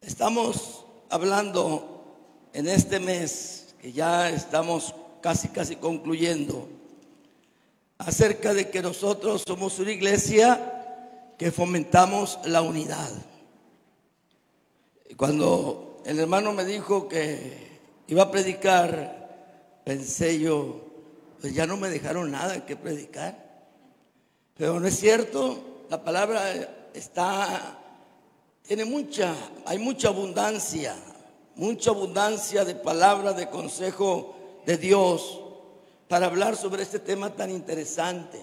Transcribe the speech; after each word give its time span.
Estamos 0.00 0.84
hablando 1.10 2.04
en 2.52 2.68
este 2.68 3.00
mes, 3.00 3.74
que 3.80 3.92
ya 3.92 4.30
estamos 4.30 4.94
casi, 5.20 5.48
casi 5.48 5.76
concluyendo, 5.76 6.68
acerca 7.98 8.54
de 8.54 8.70
que 8.70 8.80
nosotros 8.80 9.42
somos 9.46 9.78
una 9.78 9.92
iglesia 9.92 11.34
que 11.36 11.50
fomentamos 11.50 12.38
la 12.44 12.62
unidad. 12.62 13.10
Cuando 15.16 16.02
el 16.04 16.18
hermano 16.20 16.52
me 16.52 16.64
dijo 16.64 17.08
que 17.08 17.80
iba 18.06 18.24
a 18.24 18.30
predicar, 18.30 19.80
pensé 19.84 20.38
yo, 20.38 20.80
pues 21.40 21.54
ya 21.54 21.66
no 21.66 21.76
me 21.76 21.90
dejaron 21.90 22.30
nada 22.30 22.64
que 22.64 22.76
predicar. 22.76 23.48
Pero 24.56 24.78
no 24.80 24.86
es 24.86 24.98
cierto, 24.98 25.84
la 25.90 26.02
palabra 26.02 26.90
está, 26.94 27.78
tiene 28.68 28.84
mucha, 28.84 29.34
hay 29.64 29.78
mucha 29.78 30.08
abundancia, 30.08 30.94
mucha 31.56 31.88
abundancia 31.88 32.66
de 32.66 32.74
palabra, 32.74 33.32
de 33.32 33.48
consejo 33.48 34.36
de 34.66 34.76
Dios 34.76 35.40
para 36.06 36.26
hablar 36.26 36.54
sobre 36.54 36.82
este 36.82 36.98
tema 36.98 37.30
tan 37.30 37.50
interesante, 37.50 38.38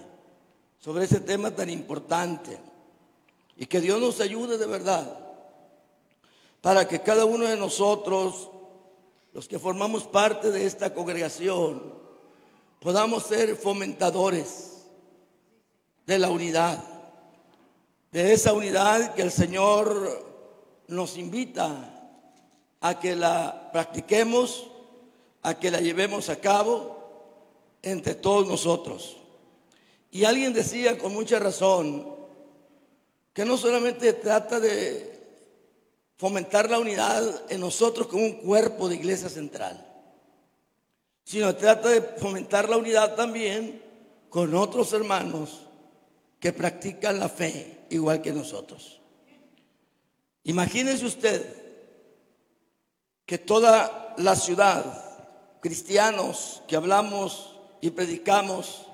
sobre 0.80 1.04
este 1.04 1.20
tema 1.20 1.52
tan 1.52 1.70
importante. 1.70 2.58
Y 3.56 3.66
que 3.66 3.80
Dios 3.80 4.00
nos 4.00 4.20
ayude 4.20 4.58
de 4.58 4.66
verdad 4.66 5.16
para 6.60 6.88
que 6.88 7.02
cada 7.02 7.24
uno 7.24 7.44
de 7.44 7.56
nosotros, 7.56 8.50
los 9.32 9.46
que 9.46 9.60
formamos 9.60 10.08
parte 10.08 10.50
de 10.50 10.66
esta 10.66 10.92
congregación, 10.92 11.94
podamos 12.80 13.22
ser 13.22 13.54
fomentadores 13.54 14.88
de 16.04 16.18
la 16.18 16.30
unidad, 16.30 16.95
de 18.16 18.32
esa 18.32 18.54
unidad 18.54 19.14
que 19.14 19.20
el 19.20 19.30
Señor 19.30 20.24
nos 20.88 21.18
invita 21.18 22.16
a 22.80 22.98
que 22.98 23.14
la 23.14 23.68
practiquemos, 23.70 24.68
a 25.42 25.58
que 25.58 25.70
la 25.70 25.82
llevemos 25.82 26.30
a 26.30 26.36
cabo 26.36 27.76
entre 27.82 28.14
todos 28.14 28.48
nosotros. 28.48 29.18
Y 30.10 30.24
alguien 30.24 30.54
decía 30.54 30.96
con 30.96 31.12
mucha 31.12 31.38
razón 31.38 32.16
que 33.34 33.44
no 33.44 33.58
solamente 33.58 34.14
trata 34.14 34.60
de 34.60 35.20
fomentar 36.16 36.70
la 36.70 36.78
unidad 36.78 37.42
en 37.50 37.60
nosotros 37.60 38.06
como 38.06 38.24
un 38.24 38.38
cuerpo 38.38 38.88
de 38.88 38.94
iglesia 38.94 39.28
central, 39.28 39.86
sino 41.22 41.54
trata 41.54 41.90
de 41.90 42.00
fomentar 42.00 42.66
la 42.70 42.78
unidad 42.78 43.14
también 43.14 43.82
con 44.30 44.54
otros 44.54 44.94
hermanos 44.94 45.66
que 46.40 46.54
practican 46.54 47.20
la 47.20 47.28
fe 47.28 47.75
igual 47.90 48.22
que 48.22 48.32
nosotros. 48.32 49.00
Imagínense 50.44 51.04
usted 51.04 51.44
que 53.24 53.38
toda 53.38 54.14
la 54.18 54.36
ciudad, 54.36 54.84
cristianos 55.60 56.62
que 56.68 56.76
hablamos 56.76 57.56
y 57.80 57.90
predicamos 57.90 58.86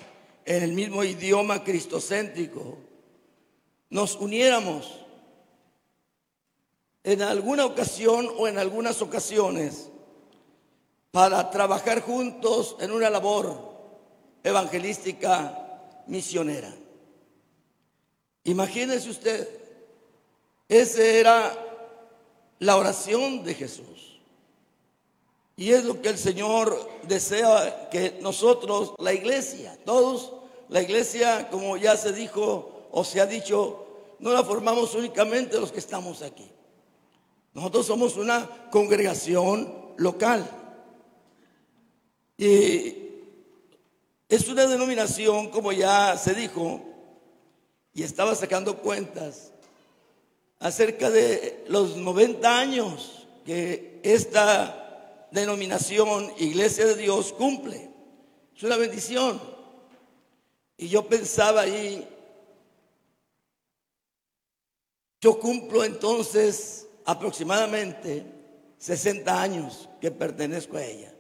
en 0.45 0.63
el 0.63 0.73
mismo 0.73 1.05
idioma 1.05 1.63
cristocéntrico, 1.63 2.79
nos 3.91 4.17
uniéramos 4.17 4.91
en 7.05 7.23
alguna 7.23 7.67
ocasión 7.67 8.29
o 8.39 8.49
en 8.49 8.59
algunas 8.59 9.03
ocasiones 9.03 9.91
para 11.11 11.51
trabajar 11.51 12.01
juntos 12.01 12.77
en 12.81 12.91
una 12.91 13.11
labor 13.11 13.73
evangelística 14.43 16.03
misionera. 16.07 16.73
Imagínese 18.45 19.11
usted, 19.11 19.49
esa 20.69 21.03
era 21.03 21.73
la 22.59 22.77
oración 22.77 23.45
de 23.45 23.55
Jesús. 23.55 24.21
Y 25.57 25.71
es 25.71 25.85
lo 25.85 26.01
que 26.01 26.09
el 26.09 26.19
Señor 26.19 26.91
desea 27.07 27.89
que 27.91 28.19
nosotros, 28.21 28.95
la 28.99 29.13
iglesia, 29.13 29.79
todos, 29.85 30.33
la 30.69 30.83
iglesia, 30.83 31.49
como 31.51 31.77
ya 31.77 31.97
se 31.97 32.13
dijo 32.13 32.89
o 32.91 33.05
se 33.05 33.21
ha 33.21 33.27
dicho, 33.27 33.87
no 34.19 34.33
la 34.33 34.43
formamos 34.43 34.95
únicamente 34.95 35.61
los 35.61 35.71
que 35.71 35.79
estamos 35.79 36.23
aquí. 36.23 36.51
Nosotros 37.55 37.87
somos 37.87 38.17
una 38.17 38.69
congregación 38.71 39.93
local. 39.99 40.49
Y 42.39 42.97
es 44.29 44.49
una 44.49 44.67
denominación, 44.67 45.51
como 45.51 45.73
ya 45.73 46.17
se 46.17 46.35
dijo, 46.35 46.81
y 47.95 48.03
estaba 48.03 48.35
sacando 48.35 48.79
cuentas 48.79 49.53
acerca 50.59 51.11
de 51.11 51.65
los 51.69 51.97
90 51.97 52.59
años 52.59 53.27
que 53.45 54.01
esta 54.03 55.29
denominación 55.31 56.33
Iglesia 56.39 56.87
de 56.87 56.97
Dios 56.97 57.33
cumple. 57.33 57.91
Es 58.57 58.63
una 58.63 58.77
bendición. 58.77 59.41
Y 60.77 60.89
yo 60.89 61.07
pensaba 61.07 61.63
ahí, 61.63 62.09
yo 65.21 65.39
cumplo 65.39 65.85
entonces 65.85 66.87
aproximadamente 67.05 68.25
60 68.79 69.43
años 69.43 69.89
que 70.01 70.11
pertenezco 70.11 70.77
a 70.77 70.85
ella. 70.85 71.15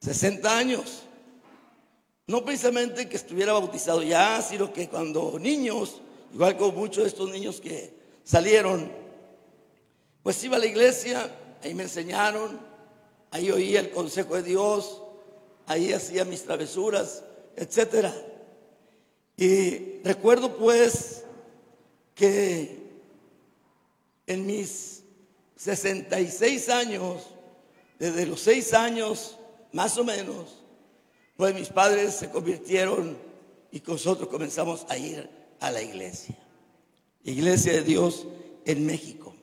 60 0.00 0.58
años. 0.58 1.02
No 2.32 2.42
precisamente 2.42 3.10
que 3.10 3.16
estuviera 3.16 3.52
bautizado 3.52 4.02
ya, 4.02 4.40
sino 4.40 4.72
que 4.72 4.88
cuando 4.88 5.38
niños, 5.38 6.00
igual 6.32 6.56
como 6.56 6.72
muchos 6.72 7.04
de 7.04 7.10
estos 7.10 7.30
niños 7.30 7.60
que 7.60 7.92
salieron, 8.24 8.90
pues 10.22 10.42
iba 10.42 10.56
a 10.56 10.58
la 10.58 10.64
iglesia, 10.64 11.30
ahí 11.62 11.74
me 11.74 11.82
enseñaron, 11.82 12.58
ahí 13.32 13.50
oía 13.50 13.80
el 13.80 13.90
consejo 13.90 14.34
de 14.36 14.44
Dios, 14.44 15.02
ahí 15.66 15.92
hacía 15.92 16.24
mis 16.24 16.42
travesuras, 16.42 17.22
etcétera. 17.54 18.14
Y 19.36 19.98
recuerdo 20.02 20.56
pues 20.56 21.24
que 22.14 22.78
en 24.26 24.46
mis 24.46 25.02
66 25.56 26.70
años, 26.70 27.24
desde 27.98 28.24
los 28.24 28.40
6 28.40 28.72
años 28.72 29.36
más 29.70 29.98
o 29.98 30.04
menos, 30.04 30.61
pues 31.36 31.54
mis 31.54 31.68
padres 31.68 32.14
se 32.14 32.30
convirtieron 32.30 33.16
y 33.70 33.82
nosotros 33.86 34.28
comenzamos 34.28 34.86
a 34.88 34.96
ir 34.96 35.28
a 35.60 35.70
la 35.70 35.82
iglesia. 35.82 36.36
Iglesia 37.24 37.72
de 37.72 37.82
Dios 37.82 38.26
en 38.64 38.86
México. 38.86 39.34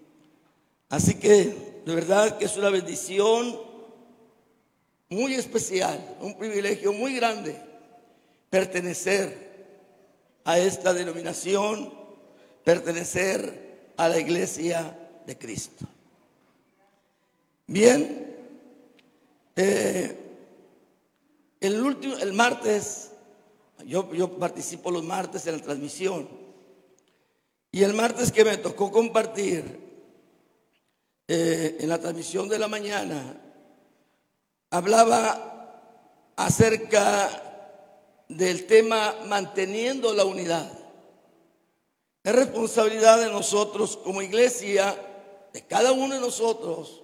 Así 0.89 1.15
que 1.15 1.81
de 1.85 1.95
verdad 1.95 2.37
que 2.37 2.45
es 2.45 2.57
una 2.57 2.69
bendición 2.69 3.59
muy 5.09 5.33
especial, 5.33 6.17
un 6.21 6.37
privilegio 6.37 6.93
muy 6.93 7.15
grande 7.15 7.59
pertenecer 8.49 9.49
a 10.43 10.57
esta 10.59 10.93
denominación, 10.93 11.93
pertenecer 12.63 13.91
a 13.97 14.09
la 14.09 14.19
iglesia 14.19 14.97
de 15.25 15.37
Cristo. 15.37 15.85
Bien, 17.67 18.35
eh, 19.55 20.28
el, 21.59 21.81
último, 21.81 22.15
el 22.17 22.33
martes, 22.33 23.11
yo, 23.85 24.37
participo 24.37 24.91
los 24.91 25.03
martes 25.03 25.45
en 25.47 25.57
la 25.57 25.63
transmisión, 25.63 26.29
y 27.71 27.83
el 27.83 27.93
martes 27.93 28.31
que 28.31 28.45
me 28.45 28.57
tocó 28.57 28.91
compartir 28.91 29.79
eh, 31.27 31.77
en 31.79 31.89
la 31.89 31.99
transmisión 31.99 32.49
de 32.49 32.59
la 32.59 32.67
mañana, 32.67 33.39
hablaba 34.71 36.33
acerca 36.35 37.29
del 38.27 38.65
tema 38.65 39.15
manteniendo 39.27 40.13
la 40.13 40.25
unidad. 40.25 40.71
Es 42.23 42.35
responsabilidad 42.35 43.19
de 43.19 43.29
nosotros 43.29 43.97
como 43.97 44.21
iglesia, 44.21 44.95
de 45.53 45.61
cada 45.65 45.91
uno 45.91 46.15
de 46.15 46.21
nosotros, 46.21 47.01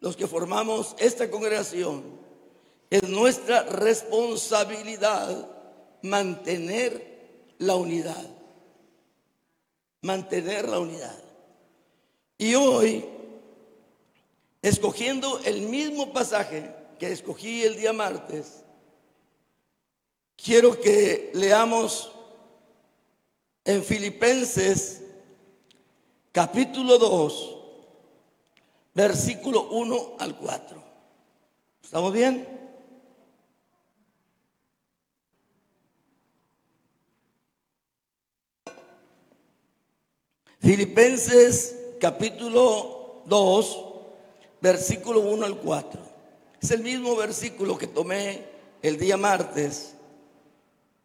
los 0.00 0.16
que 0.16 0.26
formamos 0.26 0.94
esta 0.98 1.30
congregación, 1.30 2.02
es 2.90 3.02
nuestra 3.04 3.62
responsabilidad 3.64 5.48
mantener 6.02 7.54
la 7.58 7.76
unidad. 7.76 8.26
Mantener 10.02 10.68
la 10.68 10.78
unidad. 10.78 11.18
Y 12.38 12.54
hoy, 12.54 13.04
escogiendo 14.62 15.40
el 15.44 15.62
mismo 15.62 16.12
pasaje 16.12 16.72
que 16.98 17.12
escogí 17.12 17.62
el 17.64 17.76
día 17.76 17.92
martes, 17.92 18.62
quiero 20.36 20.80
que 20.80 21.30
leamos 21.34 22.12
en 23.64 23.82
Filipenses 23.84 25.02
capítulo 26.32 26.96
2, 26.96 27.56
versículo 28.94 29.68
1 29.70 30.16
al 30.20 30.36
4. 30.36 30.84
¿Estamos 31.82 32.12
bien? 32.12 32.57
Filipenses 40.68 41.76
capítulo 41.98 43.22
2, 43.24 43.84
versículo 44.60 45.20
1 45.20 45.46
al 45.46 45.56
4. 45.60 45.98
Es 46.60 46.70
el 46.72 46.82
mismo 46.82 47.16
versículo 47.16 47.78
que 47.78 47.86
tomé 47.86 48.44
el 48.82 48.98
día 48.98 49.16
martes, 49.16 49.94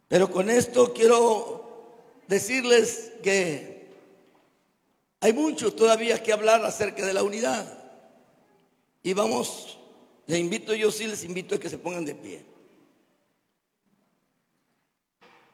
pero 0.06 0.30
con 0.30 0.50
esto 0.50 0.92
quiero 0.92 1.96
decirles 2.28 3.12
que 3.22 3.88
hay 5.20 5.32
mucho 5.32 5.72
todavía 5.72 6.22
que 6.22 6.34
hablar 6.34 6.62
acerca 6.62 7.06
de 7.06 7.14
la 7.14 7.22
unidad. 7.22 7.64
Y 9.02 9.14
vamos, 9.14 9.78
les 10.26 10.40
invito, 10.40 10.74
yo 10.74 10.92
sí 10.92 11.06
les 11.06 11.24
invito 11.24 11.54
a 11.54 11.58
que 11.58 11.70
se 11.70 11.78
pongan 11.78 12.04
de 12.04 12.14
pie. 12.14 12.44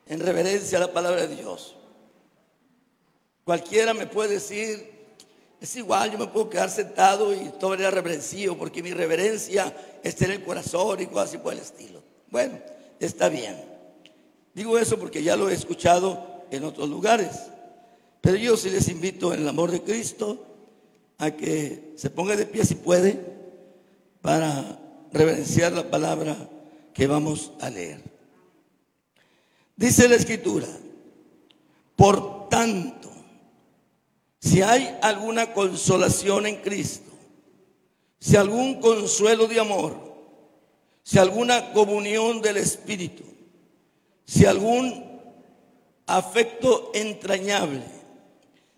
En 0.09 0.19
reverencia 0.19 0.79
a 0.79 0.81
la 0.81 0.93
palabra 0.93 1.29
de 1.29 1.37
Dios. 1.37 1.77
Cualquiera 3.51 3.95
me 3.95 4.07
puede 4.07 4.35
decir, 4.35 4.93
es 5.61 5.75
igual, 5.75 6.13
yo 6.13 6.19
me 6.19 6.29
puedo 6.29 6.49
quedar 6.49 6.71
sentado 6.71 7.35
y 7.35 7.49
todavía 7.59 7.91
reverencio, 7.91 8.57
porque 8.57 8.81
mi 8.81 8.93
reverencia 8.93 9.75
está 10.05 10.27
en 10.27 10.31
el 10.31 10.45
corazón 10.45 11.01
y 11.01 11.07
cosas 11.07 11.31
así 11.31 11.39
por 11.39 11.55
el 11.55 11.59
estilo. 11.59 12.01
Bueno, 12.31 12.61
está 13.01 13.29
bien. 13.29 13.61
Digo 14.55 14.79
eso 14.79 15.01
porque 15.01 15.25
ya 15.25 15.35
lo 15.35 15.51
he 15.51 15.55
escuchado 15.55 16.45
en 16.53 16.63
otros 16.63 16.89
lugares. 16.89 17.41
Pero 18.21 18.37
yo 18.37 18.57
sí 18.57 18.71
les 18.71 18.87
invito 18.87 19.35
en 19.35 19.41
el 19.41 19.49
amor 19.49 19.73
de 19.73 19.83
Cristo 19.83 20.47
a 21.19 21.33
que 21.33 21.95
se 21.97 22.09
ponga 22.09 22.37
de 22.37 22.47
pie 22.47 22.65
si 22.65 22.77
puede 22.77 23.19
para 24.23 24.79
reverenciar 25.13 25.73
la 25.73 25.91
palabra 25.91 26.37
que 26.95 27.09
vamos 27.09 27.51
a 27.61 27.69
leer. 27.69 28.01
Dice 29.75 30.09
la 30.09 30.15
escritura, 30.15 30.69
por 31.97 32.49
tanto, 32.49 33.00
si 34.41 34.63
hay 34.63 34.99
alguna 35.03 35.53
consolación 35.53 36.47
en 36.47 36.57
Cristo, 36.57 37.11
si 38.19 38.37
algún 38.37 38.81
consuelo 38.81 39.47
de 39.47 39.61
amor, 39.61 39.95
si 41.03 41.19
alguna 41.19 41.73
comunión 41.73 42.41
del 42.41 42.57
Espíritu, 42.57 43.23
si 44.25 44.47
algún 44.47 45.21
afecto 46.07 46.91
entrañable, 46.95 47.85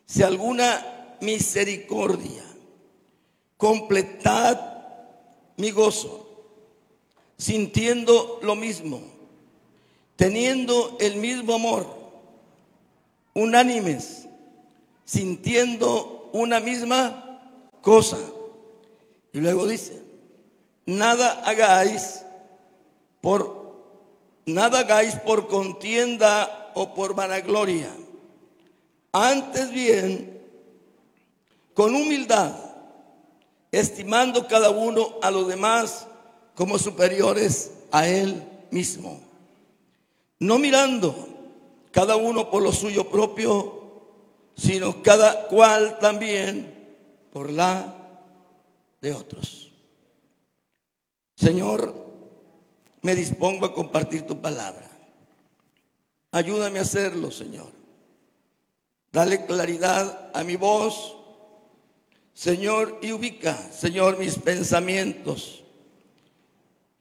si 0.04 0.22
alguna 0.24 1.16
misericordia, 1.20 2.42
completad 3.56 4.60
mi 5.56 5.70
gozo, 5.70 6.28
sintiendo 7.38 8.40
lo 8.42 8.56
mismo, 8.56 9.00
teniendo 10.16 10.96
el 11.00 11.16
mismo 11.16 11.54
amor, 11.54 11.86
unánimes 13.34 14.26
sintiendo 15.04 16.30
una 16.32 16.60
misma 16.60 17.40
cosa. 17.80 18.18
Y 19.32 19.40
luego 19.40 19.66
dice, 19.66 20.02
nada 20.86 21.42
hagáis 21.44 22.24
por 23.20 23.62
nada 24.44 24.80
hagáis 24.80 25.14
por 25.16 25.46
contienda 25.48 26.72
o 26.74 26.94
por 26.94 27.14
vanagloria. 27.14 27.90
Antes 29.12 29.70
bien, 29.70 30.40
con 31.74 31.94
humildad, 31.94 32.54
estimando 33.70 34.46
cada 34.46 34.70
uno 34.70 35.16
a 35.22 35.30
los 35.30 35.46
demás 35.48 36.06
como 36.54 36.78
superiores 36.78 37.72
a 37.90 38.08
él 38.08 38.42
mismo. 38.70 39.20
No 40.38 40.58
mirando 40.58 41.14
cada 41.90 42.16
uno 42.16 42.50
por 42.50 42.62
lo 42.62 42.72
suyo 42.72 43.08
propio, 43.08 43.81
sino 44.56 45.02
cada 45.02 45.46
cual 45.48 45.98
también 45.98 46.96
por 47.32 47.50
la 47.50 47.94
de 49.00 49.12
otros. 49.12 49.72
Señor, 51.34 51.94
me 53.02 53.14
dispongo 53.14 53.66
a 53.66 53.74
compartir 53.74 54.26
tu 54.26 54.40
palabra. 54.40 54.88
Ayúdame 56.30 56.78
a 56.78 56.82
hacerlo, 56.82 57.30
Señor. 57.30 57.70
Dale 59.10 59.44
claridad 59.44 60.30
a 60.32 60.44
mi 60.44 60.56
voz, 60.56 61.16
Señor, 62.32 62.98
y 63.02 63.12
ubica, 63.12 63.56
Señor, 63.72 64.18
mis 64.18 64.38
pensamientos. 64.38 65.64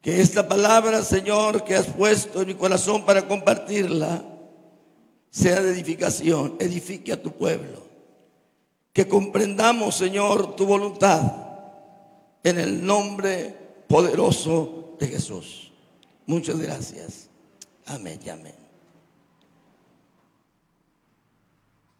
Que 0.02 0.20
esta 0.20 0.48
palabra, 0.48 1.04
Señor, 1.04 1.64
que 1.64 1.76
has 1.76 1.86
puesto 1.86 2.42
en 2.42 2.48
mi 2.48 2.56
corazón 2.56 3.06
para 3.06 3.28
compartirla, 3.28 4.26
sea 5.32 5.62
de 5.62 5.72
edificación, 5.72 6.58
edifique 6.60 7.14
a 7.14 7.22
tu 7.22 7.32
pueblo. 7.32 7.82
Que 8.94 9.08
comprendamos, 9.08 9.96
Señor, 9.96 10.56
tu 10.58 10.66
voluntad 10.66 11.22
en 12.44 12.60
el 12.60 12.86
nombre 12.86 13.56
poderoso 13.88 14.98
de 15.00 15.08
Jesús. 15.08 15.72
Muchas 16.26 16.60
gracias. 16.60 17.30
Amén 17.86 18.20
y 18.24 18.30
amén. 18.30 18.56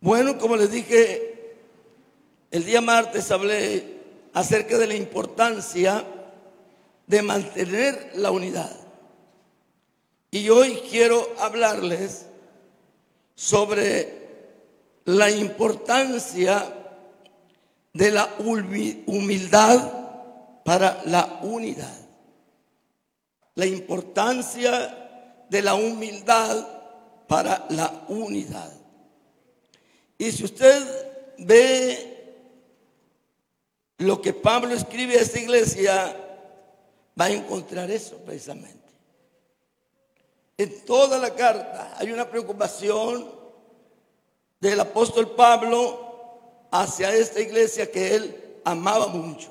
Bueno, 0.02 0.38
como 0.38 0.58
les 0.58 0.72
dije, 0.72 1.56
el 2.52 2.66
día 2.66 2.82
martes 2.82 3.32
hablé 3.32 4.02
acerca 4.34 4.78
de 4.78 4.88
la 4.88 4.96
importancia 4.96 6.06
de 7.08 7.22
mantener 7.22 8.12
la 8.16 8.32
unidad. 8.32 8.76
Y 10.32 10.50
hoy 10.50 10.82
quiero 10.90 11.30
hablarles 11.40 12.26
sobre 13.42 15.02
la 15.06 15.32
importancia 15.32 16.64
de 17.92 18.12
la 18.12 18.36
humildad 18.38 20.62
para 20.64 21.02
la 21.06 21.40
unidad. 21.42 22.08
La 23.56 23.66
importancia 23.66 25.48
de 25.50 25.62
la 25.64 25.74
humildad 25.74 26.68
para 27.28 27.66
la 27.70 28.06
unidad. 28.10 28.72
Y 30.20 30.32
si 30.32 30.44
usted 30.44 31.36
ve 31.40 32.46
lo 33.98 34.22
que 34.22 34.34
Pablo 34.34 34.76
escribe 34.76 35.18
a 35.18 35.22
esta 35.22 35.40
iglesia, 35.40 36.16
va 37.20 37.26
a 37.26 37.32
encontrar 37.32 37.90
eso 37.90 38.18
precisamente. 38.18 38.81
En 40.62 40.86
toda 40.86 41.18
la 41.18 41.34
carta 41.34 41.96
hay 41.98 42.12
una 42.12 42.30
preocupación 42.30 43.32
del 44.60 44.80
apóstol 44.80 45.32
Pablo 45.32 46.68
hacia 46.70 47.16
esta 47.16 47.42
iglesia 47.42 47.92
que 47.92 48.14
él 48.14 48.60
amaba 48.64 49.08
mucho. 49.08 49.50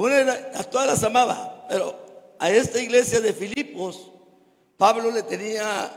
a 0.00 0.64
todas 0.64 0.88
las 0.88 1.04
amaba, 1.04 1.64
pero 1.68 1.96
a 2.40 2.50
esta 2.50 2.80
iglesia 2.82 3.20
de 3.20 3.32
Filipos, 3.32 4.10
Pablo 4.76 5.12
le 5.12 5.22
tenía 5.22 5.92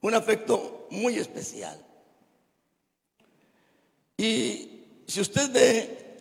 un 0.00 0.14
afecto 0.14 0.86
muy 0.90 1.16
especial. 1.16 1.84
Y 4.16 4.84
si 5.08 5.20
usted 5.20 5.50
ve, 5.50 6.16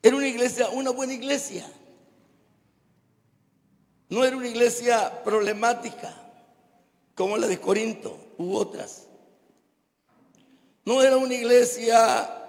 era 0.00 0.14
una 0.14 0.28
iglesia, 0.28 0.68
una 0.68 0.90
buena 0.90 1.14
iglesia. 1.14 1.68
No 4.08 4.24
era 4.24 4.36
una 4.36 4.48
iglesia 4.48 5.22
problemática 5.24 6.14
como 7.14 7.36
la 7.36 7.46
de 7.46 7.60
Corinto 7.60 8.18
u 8.38 8.56
otras. 8.56 9.06
No 10.84 11.02
era 11.02 11.16
una 11.16 11.34
iglesia 11.34 12.42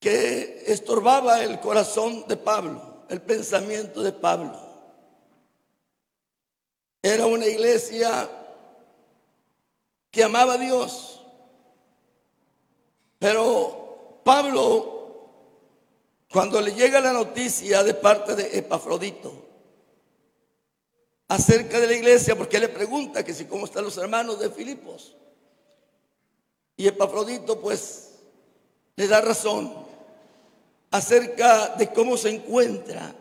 que 0.00 0.64
estorbaba 0.66 1.42
el 1.42 1.60
corazón 1.60 2.24
de 2.28 2.36
Pablo, 2.36 3.04
el 3.08 3.20
pensamiento 3.20 4.02
de 4.02 4.12
Pablo. 4.12 4.58
Era 7.02 7.26
una 7.26 7.46
iglesia 7.46 8.28
que 10.10 10.24
amaba 10.24 10.54
a 10.54 10.58
Dios. 10.58 11.22
Pero 13.18 14.20
Pablo 14.24 14.95
cuando 16.36 16.60
le 16.60 16.74
llega 16.74 17.00
la 17.00 17.14
noticia 17.14 17.82
de 17.82 17.94
parte 17.94 18.34
de 18.34 18.58
Epafrodito 18.58 19.32
acerca 21.28 21.80
de 21.80 21.86
la 21.86 21.94
iglesia, 21.94 22.36
porque 22.36 22.56
él 22.56 22.64
le 22.64 22.68
pregunta 22.68 23.24
que 23.24 23.32
si 23.32 23.46
cómo 23.46 23.64
están 23.64 23.84
los 23.84 23.96
hermanos 23.96 24.38
de 24.38 24.50
Filipos. 24.50 25.16
Y 26.76 26.88
Epafrodito 26.88 27.58
pues 27.58 28.10
le 28.96 29.08
da 29.08 29.22
razón 29.22 29.72
acerca 30.90 31.68
de 31.68 31.90
cómo 31.94 32.18
se 32.18 32.28
encuentra 32.28 33.16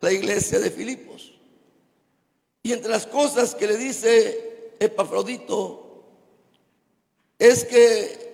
la 0.00 0.12
iglesia 0.12 0.60
de 0.60 0.70
Filipos. 0.70 1.32
Y 2.62 2.72
entre 2.72 2.92
las 2.92 3.08
cosas 3.08 3.56
que 3.56 3.66
le 3.66 3.76
dice 3.76 4.70
Epafrodito 4.78 6.04
es 7.40 7.64
que 7.64 8.25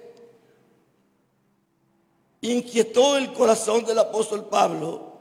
inquietó 2.42 3.16
el 3.16 3.32
corazón 3.32 3.84
del 3.84 3.98
apóstol 3.98 4.48
Pablo, 4.48 5.12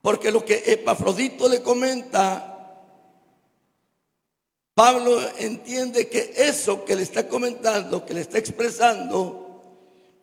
porque 0.00 0.30
lo 0.30 0.44
que 0.44 0.62
Epafrodito 0.66 1.48
le 1.48 1.62
comenta 1.62 2.58
Pablo 4.78 5.20
entiende 5.38 6.08
que 6.08 6.34
eso 6.36 6.84
que 6.84 6.94
le 6.94 7.02
está 7.02 7.26
comentando, 7.26 8.06
que 8.06 8.14
le 8.14 8.20
está 8.20 8.38
expresando, 8.38 9.60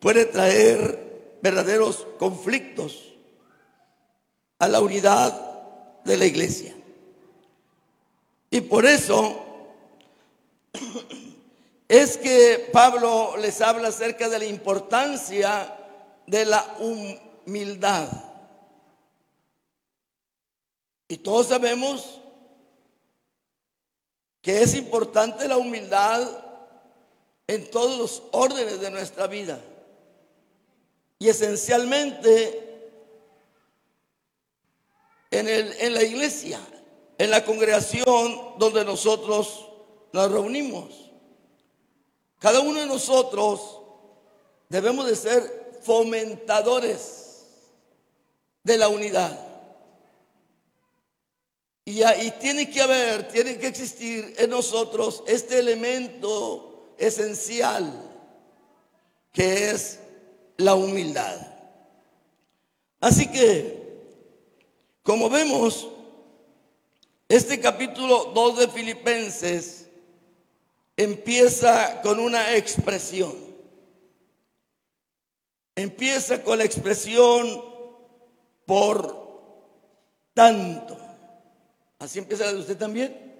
puede 0.00 0.24
traer 0.24 1.36
verdaderos 1.42 2.06
conflictos 2.18 3.12
a 4.58 4.66
la 4.66 4.80
unidad 4.80 5.38
de 6.06 6.16
la 6.16 6.24
iglesia. 6.24 6.74
Y 8.50 8.62
por 8.62 8.86
eso 8.86 9.44
es 11.88 12.16
que 12.16 12.68
Pablo 12.72 13.36
les 13.36 13.60
habla 13.60 13.88
acerca 13.88 14.28
de 14.28 14.38
la 14.38 14.44
importancia 14.44 15.76
de 16.26 16.44
la 16.44 16.76
humildad. 16.80 18.08
Y 21.08 21.18
todos 21.18 21.46
sabemos 21.46 22.20
que 24.42 24.62
es 24.62 24.74
importante 24.74 25.46
la 25.46 25.56
humildad 25.56 26.28
en 27.46 27.70
todos 27.70 27.98
los 27.98 28.22
órdenes 28.32 28.80
de 28.80 28.90
nuestra 28.90 29.28
vida. 29.28 29.60
Y 31.18 31.28
esencialmente 31.28 32.90
en, 35.30 35.48
el, 35.48 35.72
en 35.80 35.94
la 35.94 36.02
iglesia, 36.02 36.60
en 37.18 37.30
la 37.30 37.44
congregación 37.44 38.58
donde 38.58 38.84
nosotros 38.84 39.68
nos 40.12 40.30
reunimos. 40.30 41.06
Cada 42.38 42.60
uno 42.60 42.80
de 42.80 42.86
nosotros 42.86 43.80
debemos 44.68 45.06
de 45.06 45.16
ser 45.16 45.80
fomentadores 45.82 47.46
de 48.62 48.78
la 48.78 48.88
unidad. 48.88 49.38
Y, 51.84 52.02
ahí 52.02 52.32
tiene 52.40 52.68
que 52.68 52.82
haber, 52.82 53.28
tiene 53.28 53.58
que 53.58 53.68
existir 53.68 54.34
en 54.38 54.50
nosotros 54.50 55.22
este 55.28 55.60
elemento 55.60 56.94
esencial 56.98 58.02
que 59.32 59.70
es 59.70 60.00
la 60.56 60.74
humildad. 60.74 61.36
Así 63.00 63.30
que, 63.30 64.02
como 65.04 65.30
vemos, 65.30 65.88
este 67.28 67.60
capítulo 67.60 68.32
2 68.34 68.58
de 68.58 68.68
Filipenses 68.68 69.85
empieza 70.96 72.00
con 72.02 72.18
una 72.18 72.56
expresión. 72.56 73.34
Empieza 75.74 76.42
con 76.42 76.58
la 76.58 76.64
expresión 76.64 77.62
por 78.64 79.26
tanto. 80.32 80.96
Así 81.98 82.18
empieza 82.18 82.46
la 82.46 82.54
de 82.54 82.60
usted 82.60 82.78
también. 82.78 83.34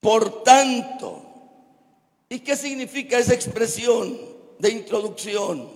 Por 0.00 0.44
tanto. 0.44 1.22
¿Y 2.28 2.40
qué 2.40 2.56
significa 2.56 3.18
esa 3.18 3.34
expresión 3.34 4.18
de 4.58 4.70
introducción? 4.70 5.68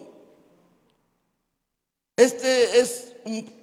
Este 2.17 2.81
es 2.81 3.17
un 3.25 3.61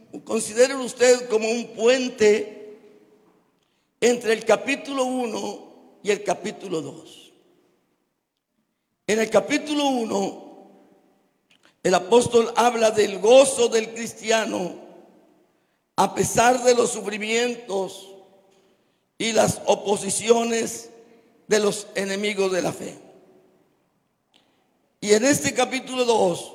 usted 0.84 1.30
como 1.30 1.50
un 1.50 1.68
puente 1.76 2.78
entre 4.02 4.34
el 4.34 4.46
capítulo 4.46 5.06
1 5.06 5.67
y 6.04 6.12
el 6.12 6.24
capítulo 6.24 6.82
2. 6.82 7.34
En 9.08 9.20
el 9.20 9.30
capítulo 9.30 9.86
1, 9.88 10.48
el 11.84 11.94
apóstol 11.94 12.52
habla 12.56 12.92
del 12.92 13.20
gozo 13.20 13.70
del 13.70 13.94
cristiano 13.94 14.88
a 15.96 16.14
pesar 16.14 16.64
de 16.64 16.76
los 16.76 16.92
sufrimientos 16.92 18.08
y 19.18 19.32
las 19.32 19.62
oposiciones 19.66 20.90
de 21.48 21.60
los 21.60 21.88
enemigos 21.96 22.52
de 22.52 22.62
la 22.62 22.72
fe. 22.72 22.98
Y 25.02 25.14
en 25.14 25.26
este 25.26 25.54
capítulo 25.54 26.06
2, 26.06 26.54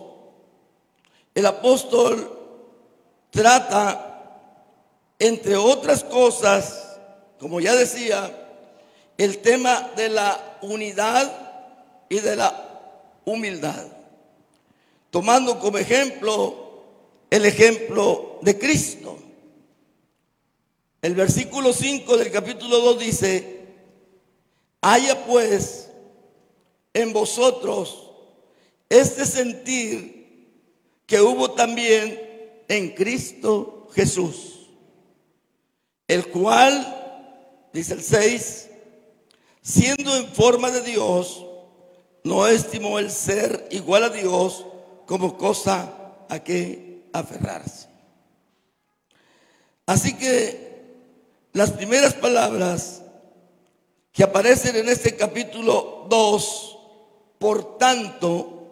el 1.34 1.46
apóstol 1.46 2.38
trata, 3.30 4.38
entre 5.18 5.56
otras 5.56 6.04
cosas, 6.04 6.98
como 7.38 7.60
ya 7.60 7.74
decía, 7.74 8.41
el 9.18 9.38
tema 9.38 9.90
de 9.96 10.08
la 10.08 10.58
unidad 10.62 11.30
y 12.08 12.20
de 12.20 12.36
la 12.36 12.90
humildad, 13.24 13.86
tomando 15.10 15.58
como 15.58 15.78
ejemplo 15.78 16.84
el 17.30 17.46
ejemplo 17.46 18.38
de 18.42 18.58
Cristo. 18.58 19.18
El 21.00 21.14
versículo 21.14 21.72
5 21.72 22.16
del 22.16 22.30
capítulo 22.30 22.78
2 22.78 22.98
dice, 22.98 23.60
haya 24.80 25.24
pues 25.24 25.88
en 26.92 27.12
vosotros 27.12 28.10
este 28.88 29.24
sentir 29.24 30.22
que 31.06 31.20
hubo 31.20 31.52
también 31.52 32.20
en 32.68 32.90
Cristo 32.90 33.88
Jesús, 33.94 34.68
el 36.06 36.26
cual, 36.28 37.68
dice 37.72 37.94
el 37.94 38.02
6, 38.02 38.70
siendo 39.62 40.16
en 40.16 40.26
forma 40.26 40.70
de 40.70 40.82
Dios, 40.82 41.46
no 42.24 42.46
estimó 42.46 42.98
el 42.98 43.10
ser 43.10 43.68
igual 43.70 44.04
a 44.04 44.10
Dios 44.10 44.66
como 45.06 45.38
cosa 45.38 46.24
a 46.28 46.38
que 46.40 47.04
aferrarse. 47.12 47.88
Así 49.86 50.14
que 50.14 50.72
las 51.52 51.70
primeras 51.70 52.14
palabras 52.14 53.02
que 54.12 54.22
aparecen 54.22 54.76
en 54.76 54.88
este 54.88 55.16
capítulo 55.16 56.06
2, 56.08 56.78
por 57.38 57.78
tanto, 57.78 58.68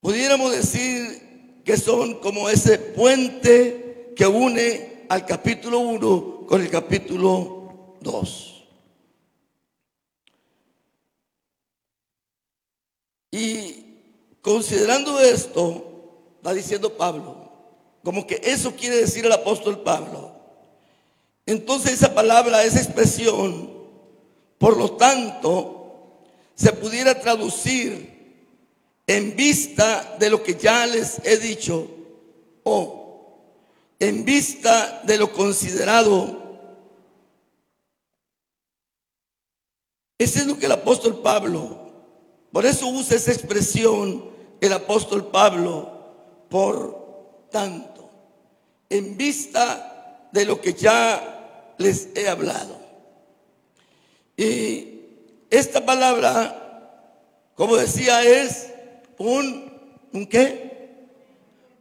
pudiéramos 0.00 0.52
decir 0.52 1.62
que 1.64 1.76
son 1.76 2.14
como 2.20 2.48
ese 2.48 2.78
puente 2.78 4.12
que 4.16 4.26
une 4.26 5.06
al 5.08 5.26
capítulo 5.26 5.80
1 5.80 6.46
con 6.46 6.60
el 6.62 6.70
capítulo 6.70 7.96
2. 8.00 8.57
Y 13.30 13.84
considerando 14.40 15.20
esto, 15.20 15.84
está 16.36 16.52
diciendo 16.52 16.96
Pablo, 16.96 17.50
como 18.02 18.26
que 18.26 18.40
eso 18.42 18.74
quiere 18.74 18.96
decir 18.96 19.26
el 19.26 19.32
apóstol 19.32 19.82
Pablo. 19.82 20.32
Entonces 21.46 21.92
esa 21.94 22.14
palabra, 22.14 22.64
esa 22.64 22.78
expresión, 22.78 23.70
por 24.58 24.76
lo 24.76 24.92
tanto, 24.92 25.78
se 26.54 26.72
pudiera 26.72 27.20
traducir 27.20 28.18
en 29.06 29.34
vista 29.36 30.16
de 30.18 30.30
lo 30.30 30.42
que 30.42 30.54
ya 30.54 30.86
les 30.86 31.20
he 31.24 31.38
dicho 31.38 31.88
o 32.64 32.98
en 33.98 34.24
vista 34.24 35.02
de 35.04 35.16
lo 35.16 35.32
considerado. 35.32 36.48
Ese 40.18 40.40
es 40.40 40.46
lo 40.46 40.58
que 40.58 40.66
el 40.66 40.72
apóstol 40.72 41.20
Pablo, 41.22 41.87
por 42.52 42.66
eso 42.66 42.86
usa 42.88 43.16
esa 43.16 43.32
expresión 43.32 44.24
el 44.60 44.72
apóstol 44.72 45.26
Pablo, 45.30 45.90
por 46.48 47.48
tanto, 47.50 48.10
en 48.88 49.16
vista 49.16 50.28
de 50.32 50.44
lo 50.44 50.60
que 50.60 50.74
ya 50.74 51.74
les 51.78 52.08
he 52.14 52.28
hablado. 52.28 52.78
Y 54.36 55.00
esta 55.50 55.84
palabra, 55.84 57.50
como 57.54 57.76
decía, 57.76 58.22
es 58.22 58.68
un, 59.18 59.72
¿un 60.12 60.26
qué? 60.26 61.06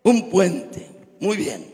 Un 0.03 0.29
puente. 0.29 0.89
Muy 1.19 1.38
bien. 1.38 1.74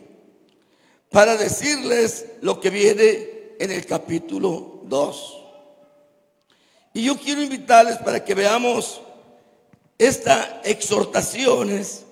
Para 1.09 1.37
decirles 1.37 2.25
lo 2.41 2.59
que 2.59 2.69
viene 2.69 3.55
en 3.59 3.71
el 3.71 3.85
capítulo 3.85 4.81
2. 4.85 5.42
Y 6.93 7.03
yo 7.03 7.17
quiero 7.17 7.41
invitarles 7.41 7.97
para 7.97 8.23
que 8.23 8.35
veamos 8.35 9.01
estas 9.97 10.47
exhortaciones 10.63 12.05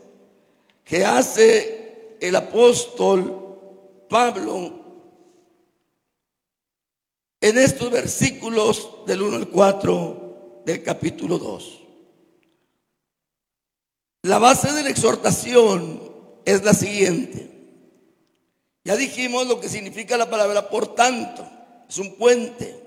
que 0.83 1.05
hace 1.05 2.17
el 2.19 2.35
apóstol 2.35 4.05
Pablo 4.09 4.81
en 7.39 7.57
estos 7.57 7.91
versículos 7.91 8.89
del 9.05 9.21
1 9.21 9.37
al 9.37 9.49
4 9.49 10.61
del 10.65 10.83
capítulo 10.83 11.37
2. 11.37 11.81
La 14.23 14.37
base 14.37 14.71
de 14.73 14.83
la 14.83 14.89
exhortación 14.89 16.01
es 16.45 16.63
la 16.63 16.73
siguiente. 16.73 17.49
Ya 18.83 18.95
dijimos 18.95 19.47
lo 19.47 19.59
que 19.59 19.69
significa 19.69 20.17
la 20.17 20.29
palabra 20.29 20.69
por 20.69 20.93
tanto. 20.93 21.47
Es 21.89 21.97
un 21.97 22.15
puente. 22.15 22.80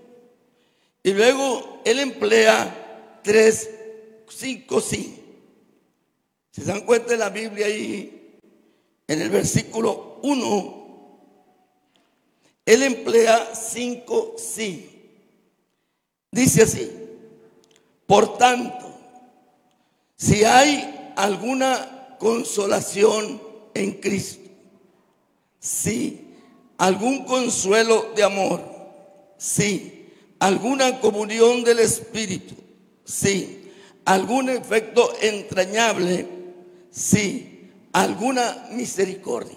Y 1.04 1.12
luego 1.12 1.82
él 1.84 2.00
emplea 2.00 3.20
tres, 3.22 3.68
cinco 4.26 4.80
sí. 4.80 5.20
Si 6.50 6.62
se 6.62 6.66
dan 6.66 6.80
cuenta 6.80 7.12
en 7.12 7.20
la 7.20 7.28
Biblia 7.28 7.66
ahí, 7.66 8.40
en 9.06 9.20
el 9.20 9.28
versículo 9.28 10.18
1, 10.22 10.84
él 12.64 12.82
emplea 12.82 13.54
cinco 13.54 14.34
sí. 14.38 14.90
Dice 16.32 16.62
así, 16.62 16.90
por 18.06 18.38
tanto, 18.38 18.98
si 20.16 20.42
hay 20.42 21.12
alguna 21.16 22.16
consolación 22.18 23.42
en 23.74 23.92
Cristo, 24.00 24.48
sí, 25.58 26.34
algún 26.78 27.26
consuelo 27.26 28.12
de 28.16 28.22
amor, 28.22 28.62
sí, 29.36 29.93
alguna 30.44 31.00
comunión 31.00 31.64
del 31.64 31.78
Espíritu, 31.78 32.54
sí, 33.02 33.72
algún 34.04 34.50
efecto 34.50 35.10
entrañable, 35.22 36.28
sí, 36.90 37.70
alguna 37.94 38.66
misericordia. 38.72 39.56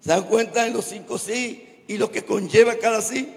¿Se 0.00 0.10
dan 0.10 0.24
cuenta 0.24 0.66
en 0.66 0.74
los 0.74 0.84
cinco 0.84 1.16
sí 1.16 1.82
y 1.88 1.96
lo 1.96 2.12
que 2.12 2.26
conlleva 2.26 2.76
cada 2.76 3.00
sí? 3.00 3.34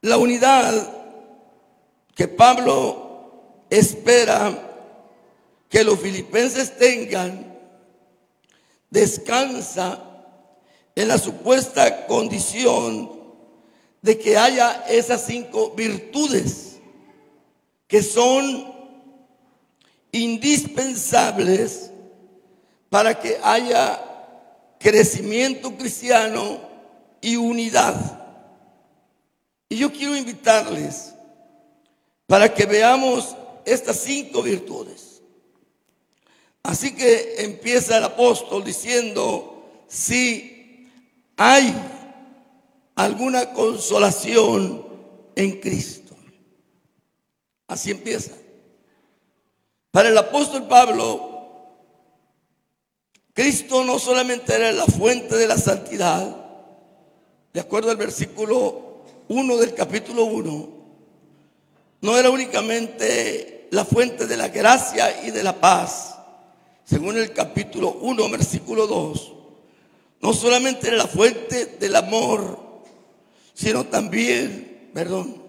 La 0.00 0.16
unidad 0.16 0.90
que 2.14 2.26
Pablo 2.26 3.64
espera 3.68 4.58
que 5.68 5.84
los 5.84 6.00
filipenses 6.00 6.78
tengan 6.78 7.58
descansa 8.88 10.02
en 10.94 11.08
la 11.08 11.18
supuesta 11.18 12.06
condición 12.06 13.15
de 14.06 14.16
que 14.16 14.38
haya 14.38 14.84
esas 14.88 15.26
cinco 15.26 15.72
virtudes 15.72 16.76
que 17.88 18.04
son 18.04 18.72
indispensables 20.12 21.90
para 22.88 23.18
que 23.18 23.36
haya 23.42 24.00
crecimiento 24.78 25.76
cristiano 25.76 26.60
y 27.20 27.34
unidad. 27.34 27.96
Y 29.68 29.78
yo 29.78 29.92
quiero 29.92 30.14
invitarles 30.14 31.12
para 32.28 32.54
que 32.54 32.64
veamos 32.64 33.34
estas 33.64 33.96
cinco 33.96 34.40
virtudes. 34.40 35.20
Así 36.62 36.94
que 36.94 37.38
empieza 37.38 37.98
el 37.98 38.04
apóstol 38.04 38.62
diciendo, 38.62 39.84
si 39.88 40.88
hay 41.36 41.74
alguna 42.96 43.52
consolación 43.52 44.84
en 45.36 45.60
Cristo. 45.60 46.16
Así 47.68 47.92
empieza. 47.92 48.32
Para 49.92 50.08
el 50.08 50.18
apóstol 50.18 50.66
Pablo, 50.66 51.54
Cristo 53.32 53.84
no 53.84 53.98
solamente 53.98 54.54
era 54.54 54.72
la 54.72 54.86
fuente 54.86 55.36
de 55.36 55.46
la 55.46 55.56
santidad, 55.56 56.44
de 57.52 57.60
acuerdo 57.60 57.90
al 57.90 57.96
versículo 57.96 59.04
1 59.28 59.56
del 59.56 59.74
capítulo 59.74 60.24
1 60.24 60.76
no 62.06 62.16
era 62.16 62.30
únicamente 62.30 63.68
la 63.70 63.84
fuente 63.84 64.26
de 64.26 64.36
la 64.36 64.48
gracia 64.48 65.24
y 65.26 65.30
de 65.30 65.42
la 65.42 65.60
paz, 65.60 66.16
según 66.84 67.16
el 67.16 67.32
capítulo 67.32 67.98
1, 68.00 68.30
versículo 68.30 68.86
2. 68.86 69.32
No 70.20 70.32
solamente 70.32 70.88
era 70.88 70.98
la 70.98 71.06
fuente 71.06 71.66
del 71.80 71.96
amor, 71.96 72.60
sino 73.56 73.86
también, 73.86 74.90
perdón, 74.92 75.42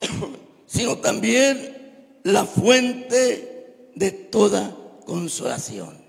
sino 0.66 0.98
también 0.98 2.18
la 2.24 2.44
fuente 2.44 3.90
de 3.94 4.10
toda 4.10 4.76
consolación. 5.04 6.04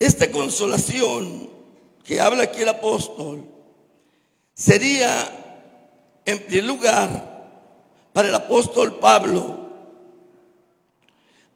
Esta 0.00 0.28
consolación 0.32 1.48
que 2.02 2.20
habla 2.20 2.42
aquí 2.42 2.62
el 2.62 2.68
apóstol 2.68 3.48
sería, 4.54 6.20
en 6.24 6.40
primer 6.40 6.64
lugar, 6.64 7.32
para 8.12 8.28
el 8.28 8.34
apóstol 8.34 8.98
Pablo, 8.98 9.70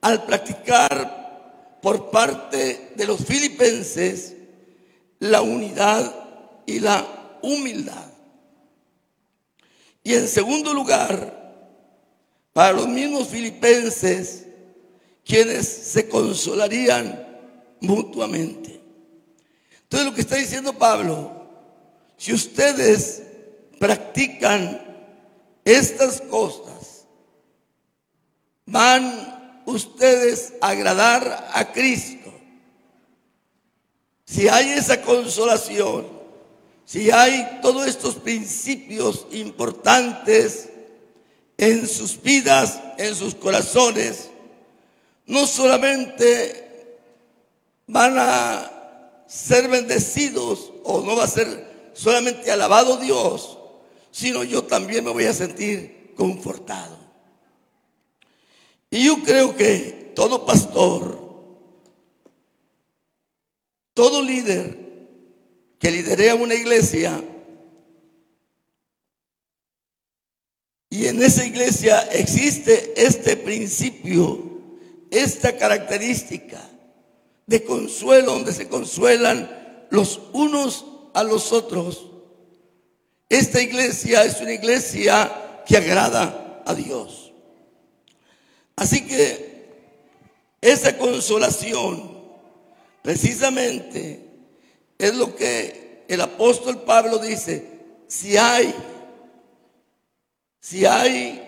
al 0.03 0.25
practicar 0.25 1.79
por 1.83 2.11
parte 2.11 2.93
de 2.95 3.07
los 3.07 3.25
filipenses 3.25 4.37
la 5.19 5.43
unidad 5.43 6.28
y 6.69 6.81
la 6.81 7.39
humildad. 7.41 8.13
Y 10.05 10.13
en 10.13 10.29
segundo 10.29 10.75
lugar, 10.75 11.35
para 12.53 12.73
los 12.73 12.87
mismos 12.87 13.29
filipenses, 13.29 14.45
quienes 15.25 15.67
se 15.67 16.09
consolarían 16.09 17.27
mutuamente. 17.81 18.81
Entonces 19.83 20.09
lo 20.09 20.15
que 20.15 20.21
está 20.21 20.37
diciendo 20.37 20.75
Pablo 20.75 21.39
si 22.19 22.35
ustedes 22.35 23.23
practican 23.79 24.85
estas 25.65 26.21
cosas, 26.23 27.07
van 28.67 29.63
ustedes 29.65 30.53
a 30.61 30.69
agradar 30.71 31.51
a 31.55 31.73
Cristo. 31.73 32.31
Si 34.27 34.49
hay 34.49 34.71
esa 34.71 35.01
consolación, 35.01 36.18
si 36.89 37.11
hay 37.11 37.61
todos 37.61 37.87
estos 37.87 38.15
principios 38.15 39.27
importantes 39.33 40.71
en 41.59 41.87
sus 41.87 42.23
vidas, 42.23 42.81
en 42.97 43.15
sus 43.15 43.35
corazones, 43.35 44.31
no 45.27 45.47
solamente 45.47 46.97
van 47.87 48.15
a 48.17 49.23
ser 49.27 49.69
bendecidos 49.69 50.73
o 50.83 51.03
no 51.03 51.15
va 51.15 51.25
a 51.25 51.29
ser 51.29 51.91
solamente 51.93 52.51
alabado 52.51 52.97
Dios, 52.97 53.59
sino 54.11 54.43
yo 54.43 54.65
también 54.65 55.05
me 55.05 55.11
voy 55.11 55.27
a 55.27 55.35
sentir 55.35 56.15
confortado. 56.17 56.97
Y 58.91 59.05
yo 59.05 59.23
creo 59.23 59.55
que 59.55 60.15
todo 60.17 60.47
pastor, 60.47 61.21
todo 63.93 64.23
líder 64.23 64.88
que 65.79 65.91
lidere 65.91 66.35
una 66.35 66.55
iglesia, 66.55 67.23
y 70.91 71.07
en 71.07 71.23
esa 71.23 71.45
iglesia 71.45 72.01
existe 72.13 72.95
este 72.97 73.37
principio, 73.37 74.61
esta 75.11 75.57
característica 75.57 76.61
de 77.47 77.63
consuelo, 77.65 78.33
donde 78.33 78.53
se 78.53 78.69
consuelan 78.69 79.87
los 79.91 80.21
unos 80.33 80.85
a 81.15 81.23
los 81.23 81.53
otros. 81.53 82.07
Esta 83.29 83.61
iglesia 83.61 84.25
es 84.25 84.41
una 84.41 84.53
iglesia 84.53 85.63
que 85.67 85.77
agrada 85.77 86.63
a 86.65 86.75
Dios. 86.75 87.33
Así 88.77 89.07
que 89.07 89.49
esa 90.61 90.97
consolación 90.97 92.19
precisamente 93.03 94.28
es 94.99 95.15
lo 95.15 95.35
que 95.35 96.05
el 96.09 96.21
apóstol 96.21 96.83
Pablo 96.83 97.19
dice, 97.19 97.65
si 98.09 98.37
hay, 98.37 98.75
si 100.61 100.85
hay 100.85 101.45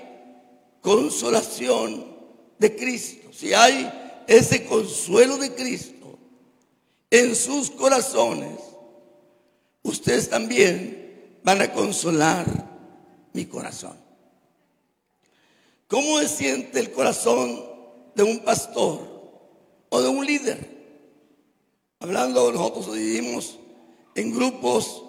consolación 0.81 2.07
de 2.59 2.77
Cristo, 2.77 3.33
si 3.33 3.53
hay 3.53 4.23
ese 4.27 4.65
consuelo 4.67 5.37
de 5.37 5.53
Cristo 5.55 6.19
en 7.11 7.35
sus 7.35 7.71
corazones, 7.71 8.61
ustedes 9.83 10.31
también 10.31 11.41
van 11.43 11.61
a 11.63 11.73
consolar 11.73 12.47
mi 13.33 13.47
corazón. 13.47 13.97
¿Cómo 15.89 16.21
se 16.21 16.29
siente 16.29 16.79
el 16.79 16.93
corazón 16.93 17.65
de 18.15 18.23
un 18.23 18.39
pastor 18.41 19.01
o 19.89 20.01
de 20.01 20.09
un 20.09 20.25
líder? 20.25 20.80
Hablando, 22.03 22.51
nosotros 22.51 22.95
vivimos 22.95 23.59
en 24.15 24.35
grupos 24.35 25.05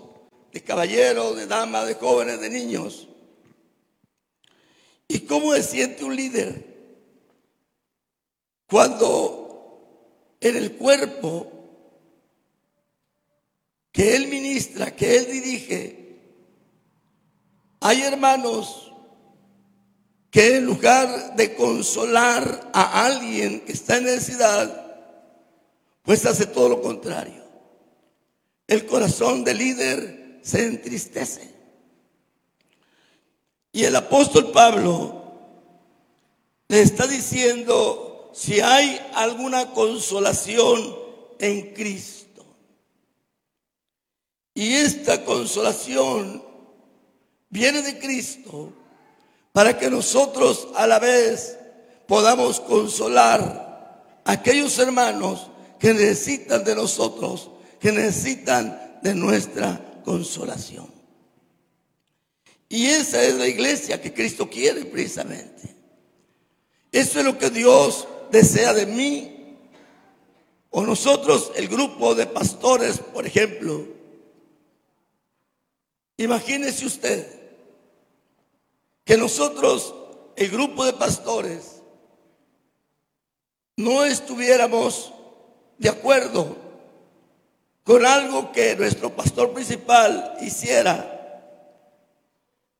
de 0.51 0.61
caballeros, 0.61 1.37
de 1.37 1.47
damas, 1.47 1.87
de 1.87 1.95
jóvenes, 1.95 2.41
de 2.41 2.49
niños. 2.49 3.07
¿Y 5.07 5.21
cómo 5.21 5.53
se 5.53 5.63
siente 5.63 6.03
un 6.03 6.15
líder 6.17 6.69
cuando 8.67 10.35
en 10.41 10.57
el 10.57 10.73
cuerpo 10.73 11.49
que 13.93 14.15
Él 14.17 14.27
ministra, 14.27 14.93
que 14.93 15.17
Él 15.17 15.31
dirige, 15.31 16.19
hay 17.79 18.01
hermanos 18.01 18.91
que 20.29 20.57
en 20.57 20.65
lugar 20.65 21.35
de 21.37 21.55
consolar 21.55 22.69
a 22.73 23.05
alguien 23.05 23.61
que 23.61 23.71
está 23.71 23.97
en 23.97 24.05
necesidad, 24.05 24.90
pues 26.03 26.25
hace 26.25 26.45
todo 26.45 26.69
lo 26.69 26.81
contrario. 26.81 27.43
El 28.67 28.85
corazón 28.85 29.43
del 29.43 29.57
líder 29.57 30.39
se 30.41 30.65
entristece. 30.65 31.51
Y 33.71 33.83
el 33.83 33.95
apóstol 33.95 34.51
Pablo 34.51 35.21
le 36.67 36.81
está 36.81 37.07
diciendo, 37.07 38.31
si 38.33 38.61
hay 38.61 38.99
alguna 39.13 39.71
consolación 39.71 40.95
en 41.39 41.73
Cristo, 41.73 42.21
Y 44.53 44.73
esta 44.73 45.23
consolación 45.23 46.43
viene 47.49 47.81
de 47.81 47.99
Cristo 47.99 48.73
para 49.53 49.77
que 49.77 49.89
nosotros 49.89 50.67
a 50.75 50.87
la 50.87 50.99
vez 50.99 51.57
podamos 52.07 52.59
consolar 52.59 54.21
a 54.23 54.31
aquellos 54.31 54.77
hermanos 54.79 55.50
que 55.81 55.95
necesitan 55.95 56.63
de 56.63 56.75
nosotros, 56.75 57.49
que 57.79 57.91
necesitan 57.91 58.99
de 59.01 59.15
nuestra 59.15 60.03
consolación. 60.05 60.87
Y 62.69 62.85
esa 62.85 63.23
es 63.23 63.33
la 63.33 63.47
iglesia 63.47 63.99
que 63.99 64.13
Cristo 64.13 64.47
quiere 64.47 64.85
precisamente. 64.85 65.75
Eso 66.91 67.19
es 67.19 67.25
lo 67.25 67.35
que 67.35 67.49
Dios 67.49 68.07
desea 68.31 68.73
de 68.73 68.85
mí. 68.85 69.57
O 70.69 70.83
nosotros, 70.83 71.51
el 71.55 71.67
grupo 71.67 72.13
de 72.13 72.27
pastores, 72.27 72.99
por 72.99 73.25
ejemplo. 73.25 73.87
Imagínese 76.17 76.85
usted 76.85 77.27
que 79.03 79.17
nosotros, 79.17 79.95
el 80.35 80.51
grupo 80.51 80.85
de 80.85 80.93
pastores, 80.93 81.81
no 83.75 84.05
estuviéramos 84.05 85.13
de 85.81 85.89
acuerdo 85.89 86.55
con 87.83 88.05
algo 88.05 88.51
que 88.51 88.75
nuestro 88.75 89.15
pastor 89.15 89.51
principal 89.51 90.37
hiciera 90.39 91.41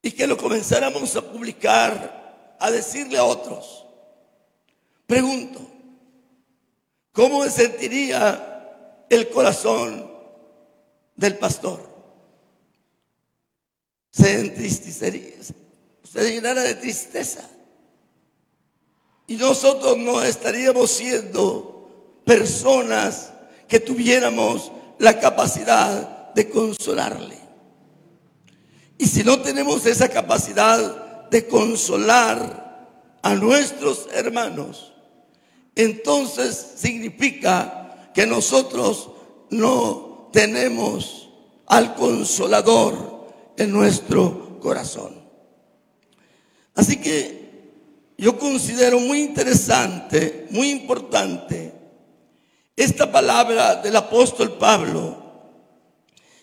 y 0.03 0.11
que 0.11 0.27
lo 0.27 0.37
comenzáramos 0.37 1.15
a 1.15 1.23
publicar, 1.23 2.55
a 2.59 2.69
decirle 2.69 3.17
a 3.17 3.23
otros. 3.23 3.87
Pregunto, 5.07 5.59
¿cómo 7.11 7.43
se 7.45 7.49
sentiría 7.49 9.07
el 9.09 9.29
corazón 9.29 10.07
del 11.15 11.39
pastor? 11.39 11.81
Se 14.11 14.41
entristecería, 14.41 15.37
se 16.03 16.31
llenara 16.31 16.61
de 16.61 16.75
tristeza. 16.75 17.49
Y 19.25 19.37
nosotros 19.37 19.97
no 19.97 20.21
estaríamos 20.21 20.91
siendo 20.91 21.80
personas 22.25 23.33
que 23.67 23.79
tuviéramos 23.79 24.71
la 24.99 25.19
capacidad 25.19 26.33
de 26.33 26.49
consolarle. 26.49 27.37
Y 28.97 29.07
si 29.07 29.23
no 29.23 29.41
tenemos 29.41 29.85
esa 29.85 30.09
capacidad 30.09 31.29
de 31.29 31.47
consolar 31.47 32.89
a 33.21 33.35
nuestros 33.35 34.07
hermanos, 34.13 34.93
entonces 35.75 36.73
significa 36.75 38.11
que 38.13 38.27
nosotros 38.27 39.09
no 39.49 40.29
tenemos 40.31 41.29
al 41.65 41.95
consolador 41.95 43.27
en 43.57 43.71
nuestro 43.71 44.59
corazón. 44.59 45.21
Así 46.75 46.97
que 46.97 47.41
yo 48.17 48.37
considero 48.37 48.99
muy 48.99 49.21
interesante, 49.21 50.47
muy 50.51 50.69
importante, 50.69 51.73
esta 52.83 53.11
palabra 53.11 53.75
del 53.75 53.95
apóstol 53.95 54.57
Pablo, 54.57 55.17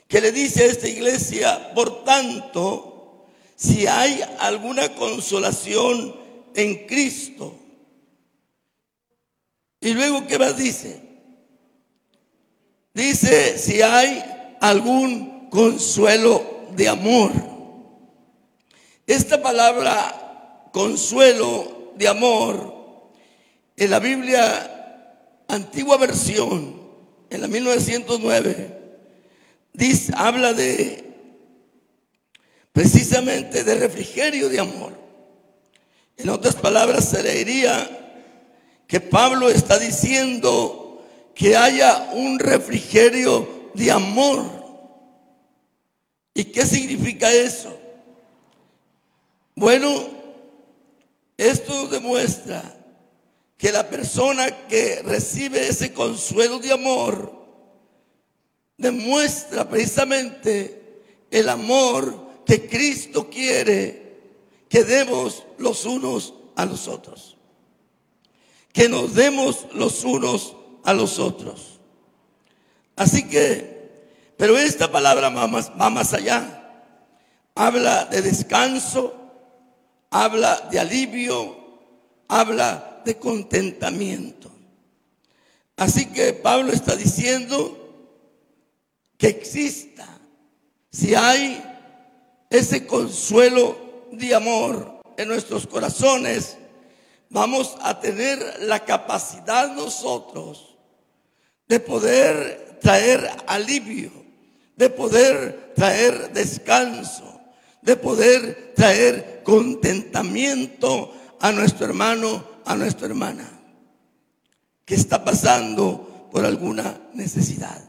que 0.06 0.20
le 0.20 0.30
dice 0.30 0.62
a 0.62 0.66
esta 0.66 0.88
iglesia, 0.88 1.74
por 1.74 2.04
tanto, 2.04 3.26
si 3.56 3.86
hay 3.86 4.22
alguna 4.38 4.94
consolación 4.94 6.14
en 6.54 6.86
Cristo, 6.86 7.54
y 9.80 9.94
luego, 9.94 10.26
¿qué 10.26 10.38
más 10.38 10.56
dice? 10.56 11.00
Dice, 12.94 13.58
si 13.58 13.82
hay 13.82 14.56
algún 14.60 15.48
consuelo 15.50 16.68
de 16.72 16.88
amor. 16.88 17.32
Esta 19.06 19.40
palabra 19.40 20.70
consuelo 20.72 21.92
de 21.96 22.08
amor 22.08 23.10
en 23.76 23.90
la 23.90 23.98
Biblia 23.98 24.77
antigua 25.48 25.96
versión, 25.96 26.88
en 27.30 27.40
la 27.40 27.48
1909, 27.48 28.78
dice, 29.72 30.12
habla 30.16 30.52
de 30.52 31.04
precisamente 32.72 33.64
de 33.64 33.74
refrigerio 33.74 34.48
de 34.48 34.60
amor. 34.60 34.96
En 36.16 36.28
otras 36.28 36.54
palabras, 36.54 37.08
se 37.08 37.22
diría 37.22 37.90
que 38.86 39.00
Pablo 39.00 39.48
está 39.48 39.78
diciendo 39.78 41.04
que 41.34 41.56
haya 41.56 42.10
un 42.12 42.38
refrigerio 42.38 43.70
de 43.74 43.90
amor. 43.90 44.44
¿Y 46.34 46.44
qué 46.44 46.64
significa 46.64 47.32
eso? 47.32 47.76
Bueno, 49.54 49.88
esto 51.36 51.88
demuestra 51.88 52.77
que 53.58 53.70
la 53.70 53.90
persona 53.90 54.66
que 54.68 55.02
recibe 55.02 55.68
ese 55.68 55.92
consuelo 55.92 56.58
de 56.58 56.72
amor 56.72 57.46
demuestra 58.78 59.68
precisamente 59.68 61.02
el 61.30 61.50
amor 61.50 62.44
que 62.46 62.66
Cristo 62.66 63.28
quiere 63.28 64.20
que 64.70 64.84
demos 64.84 65.44
los 65.58 65.84
unos 65.84 66.32
a 66.56 66.64
los 66.64 66.88
otros 66.88 67.38
que 68.78 68.88
nos 68.88 69.14
demos 69.14 69.66
los 69.72 70.04
unos 70.04 70.54
a 70.84 70.94
los 70.94 71.18
otros. 71.18 71.80
Así 72.94 73.28
que, 73.28 74.32
pero 74.36 74.56
esta 74.56 74.90
palabra 74.92 75.30
va 75.30 75.90
más, 75.90 76.14
allá. 76.14 76.86
Habla 77.56 78.04
de 78.04 78.22
descanso, 78.22 79.14
habla 80.10 80.68
de 80.70 80.78
alivio, 80.78 81.56
habla 82.28 82.87
de 83.08 83.16
contentamiento. 83.16 84.50
Así 85.78 86.12
que 86.12 86.34
Pablo 86.34 86.70
está 86.72 86.94
diciendo 86.94 87.74
que 89.16 89.28
exista, 89.28 90.06
si 90.92 91.14
hay 91.14 91.58
ese 92.50 92.86
consuelo 92.86 94.08
de 94.12 94.34
amor 94.34 95.00
en 95.16 95.26
nuestros 95.26 95.66
corazones, 95.66 96.58
vamos 97.30 97.76
a 97.80 97.98
tener 97.98 98.58
la 98.64 98.84
capacidad 98.84 99.74
nosotros 99.74 100.76
de 101.66 101.80
poder 101.80 102.78
traer 102.78 103.26
alivio, 103.46 104.12
de 104.76 104.90
poder 104.90 105.72
traer 105.74 106.30
descanso, 106.34 107.40
de 107.80 107.96
poder 107.96 108.74
traer 108.76 109.40
contentamiento 109.44 111.14
a 111.40 111.52
nuestro 111.52 111.86
hermano, 111.86 112.57
a 112.68 112.76
nuestra 112.76 113.06
hermana, 113.06 113.48
que 114.84 114.94
está 114.94 115.24
pasando 115.24 116.28
por 116.30 116.44
alguna 116.44 117.00
necesidad. 117.14 117.82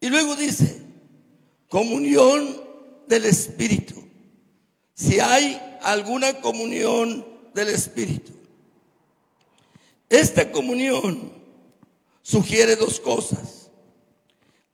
Y 0.00 0.08
luego 0.08 0.36
dice, 0.36 0.80
comunión 1.68 2.62
del 3.08 3.24
Espíritu. 3.24 3.94
Si 4.94 5.18
hay 5.18 5.60
alguna 5.82 6.40
comunión 6.40 7.26
del 7.54 7.70
Espíritu. 7.70 8.32
Esta 10.08 10.52
comunión 10.52 11.32
sugiere 12.22 12.76
dos 12.76 13.00
cosas. 13.00 13.70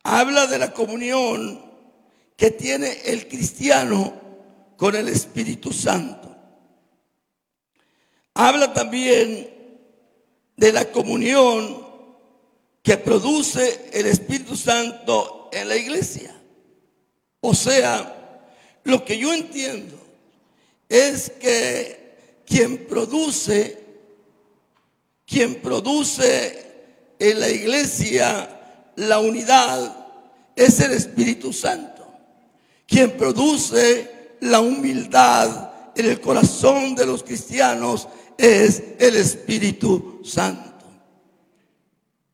Habla 0.02 0.46
de 0.48 0.58
la 0.58 0.74
comunión 0.74 1.62
que 2.36 2.50
tiene 2.50 2.92
el 3.06 3.26
cristiano 3.26 4.12
con 4.76 4.94
el 4.94 5.08
Espíritu 5.08 5.72
Santo. 5.72 6.27
Habla 8.40 8.72
también 8.72 9.52
de 10.56 10.72
la 10.72 10.92
comunión 10.92 11.84
que 12.84 12.96
produce 12.96 13.90
el 13.92 14.06
Espíritu 14.06 14.54
Santo 14.54 15.50
en 15.50 15.68
la 15.68 15.74
iglesia. 15.74 16.40
O 17.40 17.52
sea, 17.52 18.46
lo 18.84 19.04
que 19.04 19.18
yo 19.18 19.34
entiendo 19.34 19.98
es 20.88 21.30
que 21.40 22.44
quien 22.46 22.86
produce, 22.86 23.76
quien 25.26 25.56
produce 25.56 27.14
en 27.18 27.40
la 27.40 27.48
iglesia 27.48 28.92
la 28.94 29.18
unidad 29.18 30.06
es 30.54 30.78
el 30.78 30.92
Espíritu 30.92 31.52
Santo. 31.52 32.06
Quien 32.86 33.16
produce 33.16 34.36
la 34.42 34.60
humildad 34.60 35.72
en 35.96 36.06
el 36.06 36.20
corazón 36.20 36.94
de 36.94 37.04
los 37.04 37.24
cristianos 37.24 38.06
es 38.38 38.82
el 39.00 39.16
Espíritu 39.16 40.22
Santo. 40.24 40.86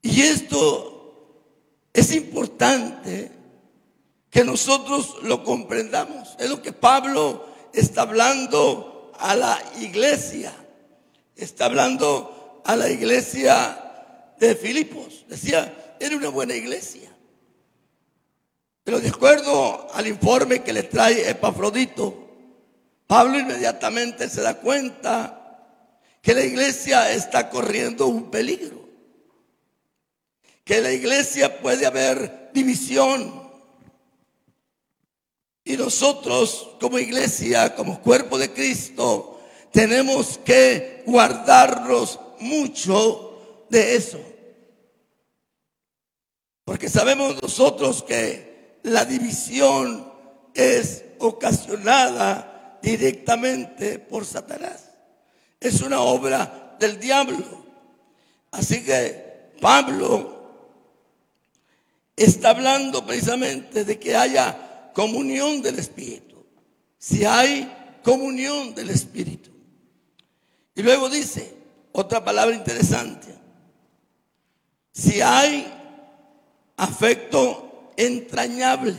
Y 0.02 0.20
esto 0.20 0.94
es 1.92 2.14
importante 2.14 3.32
que 4.30 4.44
nosotros 4.44 5.16
lo 5.22 5.42
comprendamos. 5.42 6.36
Es 6.38 6.50
lo 6.50 6.60
que 6.60 6.72
Pablo 6.72 7.46
está 7.72 8.02
hablando 8.02 9.12
a 9.18 9.34
la 9.34 9.58
iglesia. 9.80 10.52
Está 11.34 11.64
hablando 11.64 12.62
a 12.64 12.76
la 12.76 12.90
iglesia 12.90 14.34
de 14.38 14.54
Filipos. 14.54 15.24
Decía, 15.28 15.96
era 15.98 16.16
una 16.16 16.28
buena 16.28 16.54
iglesia. 16.54 17.10
Pero 18.84 19.00
de 19.00 19.08
acuerdo 19.08 19.88
al 19.94 20.06
informe 20.06 20.62
que 20.62 20.74
le 20.74 20.82
trae 20.82 21.30
Epafrodito, 21.30 22.28
Pablo 23.06 23.38
inmediatamente 23.38 24.28
se 24.28 24.42
da 24.42 24.60
cuenta 24.60 25.43
que 26.24 26.32
la 26.32 26.42
iglesia 26.42 27.12
está 27.12 27.50
corriendo 27.50 28.06
un 28.06 28.30
peligro, 28.30 28.88
que 30.64 30.80
la 30.80 30.90
iglesia 30.90 31.60
puede 31.60 31.84
haber 31.84 32.50
división. 32.54 33.42
Y 35.64 35.76
nosotros 35.76 36.76
como 36.80 36.98
iglesia, 36.98 37.74
como 37.74 38.00
cuerpo 38.00 38.38
de 38.38 38.54
Cristo, 38.54 39.38
tenemos 39.70 40.38
que 40.38 41.02
guardarnos 41.04 42.18
mucho 42.40 43.66
de 43.68 43.94
eso. 43.94 44.20
Porque 46.64 46.88
sabemos 46.88 47.42
nosotros 47.42 48.02
que 48.02 48.78
la 48.84 49.04
división 49.04 50.10
es 50.54 51.04
ocasionada 51.18 52.78
directamente 52.80 53.98
por 53.98 54.24
Satanás. 54.24 54.93
Es 55.64 55.80
una 55.80 56.00
obra 56.00 56.76
del 56.78 57.00
diablo. 57.00 57.64
Así 58.50 58.84
que 58.84 59.50
Pablo 59.62 60.34
está 62.14 62.50
hablando 62.50 63.06
precisamente 63.06 63.86
de 63.86 63.98
que 63.98 64.14
haya 64.14 64.92
comunión 64.92 65.62
del 65.62 65.78
Espíritu. 65.78 66.44
Si 66.98 67.24
hay 67.24 67.98
comunión 68.02 68.74
del 68.74 68.90
Espíritu. 68.90 69.50
Y 70.74 70.82
luego 70.82 71.08
dice 71.08 71.56
otra 71.92 72.22
palabra 72.22 72.54
interesante. 72.54 73.34
Si 74.92 75.22
hay 75.22 75.66
afecto 76.76 77.90
entrañable. 77.96 78.96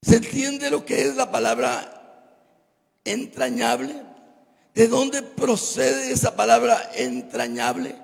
¿Se 0.00 0.16
entiende 0.16 0.70
lo 0.70 0.86
que 0.86 1.02
es 1.02 1.16
la 1.16 1.30
palabra 1.30 2.40
entrañable? 3.04 4.11
¿De 4.74 4.88
dónde 4.88 5.22
procede 5.22 6.12
esa 6.12 6.34
palabra 6.34 6.90
entrañable? 6.94 7.96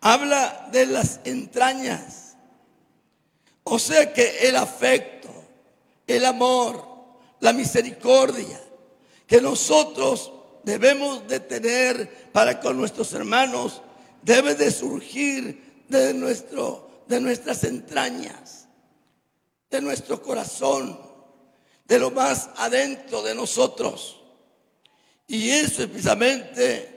Habla 0.00 0.68
de 0.70 0.86
las 0.86 1.20
entrañas. 1.24 2.36
O 3.64 3.78
sea 3.78 4.12
que 4.12 4.48
el 4.48 4.56
afecto, 4.56 5.30
el 6.06 6.24
amor, 6.24 6.86
la 7.40 7.52
misericordia 7.52 8.60
que 9.26 9.40
nosotros 9.40 10.32
debemos 10.64 11.26
de 11.26 11.40
tener 11.40 12.30
para 12.32 12.60
con 12.60 12.76
nuestros 12.76 13.12
hermanos 13.12 13.82
debe 14.22 14.54
de 14.54 14.70
surgir 14.70 15.84
de, 15.88 16.14
nuestro, 16.14 17.04
de 17.06 17.20
nuestras 17.20 17.64
entrañas, 17.64 18.68
de 19.70 19.80
nuestro 19.80 20.22
corazón, 20.22 20.98
de 21.86 21.98
lo 21.98 22.10
más 22.10 22.50
adentro 22.56 23.22
de 23.22 23.34
nosotros. 23.34 24.23
Y 25.26 25.50
eso 25.50 25.88
precisamente 25.88 26.94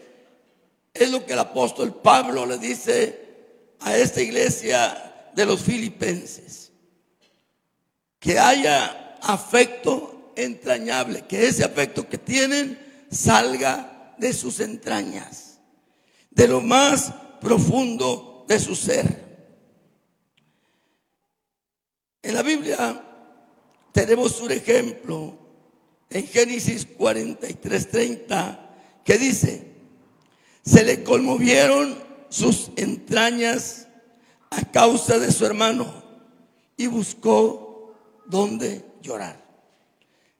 es 0.94 1.12
lo 1.12 1.26
que 1.26 1.34
el 1.34 1.40
apóstol 1.40 2.02
Pablo 2.02 2.46
le 2.46 2.58
dice 2.58 3.28
a 3.80 3.96
esta 3.96 4.22
iglesia 4.22 5.30
de 5.34 5.46
los 5.46 5.62
filipenses. 5.62 6.72
Que 8.20 8.40
haya 8.40 9.18
afecto 9.22 10.34
entrañable, 10.36 11.26
que 11.28 11.48
ese 11.48 11.64
afecto 11.64 12.08
que 12.08 12.18
tienen 12.18 13.06
salga 13.10 14.16
de 14.18 14.34
sus 14.34 14.60
entrañas, 14.60 15.60
de 16.32 16.48
lo 16.48 16.62
más 16.62 17.14
profundo 17.40 18.46
de 18.48 18.60
su 18.60 18.76
ser. 18.76 19.28
En 22.22 22.34
la 22.34 22.42
Biblia 22.42 23.04
tenemos 23.94 24.42
un 24.42 24.52
ejemplo 24.52 25.47
en 26.10 26.28
Génesis 26.28 26.88
43:30 26.98 28.60
que 29.04 29.18
dice, 29.18 29.68
se 30.64 30.84
le 30.84 31.04
conmovieron 31.04 31.98
sus 32.30 32.72
entrañas 32.76 33.88
a 34.50 34.62
causa 34.72 35.20
de 35.20 35.32
su 35.32 35.46
hermano 35.46 36.04
y 36.76 36.88
buscó 36.88 37.96
dónde 38.26 38.86
llorar. 39.02 39.42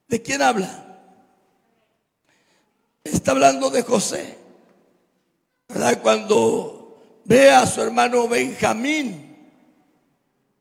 ¿De 0.08 0.22
quién 0.22 0.42
habla? 0.42 1.00
Está 3.04 3.32
hablando 3.32 3.70
de 3.70 3.84
José. 3.84 4.38
Cuando 6.02 7.22
ve 7.26 7.52
a 7.52 7.66
su 7.66 7.82
hermano 7.82 8.28
Benjamín. 8.28 9.24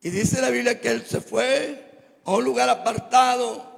Y 0.03 0.11
dice 0.11 0.41
la 0.41 0.51
Biblia 0.51 0.81
que 0.81 0.89
él 0.89 1.05
se 1.07 1.21
fue 1.21 2.21
a 2.25 2.33
un 2.33 2.45
lugar 2.45 2.69
apartado 2.69 3.76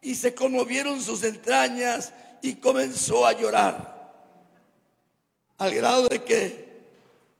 y 0.00 0.14
se 0.14 0.34
conmovieron 0.34 1.00
sus 1.00 1.22
entrañas 1.24 2.12
y 2.42 2.54
comenzó 2.54 3.26
a 3.26 3.32
llorar. 3.32 3.98
Al 5.58 5.74
grado 5.74 6.08
de 6.08 6.22
que 6.22 6.68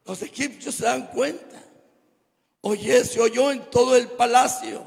los 0.05 0.23
egipcios 0.23 0.75
se 0.75 0.85
dan 0.85 1.07
cuenta. 1.09 1.62
Oye, 2.62 3.05
se 3.05 3.21
oyó 3.21 3.53
en 3.53 3.71
todo 3.71 3.97
el 3.97 4.09
palacio. 4.09 4.83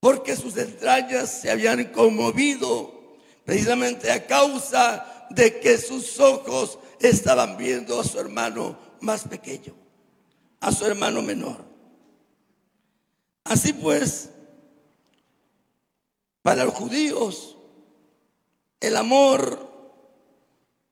Porque 0.00 0.34
sus 0.36 0.56
entrañas 0.56 1.30
se 1.30 1.50
habían 1.50 1.84
conmovido 1.92 3.16
precisamente 3.44 4.10
a 4.10 4.26
causa 4.26 5.26
de 5.30 5.60
que 5.60 5.78
sus 5.78 6.18
ojos 6.18 6.78
estaban 7.00 7.56
viendo 7.56 8.00
a 8.00 8.04
su 8.04 8.18
hermano 8.18 8.78
más 9.00 9.24
pequeño, 9.24 9.74
a 10.60 10.72
su 10.72 10.86
hermano 10.86 11.22
menor. 11.22 11.64
Así 13.44 13.72
pues, 13.72 14.30
para 16.42 16.64
los 16.64 16.74
judíos, 16.74 17.56
el 18.80 18.96
amor 18.96 19.70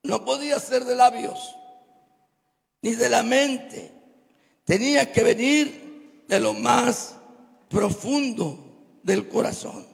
no 0.02 0.24
podía 0.24 0.58
ser 0.58 0.84
de 0.84 0.96
labios 0.96 1.56
ni 2.82 2.94
de 2.94 3.08
la 3.08 3.22
mente, 3.22 3.92
tenía 4.64 5.12
que 5.12 5.22
venir 5.22 6.24
de 6.26 6.40
lo 6.40 6.54
más 6.54 7.16
profundo 7.68 9.00
del 9.02 9.28
corazón. 9.28 9.86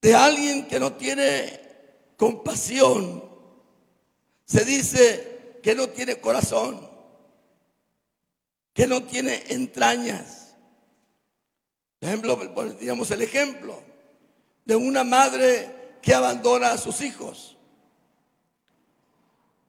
De 0.00 0.14
alguien 0.14 0.66
que 0.66 0.80
no 0.80 0.94
tiene 0.94 1.60
compasión 2.16 3.24
se 4.44 4.64
dice 4.64 5.60
que 5.62 5.74
no 5.74 5.88
tiene 5.90 6.20
corazón, 6.20 6.88
que 8.72 8.86
no 8.86 9.02
tiene 9.04 9.44
entrañas. 9.48 10.47
Por 12.00 12.08
ejemplo, 12.08 12.38
digamos 12.78 13.10
el 13.10 13.22
ejemplo 13.22 13.82
de 14.64 14.76
una 14.76 15.04
madre 15.04 15.98
que 16.02 16.14
abandona 16.14 16.72
a 16.72 16.78
sus 16.78 17.00
hijos. 17.00 17.56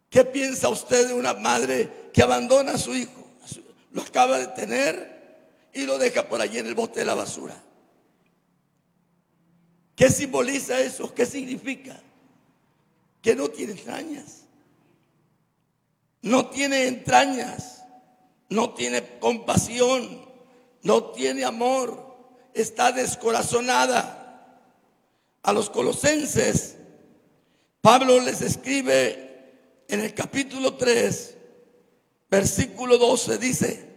¿Qué 0.10 0.24
piensa 0.26 0.70
usted 0.70 1.08
de 1.08 1.13
una 1.13 1.34
madre 1.34 2.10
que 2.13 2.22
abandona 2.22 2.74
a 2.74 2.78
su 2.78 2.96
hijo? 2.96 3.24
Lo 3.92 4.02
acaba 4.02 4.39
de 4.39 4.48
tener 4.48 5.70
y 5.74 5.86
lo 5.86 5.98
deja 5.98 6.28
por 6.28 6.42
allí 6.42 6.58
en 6.58 6.68
el 6.68 6.76
bote 6.76 7.00
de 7.00 7.06
la 7.06 7.15
basura. 7.15 7.62
¿Qué 9.96 10.10
simboliza 10.10 10.80
eso? 10.80 11.13
¿Qué 11.13 11.26
significa? 11.26 12.00
Que 13.22 13.36
no 13.36 13.50
tiene 13.50 13.74
entrañas 13.74 14.39
no 16.22 16.50
tiene 16.50 16.88
entrañas, 16.88 17.84
no 18.50 18.74
tiene 18.74 19.20
compasión, 19.20 20.28
no 20.84 21.12
tiene 21.12 21.46
amor, 21.46 22.09
está 22.54 22.92
descorazonada. 22.92 24.16
A 25.42 25.54
los 25.54 25.70
colosenses, 25.70 26.76
Pablo 27.82 28.20
les 28.20 28.42
escribe 28.42 29.84
en 29.88 30.02
el 30.02 30.14
capítulo 30.14 30.76
3, 30.76 31.38
versículo 32.30 32.98
12, 32.98 33.38
dice, 33.38 33.90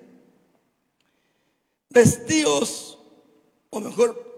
vestidos, 1.90 2.98
o 3.70 3.80
mejor, 3.80 4.32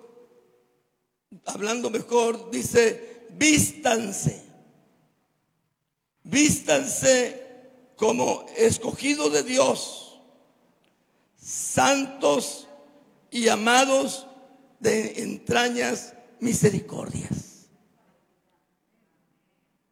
hablando 1.44 1.90
mejor, 1.90 2.50
dice, 2.50 3.26
vístanse, 3.30 4.42
vístanse 6.22 7.44
como 7.96 8.46
escogidos 8.56 9.32
de 9.32 9.42
Dios, 9.42 10.20
santos 11.36 12.63
y 13.34 13.48
amados 13.48 14.28
de 14.78 15.20
entrañas 15.24 16.14
misericordias. 16.38 17.66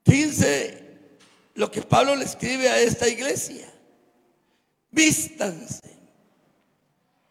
Fíjense 0.04 1.08
lo 1.54 1.68
que 1.68 1.82
Pablo 1.82 2.14
le 2.14 2.24
escribe 2.24 2.68
a 2.68 2.78
esta 2.78 3.08
iglesia. 3.08 3.68
Vístanse. 4.92 5.90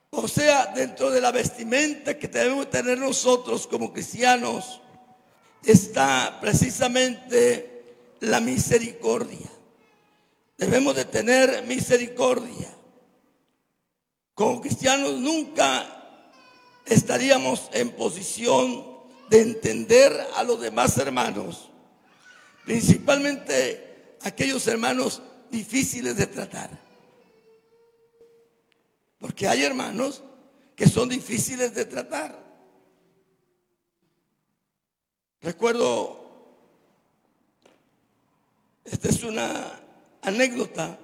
O 0.09 0.27
sea, 0.27 0.65
dentro 0.75 1.11
de 1.11 1.21
la 1.21 1.31
vestimenta 1.31 2.19
que 2.19 2.27
debemos 2.27 2.69
tener 2.69 2.97
nosotros 2.97 3.65
como 3.65 3.93
cristianos, 3.93 4.81
está 5.63 6.39
precisamente 6.41 7.85
la 8.19 8.41
misericordia. 8.41 9.49
Debemos 10.57 10.93
de 10.93 11.05
tener 11.05 11.63
misericordia. 11.63 12.67
como 14.33 14.59
cristianos 14.59 15.13
nunca 15.13 15.99
estaríamos 16.85 17.69
en 17.73 17.91
posición 17.91 18.85
de 19.29 19.41
entender 19.41 20.27
a 20.35 20.43
los 20.43 20.59
demás 20.59 20.97
hermanos, 20.97 21.69
principalmente 22.65 24.17
aquellos 24.21 24.67
hermanos 24.67 25.21
difíciles 25.49 26.17
de 26.17 26.27
tratar. 26.27 26.69
Porque 29.19 29.47
hay 29.47 29.63
hermanos 29.63 30.23
que 30.75 30.87
son 30.87 31.09
difíciles 31.09 31.73
de 31.75 31.85
tratar. 31.85 32.41
Recuerdo, 35.41 36.19
esta 38.83 39.09
es 39.09 39.23
una 39.23 39.79
anécdota, 40.21 40.99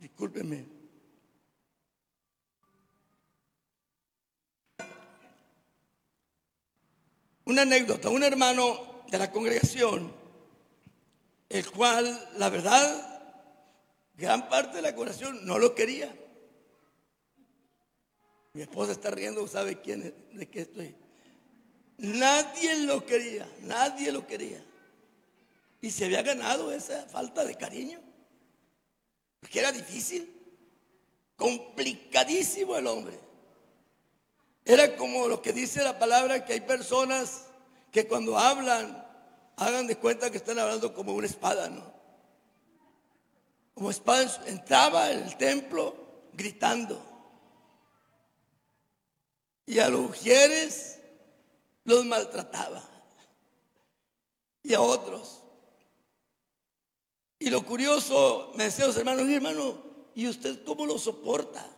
discúlpeme. 0.00 0.73
Una 7.46 7.62
anécdota, 7.62 8.08
un 8.08 8.22
hermano 8.22 9.04
de 9.10 9.18
la 9.18 9.30
congregación, 9.30 10.12
el 11.48 11.70
cual, 11.70 12.30
la 12.38 12.48
verdad, 12.48 13.14
gran 14.16 14.48
parte 14.48 14.76
de 14.76 14.82
la 14.82 14.94
congregación 14.94 15.44
no 15.44 15.58
lo 15.58 15.74
quería. 15.74 16.14
Mi 18.54 18.62
esposa 18.62 18.92
está 18.92 19.10
riendo, 19.10 19.46
sabe 19.46 19.80
quién 19.80 20.02
es, 20.02 20.38
de 20.38 20.48
qué 20.48 20.60
estoy. 20.60 20.94
Nadie 21.98 22.78
lo 22.78 23.04
quería, 23.04 23.48
nadie 23.62 24.10
lo 24.10 24.26
quería. 24.26 24.64
Y 25.80 25.90
se 25.90 26.06
había 26.06 26.22
ganado 26.22 26.72
esa 26.72 27.04
falta 27.06 27.44
de 27.44 27.56
cariño. 27.56 28.00
Porque 29.40 29.58
era 29.58 29.70
difícil, 29.70 30.32
complicadísimo 31.36 32.76
el 32.76 32.86
hombre. 32.86 33.23
Era 34.64 34.96
como 34.96 35.28
lo 35.28 35.42
que 35.42 35.52
dice 35.52 35.82
la 35.82 35.98
palabra, 35.98 36.44
que 36.44 36.54
hay 36.54 36.60
personas 36.60 37.46
que 37.92 38.08
cuando 38.08 38.38
hablan, 38.38 39.06
hagan 39.56 39.86
de 39.86 39.96
cuenta 39.96 40.30
que 40.30 40.38
están 40.38 40.58
hablando 40.58 40.94
como 40.94 41.12
una 41.12 41.26
espada, 41.26 41.68
¿no? 41.68 41.92
Como 43.74 43.90
espada, 43.90 44.42
entraba 44.46 45.10
en 45.10 45.24
el 45.24 45.36
templo 45.36 45.94
gritando. 46.32 47.00
Y 49.66 49.78
a 49.78 49.88
los 49.88 50.00
mujeres 50.00 50.98
los 51.84 52.04
maltrataba. 52.04 52.82
Y 54.62 54.72
a 54.72 54.80
otros. 54.80 55.42
Y 57.38 57.50
lo 57.50 57.64
curioso, 57.66 58.52
me 58.54 58.64
decían 58.64 58.88
los 58.88 58.96
hermanos, 58.96 59.26
mi 59.26 59.34
hermano, 59.34 59.82
¿y 60.14 60.26
usted 60.26 60.64
cómo 60.64 60.86
lo 60.86 60.98
soporta? 60.98 61.73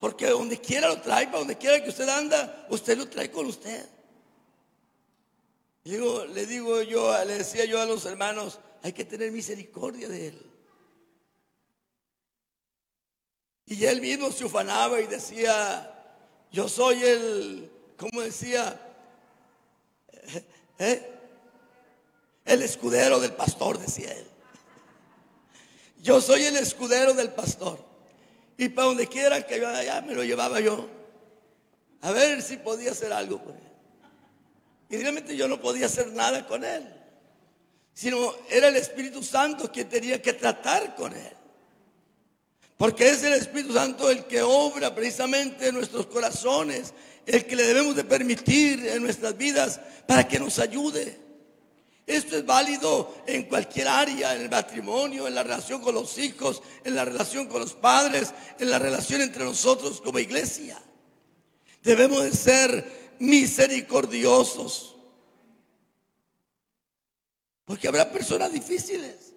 Porque 0.00 0.26
donde 0.30 0.58
quiera 0.58 0.88
lo 0.88 1.00
trae, 1.00 1.26
para 1.26 1.40
donde 1.40 1.58
quiera 1.58 1.82
que 1.84 1.90
usted 1.90 2.08
anda, 2.08 2.66
usted 2.70 2.96
lo 2.96 3.06
trae 3.08 3.30
con 3.30 3.46
usted. 3.46 3.86
Digo, 5.84 6.24
le 6.24 6.46
digo 6.46 6.80
yo, 6.82 7.12
le 7.24 7.38
decía 7.38 7.66
yo 7.66 7.80
a 7.80 7.84
los 7.84 8.06
hermanos, 8.06 8.58
hay 8.82 8.94
que 8.94 9.04
tener 9.04 9.30
misericordia 9.30 10.08
de 10.08 10.28
él. 10.28 10.50
Y 13.66 13.84
él 13.84 14.00
mismo 14.00 14.32
se 14.32 14.46
ufanaba 14.46 15.00
y 15.00 15.06
decía, 15.06 15.94
yo 16.50 16.66
soy 16.66 17.02
el, 17.04 17.70
¿cómo 17.98 18.22
decía? 18.22 18.80
¿Eh? 20.78 21.10
El 22.46 22.62
escudero 22.62 23.20
del 23.20 23.34
pastor, 23.34 23.78
decía 23.78 24.12
él. 24.12 24.26
Yo 26.02 26.22
soy 26.22 26.44
el 26.44 26.56
escudero 26.56 27.12
del 27.12 27.32
pastor. 27.32 27.89
Y 28.60 28.68
para 28.68 28.88
donde 28.88 29.06
quiera 29.06 29.40
que 29.46 29.58
yo 29.58 29.66
allá 29.66 30.02
me 30.02 30.14
lo 30.14 30.22
llevaba 30.22 30.60
yo. 30.60 30.86
A 32.02 32.12
ver 32.12 32.42
si 32.42 32.58
podía 32.58 32.90
hacer 32.90 33.10
algo 33.10 33.42
con 33.42 33.54
él. 33.56 33.72
Y 34.90 34.98
realmente 34.98 35.34
yo 35.34 35.48
no 35.48 35.58
podía 35.58 35.86
hacer 35.86 36.12
nada 36.12 36.46
con 36.46 36.62
él. 36.62 36.86
Sino 37.94 38.34
era 38.50 38.68
el 38.68 38.76
Espíritu 38.76 39.22
Santo 39.22 39.72
quien 39.72 39.88
tenía 39.88 40.20
que 40.20 40.34
tratar 40.34 40.94
con 40.94 41.16
él. 41.16 41.32
Porque 42.76 43.08
es 43.08 43.24
el 43.24 43.32
Espíritu 43.32 43.72
Santo 43.72 44.10
el 44.10 44.26
que 44.26 44.42
obra 44.42 44.94
precisamente 44.94 45.68
en 45.68 45.76
nuestros 45.76 46.04
corazones, 46.04 46.92
el 47.24 47.46
que 47.46 47.56
le 47.56 47.64
debemos 47.64 47.96
de 47.96 48.04
permitir 48.04 48.86
en 48.88 49.02
nuestras 49.02 49.38
vidas 49.38 49.80
para 50.06 50.28
que 50.28 50.38
nos 50.38 50.58
ayude. 50.58 51.18
Esto 52.10 52.36
es 52.36 52.44
válido 52.44 53.22
en 53.24 53.44
cualquier 53.44 53.86
área, 53.86 54.34
en 54.34 54.42
el 54.42 54.50
matrimonio, 54.50 55.28
en 55.28 55.34
la 55.36 55.44
relación 55.44 55.80
con 55.80 55.94
los 55.94 56.18
hijos, 56.18 56.60
en 56.82 56.96
la 56.96 57.04
relación 57.04 57.46
con 57.46 57.60
los 57.60 57.74
padres, 57.74 58.34
en 58.58 58.68
la 58.68 58.80
relación 58.80 59.20
entre 59.20 59.44
nosotros 59.44 60.00
como 60.00 60.18
iglesia. 60.18 60.82
Debemos 61.84 62.24
de 62.24 62.32
ser 62.32 63.14
misericordiosos. 63.20 64.96
Porque 67.64 67.86
habrá 67.86 68.10
personas 68.10 68.52
difíciles 68.52 69.34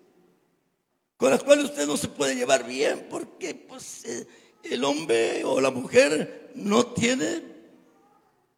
con 1.16 1.30
las 1.30 1.44
cuales 1.44 1.66
usted 1.66 1.86
no 1.86 1.96
se 1.96 2.08
puede 2.08 2.36
llevar 2.36 2.66
bien 2.66 3.06
porque 3.08 3.54
pues, 3.54 4.04
eh, 4.06 4.28
el 4.64 4.84
hombre 4.84 5.44
o 5.46 5.62
la 5.62 5.70
mujer 5.70 6.52
no 6.56 6.88
tiene 6.88 7.44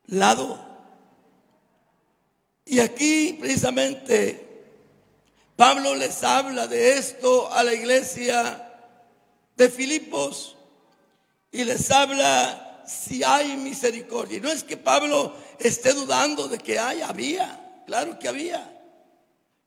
lado 0.06 0.75
y 2.66 2.80
aquí 2.80 3.38
precisamente 3.40 4.46
Pablo 5.56 5.96
les 5.96 6.24
habla 6.24 6.68
de 6.68 6.98
esto 6.98 7.52
a 7.54 7.64
la 7.64 7.74
iglesia 7.74 8.74
de 9.56 9.70
Filipos 9.70 10.58
y 11.52 11.64
les 11.64 11.90
habla 11.92 12.84
si 12.88 13.24
hay 13.24 13.56
misericordia. 13.56 14.40
Y 14.40 14.42
no 14.42 14.52
es 14.52 14.64
que 14.64 14.78
Pablo 14.78 15.34
esté 15.60 15.94
dudando 15.94 16.48
de 16.48 16.58
que 16.58 16.78
hay, 16.78 17.02
había, 17.02 17.84
claro 17.86 18.20
que 18.20 18.28
había 18.28 18.72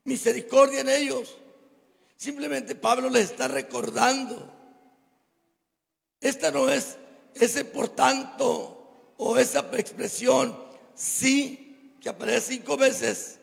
misericordia 0.03 0.81
en 0.81 0.89
ellos. 0.89 1.37
Simplemente 2.17 2.75
Pablo 2.75 3.09
les 3.09 3.31
está 3.31 3.47
recordando. 3.47 4.53
Esta 6.19 6.51
no 6.51 6.69
es 6.69 6.97
ese 7.33 7.63
por 7.63 7.89
tanto 7.89 9.13
o 9.17 9.37
esa 9.37 9.69
expresión, 9.73 10.57
sí 10.93 11.68
que 11.99 12.09
aparece 12.09 12.53
cinco 12.53 12.77
veces, 12.77 13.39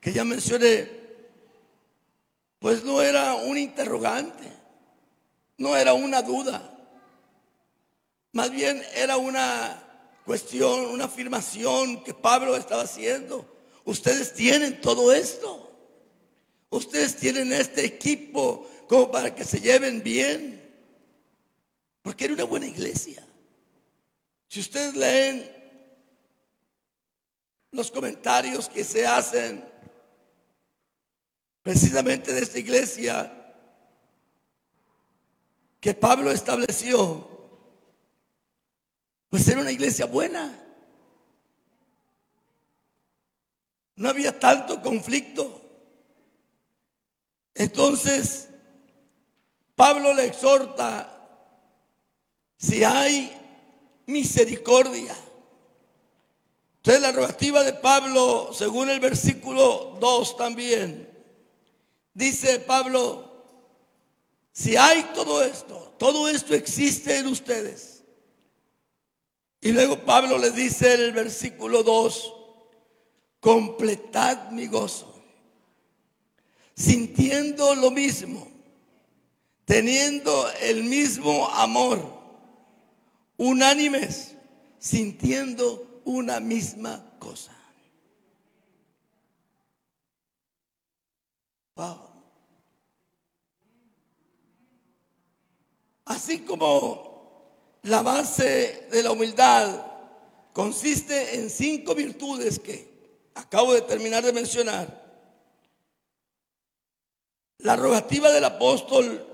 que 0.00 0.12
ya 0.12 0.24
mencioné, 0.24 0.90
pues 2.58 2.84
no 2.84 3.00
era 3.02 3.34
un 3.34 3.56
interrogante, 3.56 4.50
no 5.58 5.76
era 5.76 5.94
una 5.94 6.22
duda, 6.22 6.70
más 8.32 8.50
bien 8.50 8.82
era 8.94 9.16
una 9.16 9.82
cuestión, 10.24 10.86
una 10.86 11.06
afirmación 11.06 12.04
que 12.04 12.14
Pablo 12.14 12.56
estaba 12.56 12.82
haciendo. 12.82 13.46
Ustedes 13.84 14.34
tienen 14.34 14.80
todo 14.80 15.12
esto. 15.12 15.68
Ustedes 16.68 17.16
tienen 17.16 17.52
este 17.52 17.84
equipo 17.84 18.68
como 18.88 19.10
para 19.10 19.34
que 19.34 19.44
se 19.44 19.60
lleven 19.60 20.02
bien. 20.02 20.60
Porque 22.02 22.26
era 22.26 22.34
una 22.34 22.44
buena 22.44 22.66
iglesia. 22.66 23.26
Si 24.46 24.60
ustedes 24.60 24.94
leen 24.94 25.59
los 27.72 27.90
comentarios 27.90 28.68
que 28.68 28.84
se 28.84 29.06
hacen 29.06 29.64
precisamente 31.62 32.32
de 32.32 32.40
esta 32.40 32.58
iglesia 32.58 33.36
que 35.80 35.94
Pablo 35.94 36.30
estableció, 36.30 37.28
pues 39.28 39.46
era 39.48 39.60
una 39.60 39.70
iglesia 39.70 40.06
buena. 40.06 40.56
No 43.96 44.08
había 44.08 44.38
tanto 44.38 44.82
conflicto. 44.82 45.60
Entonces, 47.54 48.48
Pablo 49.74 50.12
le 50.12 50.26
exhorta, 50.26 51.16
si 52.58 52.84
hay 52.84 53.34
misericordia, 54.06 55.14
entonces 56.82 57.02
la 57.02 57.12
narrativa 57.12 57.62
de 57.62 57.74
Pablo, 57.74 58.52
según 58.54 58.88
el 58.88 59.00
versículo 59.00 59.98
2 60.00 60.36
también, 60.38 61.10
dice 62.14 62.58
Pablo, 62.60 63.44
si 64.50 64.76
hay 64.76 65.02
todo 65.14 65.44
esto, 65.44 65.94
todo 65.98 66.26
esto 66.26 66.54
existe 66.54 67.18
en 67.18 67.26
ustedes. 67.26 68.02
Y 69.60 69.72
luego 69.72 70.06
Pablo 70.06 70.38
le 70.38 70.52
dice 70.52 70.94
en 70.94 71.00
el 71.00 71.12
versículo 71.12 71.82
2, 71.82 72.34
completad 73.40 74.50
mi 74.50 74.66
gozo, 74.66 75.22
sintiendo 76.74 77.74
lo 77.74 77.90
mismo, 77.90 78.48
teniendo 79.66 80.50
el 80.62 80.84
mismo 80.84 81.46
amor, 81.50 82.02
unánimes, 83.36 84.34
sintiendo 84.78 85.89
una 86.04 86.40
misma 86.40 87.16
cosa. 87.18 87.56
Así 96.04 96.40
como 96.40 97.78
la 97.82 98.02
base 98.02 98.88
de 98.90 99.02
la 99.02 99.12
humildad 99.12 99.86
consiste 100.52 101.36
en 101.36 101.48
cinco 101.48 101.94
virtudes 101.94 102.58
que 102.58 102.90
acabo 103.34 103.72
de 103.72 103.82
terminar 103.82 104.24
de 104.24 104.32
mencionar, 104.32 105.00
la 107.58 107.76
rogativa 107.76 108.30
del 108.30 108.44
apóstol 108.44 109.26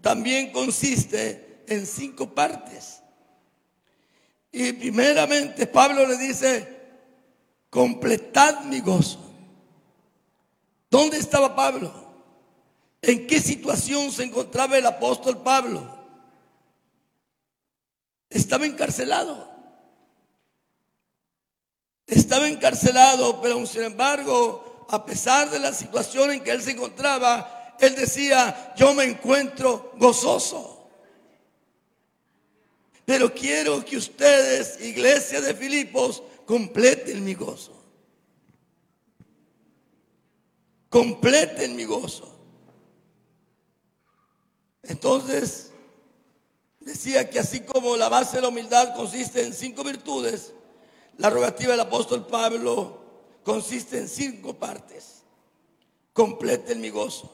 también 0.00 0.52
consiste 0.52 1.64
en 1.66 1.86
cinco 1.86 2.34
partes. 2.34 3.03
Y 4.56 4.72
primeramente 4.72 5.66
Pablo 5.66 6.06
le 6.06 6.16
dice, 6.16 6.80
completad 7.68 8.60
mi 8.60 8.78
gozo. 8.78 9.18
¿Dónde 10.88 11.18
estaba 11.18 11.56
Pablo? 11.56 11.92
¿En 13.02 13.26
qué 13.26 13.40
situación 13.40 14.12
se 14.12 14.22
encontraba 14.22 14.78
el 14.78 14.86
apóstol 14.86 15.42
Pablo? 15.42 15.82
Estaba 18.30 18.64
encarcelado. 18.64 19.50
Estaba 22.06 22.46
encarcelado, 22.46 23.40
pero 23.40 23.66
sin 23.66 23.82
embargo, 23.82 24.86
a 24.88 25.04
pesar 25.04 25.50
de 25.50 25.58
la 25.58 25.72
situación 25.72 26.30
en 26.30 26.44
que 26.44 26.52
él 26.52 26.62
se 26.62 26.70
encontraba, 26.70 27.74
él 27.80 27.96
decía, 27.96 28.72
yo 28.76 28.94
me 28.94 29.02
encuentro 29.02 29.90
gozoso. 29.96 30.73
Pero 33.04 33.32
quiero 33.34 33.84
que 33.84 33.96
ustedes, 33.96 34.80
iglesia 34.80 35.40
de 35.40 35.54
Filipos, 35.54 36.22
completen 36.46 37.22
mi 37.22 37.34
gozo. 37.34 37.72
Completen 40.88 41.76
mi 41.76 41.84
gozo. 41.84 42.30
Entonces, 44.82 45.72
decía 46.80 47.28
que 47.28 47.38
así 47.38 47.60
como 47.60 47.96
la 47.96 48.08
base 48.08 48.36
de 48.36 48.42
la 48.42 48.48
humildad 48.48 48.94
consiste 48.94 49.42
en 49.42 49.52
cinco 49.52 49.82
virtudes, 49.82 50.52
la 51.18 51.30
rogativa 51.30 51.72
del 51.72 51.80
apóstol 51.80 52.26
Pablo 52.26 53.00
consiste 53.42 53.98
en 53.98 54.08
cinco 54.08 54.54
partes. 54.54 55.22
Completen 56.12 56.80
mi 56.80 56.90
gozo. 56.90 57.30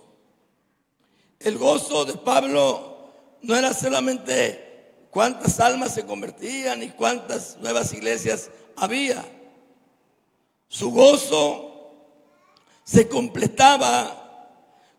El 1.39 1.59
gozo 1.59 2.05
de 2.05 2.15
Pablo 2.15 3.13
no 3.43 3.57
era 3.57 3.73
solamente 3.73 4.70
cuántas 5.11 5.61
almas 5.61 5.95
se 5.95 6.07
convertían 6.07 6.83
y 6.83 6.91
cuántas 6.91 7.57
nuevas 7.59 7.93
iglesias 7.93 8.51
había. 8.77 9.25
Su 10.69 10.91
gozo 10.91 11.71
se 12.85 13.09
completaba 13.09 14.17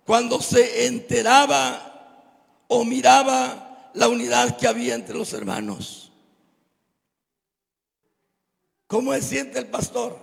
cuando 0.05 0.41
se 0.41 0.87
enteraba 0.87 1.87
o 2.67 2.83
miraba 2.83 3.91
la 3.93 4.07
unidad 4.07 4.57
que 4.57 4.67
había 4.67 4.95
entre 4.95 5.17
los 5.17 5.33
hermanos. 5.33 6.11
¿Cómo 8.87 9.13
se 9.13 9.21
siente 9.21 9.59
el 9.59 9.67
pastor? 9.67 10.19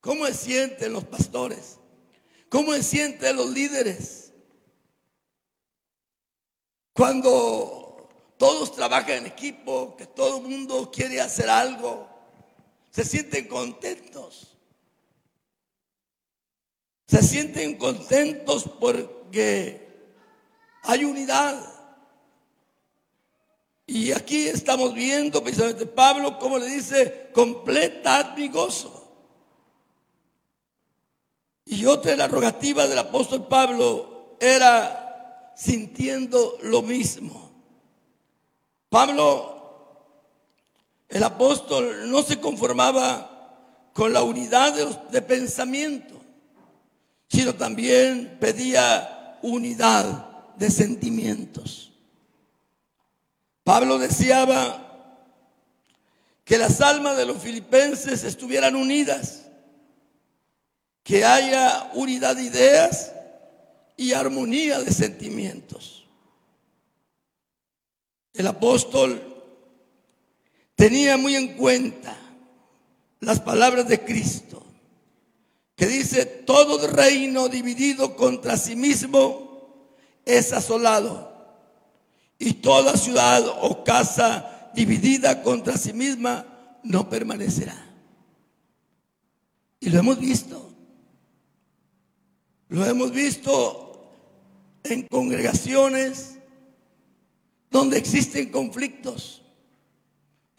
¿Cómo 0.00 0.26
se 0.26 0.34
sienten 0.34 0.92
los 0.92 1.04
pastores? 1.04 1.78
¿Cómo 2.48 2.72
se 2.72 2.82
sienten 2.82 3.36
los 3.36 3.48
líderes? 3.50 4.32
Cuando 6.92 7.79
todos 8.40 8.72
trabajan 8.72 9.18
en 9.18 9.26
equipo, 9.26 9.94
que 9.98 10.06
todo 10.06 10.38
el 10.38 10.44
mundo 10.44 10.90
quiere 10.90 11.20
hacer 11.20 11.50
algo, 11.50 12.08
se 12.90 13.04
sienten 13.04 13.46
contentos. 13.46 14.56
Se 17.06 17.22
sienten 17.22 17.76
contentos 17.76 18.64
porque 18.80 19.86
hay 20.84 21.04
unidad. 21.04 21.54
Y 23.86 24.10
aquí 24.12 24.48
estamos 24.48 24.94
viendo 24.94 25.44
precisamente 25.44 25.84
Pablo 25.84 26.38
como 26.38 26.56
le 26.56 26.66
dice, 26.66 27.28
completa 27.34 28.32
mi 28.34 28.48
gozo. 28.48 29.06
Y 31.66 31.84
otra 31.84 32.12
de 32.12 32.16
las 32.16 32.30
rogativas 32.30 32.88
del 32.88 33.00
apóstol 33.00 33.46
Pablo 33.48 34.38
era 34.40 35.52
sintiendo 35.54 36.56
lo 36.62 36.80
mismo. 36.80 37.49
Pablo 38.90 39.50
el 41.10 41.24
apóstol 41.24 42.08
no 42.08 42.22
se 42.22 42.38
conformaba 42.38 43.90
con 43.92 44.12
la 44.12 44.22
unidad 44.22 44.72
de, 45.10 45.22
pensamiento, 45.22 46.14
sino 47.28 47.54
también 47.56 48.38
pedía 48.40 49.38
unidad 49.42 50.54
de 50.56 50.70
sentimientos. 50.70 51.92
Pablo 53.64 53.98
deseaba 53.98 54.86
que 56.44 56.58
las 56.58 56.80
almas 56.80 57.16
de 57.16 57.26
los 57.26 57.38
filipenses 57.38 58.22
estuvieran 58.22 58.76
unidas, 58.76 59.46
que 61.02 61.24
haya 61.24 61.90
unidad 61.94 62.36
de 62.36 62.44
ideas 62.44 63.12
y 63.96 64.12
armonía 64.12 64.78
de 64.78 64.92
sentimientos. 64.92 65.99
El 68.32 68.46
apóstol 68.46 69.22
tenía 70.74 71.16
muy 71.16 71.36
en 71.36 71.56
cuenta 71.56 72.16
las 73.20 73.40
palabras 73.40 73.86
de 73.88 74.00
Cristo, 74.04 74.64
que 75.76 75.86
dice, 75.86 76.24
todo 76.26 76.86
reino 76.88 77.48
dividido 77.48 78.16
contra 78.16 78.56
sí 78.56 78.76
mismo 78.76 79.96
es 80.24 80.52
asolado, 80.52 81.30
y 82.38 82.54
toda 82.54 82.96
ciudad 82.96 83.44
o 83.60 83.84
casa 83.84 84.70
dividida 84.74 85.42
contra 85.42 85.76
sí 85.76 85.92
misma 85.92 86.78
no 86.82 87.08
permanecerá. 87.08 87.76
Y 89.80 89.90
lo 89.90 89.98
hemos 89.98 90.18
visto. 90.18 90.70
Lo 92.68 92.84
hemos 92.86 93.10
visto 93.10 94.10
en 94.84 95.06
congregaciones 95.08 96.38
donde 97.70 97.98
existen 97.98 98.50
conflictos 98.50 99.40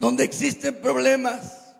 donde 0.02 0.24
existen 0.24 0.80
problemas, 0.82 1.76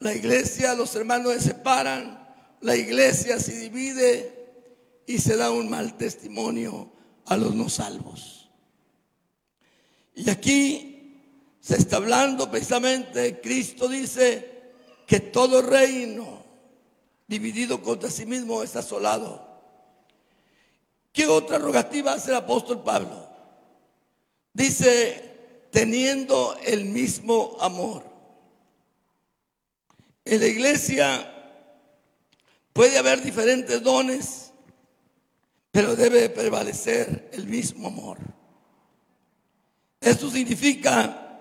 la 0.00 0.12
iglesia, 0.12 0.74
los 0.74 0.94
hermanos 0.96 1.32
se 1.32 1.40
separan, 1.40 2.28
la 2.60 2.76
iglesia 2.76 3.40
se 3.40 3.58
divide 3.58 5.02
y 5.06 5.16
se 5.16 5.38
da 5.38 5.50
un 5.50 5.70
mal 5.70 5.96
testimonio 5.96 6.92
a 7.24 7.38
los 7.38 7.54
no 7.54 7.70
salvos. 7.70 8.50
Y 10.14 10.28
aquí 10.28 11.16
se 11.58 11.76
está 11.76 11.96
hablando 11.96 12.50
precisamente, 12.50 13.40
Cristo 13.40 13.88
dice 13.88 14.60
que 15.06 15.20
todo 15.20 15.62
reino 15.62 16.44
dividido 17.26 17.80
contra 17.80 18.10
sí 18.10 18.26
mismo 18.26 18.62
es 18.62 18.76
asolado. 18.76 19.48
¿Qué 21.14 21.26
otra 21.26 21.56
rogativa 21.56 22.12
hace 22.12 22.28
el 22.32 22.36
apóstol 22.36 22.82
Pablo? 22.82 23.29
Dice, 24.60 25.68
teniendo 25.70 26.54
el 26.66 26.84
mismo 26.84 27.56
amor. 27.60 28.04
En 30.22 30.38
la 30.38 30.46
iglesia 30.48 31.32
puede 32.74 32.98
haber 32.98 33.22
diferentes 33.22 33.82
dones, 33.82 34.52
pero 35.70 35.96
debe 35.96 36.28
prevalecer 36.28 37.30
el 37.32 37.46
mismo 37.46 37.88
amor. 37.88 38.18
Esto 39.98 40.30
significa 40.30 41.40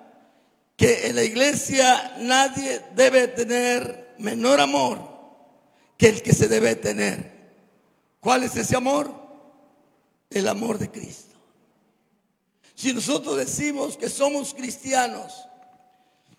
que 0.77 1.07
en 1.07 1.17
la 1.17 1.23
iglesia 1.23 2.15
nadie 2.19 2.81
debe 2.95 3.27
tener 3.27 4.15
menor 4.17 4.61
amor 4.61 4.97
que 5.97 6.07
el 6.07 6.21
que 6.21 6.31
se 6.31 6.47
debe 6.47 6.77
tener. 6.77 7.51
¿Cuál 8.21 8.43
es 8.43 8.55
ese 8.55 8.77
amor? 8.77 9.13
El 10.29 10.47
amor 10.47 10.77
de 10.77 10.89
Cristo. 10.89 11.28
Si 12.79 12.93
nosotros 12.93 13.35
decimos 13.35 13.97
que 13.97 14.07
somos 14.07 14.53
cristianos, 14.53 15.33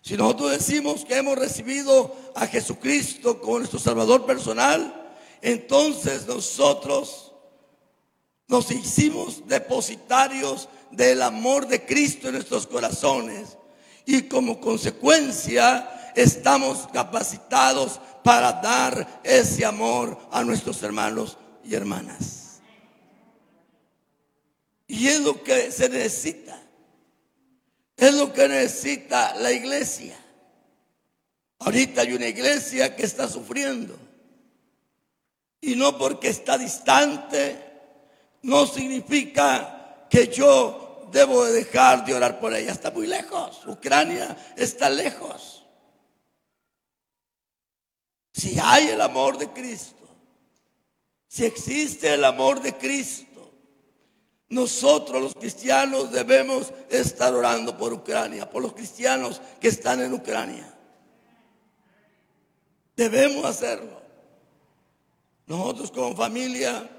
si 0.01 0.17
nosotros 0.17 0.49
decimos 0.49 1.05
que 1.05 1.17
hemos 1.17 1.37
recibido 1.37 2.15
a 2.33 2.47
Jesucristo 2.47 3.39
como 3.39 3.59
nuestro 3.59 3.77
Salvador 3.77 4.25
personal, 4.25 5.13
entonces 5.43 6.25
nosotros 6.25 7.31
nos 8.47 8.71
hicimos 8.71 9.47
depositarios 9.47 10.67
del 10.89 11.21
amor 11.21 11.67
de 11.67 11.85
Cristo 11.85 12.29
en 12.29 12.33
nuestros 12.33 12.65
corazones 12.65 13.55
y 14.07 14.23
como 14.23 14.59
consecuencia 14.59 16.11
estamos 16.15 16.87
capacitados 16.91 17.99
para 18.23 18.53
dar 18.53 19.21
ese 19.23 19.63
amor 19.63 20.17
a 20.31 20.43
nuestros 20.43 20.81
hermanos 20.81 21.37
y 21.63 21.75
hermanas. 21.75 22.40
Y 24.91 25.07
es 25.07 25.21
lo 25.21 25.41
que 25.41 25.71
se 25.71 25.87
necesita. 25.87 26.61
Es 27.95 28.13
lo 28.13 28.33
que 28.33 28.45
necesita 28.49 29.33
la 29.35 29.49
iglesia. 29.49 30.19
Ahorita 31.59 32.01
hay 32.01 32.11
una 32.11 32.27
iglesia 32.27 32.93
que 32.93 33.03
está 33.03 33.29
sufriendo. 33.29 33.97
Y 35.61 35.75
no 35.75 35.97
porque 35.97 36.27
está 36.27 36.57
distante, 36.57 37.57
no 38.41 38.67
significa 38.67 40.07
que 40.09 40.27
yo 40.27 41.07
debo 41.09 41.45
dejar 41.45 42.03
de 42.03 42.13
orar 42.13 42.41
por 42.41 42.53
ella. 42.53 42.73
Está 42.73 42.91
muy 42.91 43.07
lejos. 43.07 43.65
Ucrania 43.67 44.35
está 44.57 44.89
lejos. 44.89 45.65
Si 48.33 48.59
hay 48.61 48.89
el 48.89 48.99
amor 48.99 49.37
de 49.37 49.47
Cristo, 49.51 50.05
si 51.29 51.45
existe 51.45 52.13
el 52.13 52.25
amor 52.25 52.61
de 52.61 52.75
Cristo, 52.75 53.30
nosotros 54.51 55.21
los 55.21 55.33
cristianos 55.33 56.11
debemos 56.11 56.73
estar 56.89 57.33
orando 57.33 57.77
por 57.77 57.93
Ucrania, 57.93 58.49
por 58.49 58.61
los 58.61 58.73
cristianos 58.73 59.41
que 59.61 59.69
están 59.69 60.01
en 60.01 60.13
Ucrania. 60.13 60.77
Debemos 62.97 63.45
hacerlo. 63.45 64.01
Nosotros 65.47 65.89
como 65.91 66.15
familia, 66.17 66.89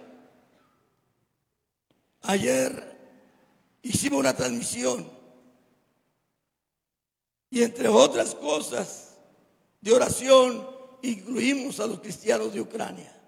ayer 2.22 2.98
hicimos 3.82 4.20
una 4.20 4.34
transmisión 4.34 5.10
y 7.50 7.62
entre 7.62 7.88
otras 7.88 8.34
cosas 8.34 9.18
de 9.82 9.92
oración 9.92 10.66
incluimos 11.02 11.80
a 11.80 11.86
los 11.86 12.00
cristianos 12.00 12.54
de 12.54 12.62
Ucrania. 12.62 13.21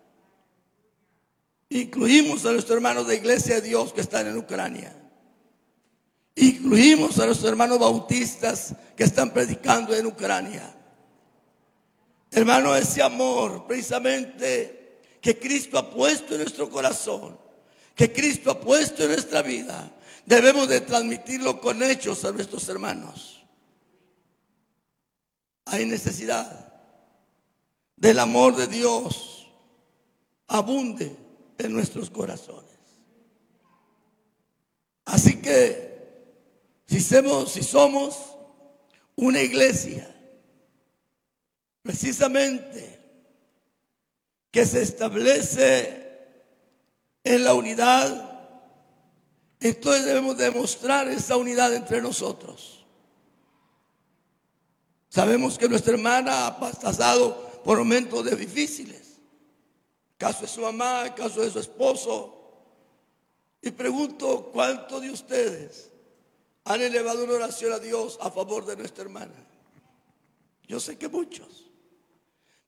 Incluimos 1.69 2.45
a 2.45 2.53
nuestros 2.53 2.77
hermanos 2.77 3.07
de 3.07 3.17
Iglesia 3.17 3.57
de 3.57 3.63
Dios 3.63 3.93
que 3.93 4.03
están 4.03 4.27
en 4.27 4.37
Ucrania. 4.37 4.97
Incluimos 6.37 7.19
a 7.19 7.27
nuestros 7.27 7.49
hermanos 7.49 7.79
bautistas 7.79 8.75
que 8.97 9.05
están 9.05 9.33
predicando 9.33 9.95
en 9.95 10.07
Ucrania. 10.07 10.75
Hermano, 12.31 12.75
ese 12.75 13.03
amor 13.03 13.67
precisamente 13.67 15.01
que 15.21 15.39
Cristo 15.39 15.79
ha 15.79 15.91
puesto 15.91 16.35
en 16.35 16.41
nuestro 16.41 16.69
corazón, 16.69 17.39
que 17.95 18.13
Cristo 18.13 18.51
ha 18.51 18.61
puesto 18.61 19.05
en 19.05 19.11
nuestra 19.11 19.41
vida, 19.43 19.93
debemos 20.27 20.69
de 20.69 20.81
transmitirlo 20.81 21.61
con 21.61 21.83
hechos 21.83 22.25
a 22.25 22.33
nuestros 22.33 22.69
hermanos. 22.69 23.45
Hay 25.67 25.87
necesidad 25.87 26.73
del 27.97 28.19
amor 28.19 28.57
de 28.57 28.67
Dios 28.67 29.49
abunde 30.49 31.24
en 31.59 31.73
nuestros 31.73 32.11
corazones. 32.11 32.75
Así 35.05 35.41
que 35.41 35.95
si 36.87 37.01
somos, 37.01 37.53
si 37.53 37.63
somos 37.63 38.37
una 39.17 39.41
iglesia 39.41 40.11
precisamente 41.83 43.01
que 44.51 44.65
se 44.65 44.83
establece 44.83 46.03
en 47.23 47.45
la 47.45 47.55
unidad, 47.55 48.33
entonces 49.61 50.05
debemos 50.05 50.37
demostrar 50.37 51.09
esa 51.09 51.37
unidad 51.37 51.75
entre 51.75 52.01
nosotros. 52.01 52.85
Sabemos 55.09 55.59
que 55.59 55.69
nuestra 55.69 55.95
hermana 55.95 56.47
ha 56.47 56.59
pasado 56.59 57.63
por 57.65 57.79
momentos 57.79 58.25
difíciles 58.37 59.04
caso 60.17 60.43
de 60.43 60.49
su 60.49 60.61
mamá, 60.61 61.15
caso 61.15 61.41
de 61.41 61.51
su 61.51 61.59
esposo. 61.59 62.41
Y 63.63 63.71
pregunto, 63.71 64.51
¿cuántos 64.53 65.03
de 65.03 65.11
ustedes 65.11 65.91
han 66.65 66.81
elevado 66.83 67.25
una 67.25 67.35
oración 67.35 67.73
a 67.73 67.79
Dios 67.79 68.19
a 68.21 68.31
favor 68.31 68.67
de 68.67 68.77
nuestra 68.77 69.05
hermana? 69.05 69.35
Yo 70.67 70.81
sé 70.81 70.97
que 70.97 71.09
muchos. 71.09 71.71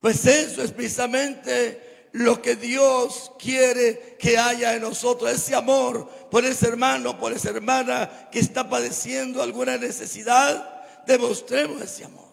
Pues 0.00 0.24
eso 0.26 0.62
es 0.62 0.72
precisamente 0.72 2.08
lo 2.12 2.40
que 2.40 2.56
Dios 2.56 3.32
quiere 3.38 4.16
que 4.18 4.38
haya 4.38 4.74
en 4.74 4.82
nosotros, 4.82 5.30
ese 5.30 5.54
amor 5.54 6.08
por 6.30 6.44
ese 6.44 6.68
hermano, 6.68 7.18
por 7.18 7.32
esa 7.32 7.50
hermana 7.50 8.28
que 8.30 8.38
está 8.38 8.68
padeciendo 8.68 9.42
alguna 9.42 9.76
necesidad, 9.76 11.04
demostremos 11.06 11.82
ese 11.82 12.04
amor. 12.04 12.32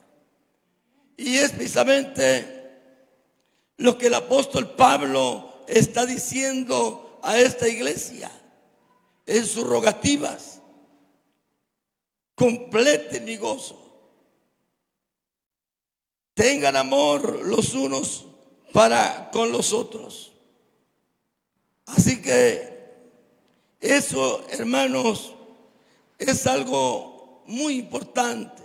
Y 1.18 1.38
es 1.38 1.52
precisamente 1.52 2.63
lo 3.84 3.98
que 3.98 4.08
el 4.08 4.14
apóstol 4.14 4.70
Pablo 4.70 5.66
está 5.68 6.06
diciendo 6.06 7.20
a 7.22 7.38
esta 7.38 7.68
iglesia 7.68 8.32
en 9.26 9.46
sus 9.46 9.68
rogativas. 9.68 10.62
Completen 12.34 13.26
mi 13.26 13.36
gozo. 13.36 13.78
Tengan 16.34 16.78
amor 16.78 17.46
los 17.46 17.74
unos 17.74 18.26
para 18.72 19.30
con 19.32 19.52
los 19.52 19.74
otros. 19.74 20.32
Así 21.86 22.22
que 22.22 22.90
eso, 23.82 24.46
hermanos, 24.50 25.34
es 26.18 26.48
algo 26.48 27.44
muy 27.48 27.80
importante, 27.80 28.64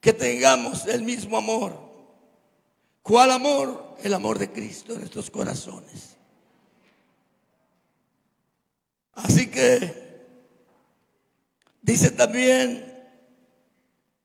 que 0.00 0.12
tengamos 0.12 0.84
el 0.86 1.02
mismo 1.02 1.36
amor. 1.36 1.78
¿Cuál 3.02 3.30
amor? 3.30 3.91
El 4.02 4.14
amor 4.14 4.38
de 4.38 4.50
Cristo 4.50 4.92
en 4.92 5.00
nuestros 5.00 5.30
corazones. 5.30 6.16
Así 9.14 9.48
que 9.48 10.26
dice 11.82 12.10
también 12.10 12.92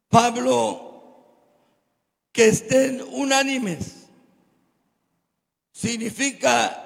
Pablo 0.09 0.87
que 2.31 2.49
estén 2.49 3.01
unánimes. 3.11 4.07
Significa 5.71 6.83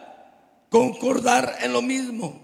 concordar 0.70 1.58
en 1.62 1.74
lo 1.74 1.82
mismo, 1.82 2.42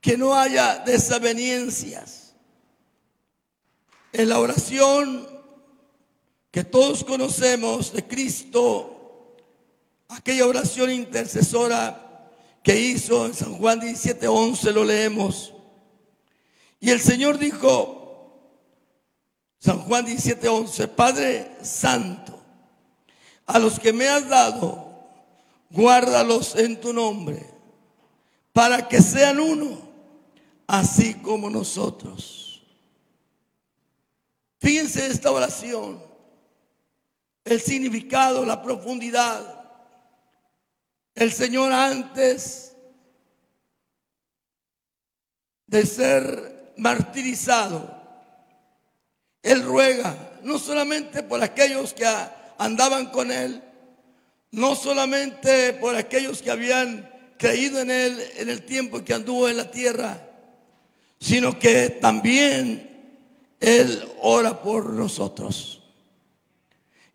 que 0.00 0.16
no 0.16 0.34
haya 0.34 0.78
desavenencias. 0.78 2.34
En 4.12 4.28
la 4.28 4.38
oración 4.38 5.28
que 6.52 6.62
todos 6.62 7.02
conocemos 7.02 7.92
de 7.92 8.06
Cristo, 8.06 8.93
aquella 10.16 10.46
oración 10.46 10.90
intercesora 10.90 12.30
que 12.62 12.80
hizo 12.80 13.26
en 13.26 13.34
San 13.34 13.54
Juan 13.54 13.80
17:11, 13.80 14.72
lo 14.72 14.84
leemos. 14.84 15.52
Y 16.80 16.90
el 16.90 17.00
Señor 17.00 17.38
dijo, 17.38 18.04
San 19.58 19.80
Juan 19.80 20.06
17:11, 20.06 20.88
Padre 20.88 21.56
Santo, 21.62 22.42
a 23.46 23.58
los 23.58 23.78
que 23.78 23.92
me 23.92 24.08
has 24.08 24.28
dado, 24.28 25.08
guárdalos 25.70 26.56
en 26.56 26.80
tu 26.80 26.92
nombre, 26.92 27.46
para 28.52 28.88
que 28.88 29.02
sean 29.02 29.40
uno, 29.40 29.78
así 30.66 31.14
como 31.14 31.50
nosotros. 31.50 32.62
Fíjense 34.58 35.06
esta 35.06 35.30
oración, 35.30 36.02
el 37.44 37.60
significado, 37.60 38.46
la 38.46 38.62
profundidad. 38.62 39.53
El 41.14 41.32
Señor 41.32 41.72
antes 41.72 42.74
de 45.66 45.86
ser 45.86 46.74
martirizado, 46.76 48.02
Él 49.42 49.62
ruega 49.62 50.38
no 50.42 50.58
solamente 50.58 51.22
por 51.22 51.42
aquellos 51.42 51.94
que 51.94 52.04
andaban 52.58 53.06
con 53.06 53.30
Él, 53.30 53.62
no 54.50 54.74
solamente 54.74 55.72
por 55.74 55.94
aquellos 55.94 56.42
que 56.42 56.50
habían 56.50 57.10
creído 57.38 57.80
en 57.80 57.90
Él 57.90 58.20
en 58.36 58.48
el 58.48 58.62
tiempo 58.62 59.04
que 59.04 59.14
anduvo 59.14 59.48
en 59.48 59.56
la 59.56 59.70
tierra, 59.70 60.20
sino 61.20 61.58
que 61.58 61.90
también 61.90 63.20
Él 63.60 64.04
ora 64.20 64.60
por 64.62 64.90
nosotros. 64.90 65.80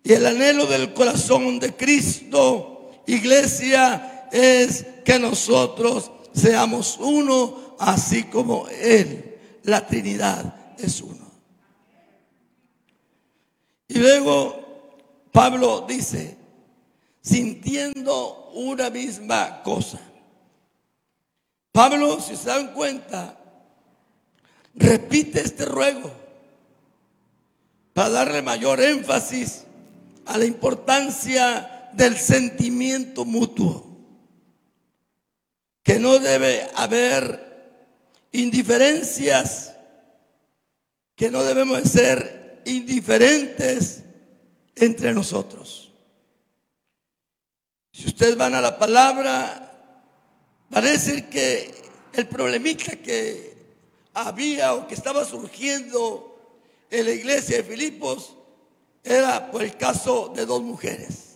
Y 0.03 0.13
el 0.13 0.25
anhelo 0.25 0.65
del 0.67 0.93
corazón 0.93 1.59
de 1.59 1.75
Cristo 1.75 2.78
iglesia 3.15 4.27
es 4.31 4.85
que 5.03 5.19
nosotros 5.19 6.11
seamos 6.33 6.97
uno, 6.99 7.75
así 7.79 8.23
como 8.25 8.67
Él, 8.69 9.37
la 9.63 9.85
Trinidad, 9.85 10.75
es 10.77 11.01
uno. 11.01 11.29
Y 13.87 13.95
luego 13.99 14.59
Pablo 15.31 15.85
dice, 15.87 16.37
sintiendo 17.21 18.51
una 18.53 18.89
misma 18.89 19.61
cosa. 19.63 19.99
Pablo, 21.71 22.19
si 22.19 22.35
se 22.35 22.49
dan 22.49 22.73
cuenta, 22.73 23.37
repite 24.75 25.41
este 25.41 25.65
ruego 25.65 26.11
para 27.93 28.09
darle 28.09 28.41
mayor 28.41 28.81
énfasis 28.81 29.63
a 30.25 30.37
la 30.37 30.45
importancia 30.45 31.78
del 31.99 32.17
sentimiento 32.17 33.25
mutuo. 33.25 33.85
Que 35.83 35.99
no 35.99 36.17
debe 36.17 36.65
haber 36.75 37.45
indiferencias, 38.31 39.75
que 41.15 41.29
no 41.29 41.43
debemos 41.43 41.81
ser 41.83 42.61
indiferentes 42.65 44.03
entre 44.75 45.13
nosotros. 45.13 45.91
Si 47.91 48.07
ustedes 48.07 48.37
van 48.37 48.55
a 48.55 48.61
la 48.61 48.79
palabra, 48.79 49.83
parece 50.69 51.27
que 51.27 51.69
el 52.13 52.27
problemita 52.29 52.95
que 52.95 53.57
había 54.13 54.73
o 54.73 54.87
que 54.87 54.95
estaba 54.95 55.25
surgiendo 55.25 56.85
en 56.89 57.05
la 57.05 57.11
iglesia 57.11 57.57
de 57.57 57.63
Filipos 57.63 58.37
era 59.03 59.51
por 59.51 59.63
el 59.63 59.75
caso 59.75 60.31
de 60.33 60.45
dos 60.45 60.61
mujeres. 60.61 61.28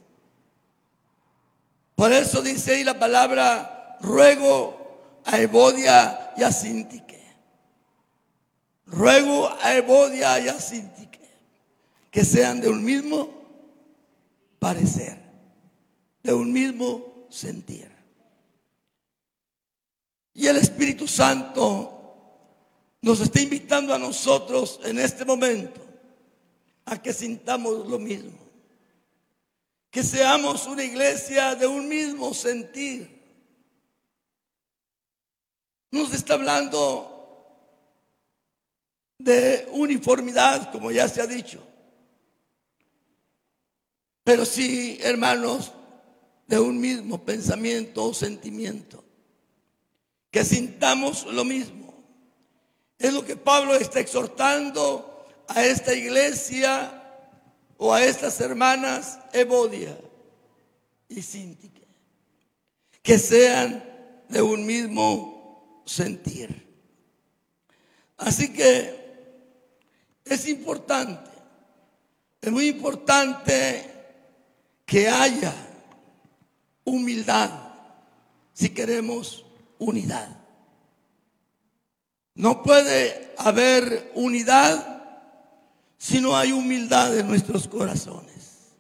Por 1.96 2.12
eso 2.12 2.42
dice 2.42 2.76
ahí 2.76 2.84
la 2.84 2.98
palabra 2.98 3.98
ruego 4.02 5.22
a 5.26 5.40
Evodia 5.40 6.34
y 6.38 6.44
a 6.44 6.52
Sintique. 6.52 7.22
Ruego 8.86 9.50
a 9.62 9.76
Evodia 9.76 10.40
y 10.40 10.48
a 10.48 10.60
Sintique 10.60 11.14
que 12.14 12.24
sean 12.24 12.62
de 12.62 12.70
un 12.70 12.84
mismo 12.84 13.28
parecer, 14.60 15.18
de 16.22 16.32
un 16.32 16.54
mismo 16.54 17.26
sentir. 17.28 17.92
Y 20.36 20.46
el 20.46 20.58
Espíritu 20.58 21.08
Santo 21.08 21.94
nos 23.02 23.20
está 23.20 23.42
invitando 23.42 23.96
a 23.96 23.98
nosotros 23.98 24.80
en 24.84 25.00
este 25.00 25.26
momento 25.26 25.82
a 26.86 27.02
que 27.02 27.12
sintamos 27.14 27.88
lo 27.88 27.98
mismo. 27.98 28.43
Que 29.94 30.02
seamos 30.02 30.66
una 30.66 30.84
iglesia 30.84 31.54
de 31.54 31.68
un 31.68 31.88
mismo 31.88 32.34
sentir. 32.34 33.08
Nos 35.92 36.12
está 36.16 36.34
hablando 36.34 37.12
de 39.20 39.68
uniformidad, 39.72 40.72
como 40.72 40.90
ya 40.90 41.08
se 41.08 41.22
ha 41.22 41.28
dicho. 41.28 41.64
Pero 44.24 44.46
sí, 44.46 44.98
hermanos, 45.00 45.72
de 46.48 46.60
un 46.60 46.82
mismo 46.82 47.24
pensamiento 47.24 48.06
o 48.06 48.16
sentimiento. 48.16 49.04
Que 50.32 50.44
sintamos 50.44 51.28
lo 51.28 51.46
mismo. 51.46 51.94
Es 52.98 53.14
lo 53.14 53.24
que 53.24 53.36
Pablo 53.36 53.76
está 53.76 54.00
exhortando 54.00 55.24
a 55.48 55.64
esta 55.64 55.94
iglesia 55.94 57.03
o 57.86 57.94
a 57.94 58.02
estas 58.02 58.40
hermanas 58.40 59.20
Evodia 59.34 59.94
y 61.10 61.22
Sintique. 61.22 61.86
Que 63.02 63.20
sean 63.20 63.84
de 64.30 64.42
un 64.42 64.66
mismo 64.66 65.84
sentir. 65.86 66.66
Así 68.16 68.54
que 68.54 69.44
es 70.24 70.48
importante, 70.48 71.30
es 72.40 72.54
muy 72.54 72.70
importante 72.70 73.84
que 74.86 75.10
haya 75.10 75.54
humildad 76.86 77.52
si 78.54 78.70
queremos 78.70 79.46
unidad. 79.78 80.30
No 82.34 82.64
puede 82.64 83.34
haber 83.38 84.14
unidad 84.16 84.93
si 86.04 86.20
no 86.20 86.36
hay 86.36 86.52
humildad 86.52 87.18
en 87.18 87.30
nuestros 87.30 87.66
corazones. 87.66 88.74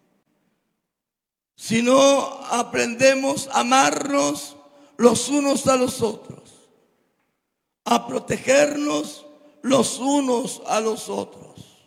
Si 1.56 1.82
no 1.82 2.20
aprendemos 2.52 3.48
a 3.48 3.62
amarnos 3.62 4.58
los 4.98 5.30
unos 5.30 5.66
a 5.68 5.78
los 5.78 6.02
otros, 6.02 6.42
a 7.86 8.06
protegernos 8.08 9.26
los 9.62 10.00
unos 10.00 10.64
a 10.68 10.82
los 10.82 11.08
otros, 11.08 11.86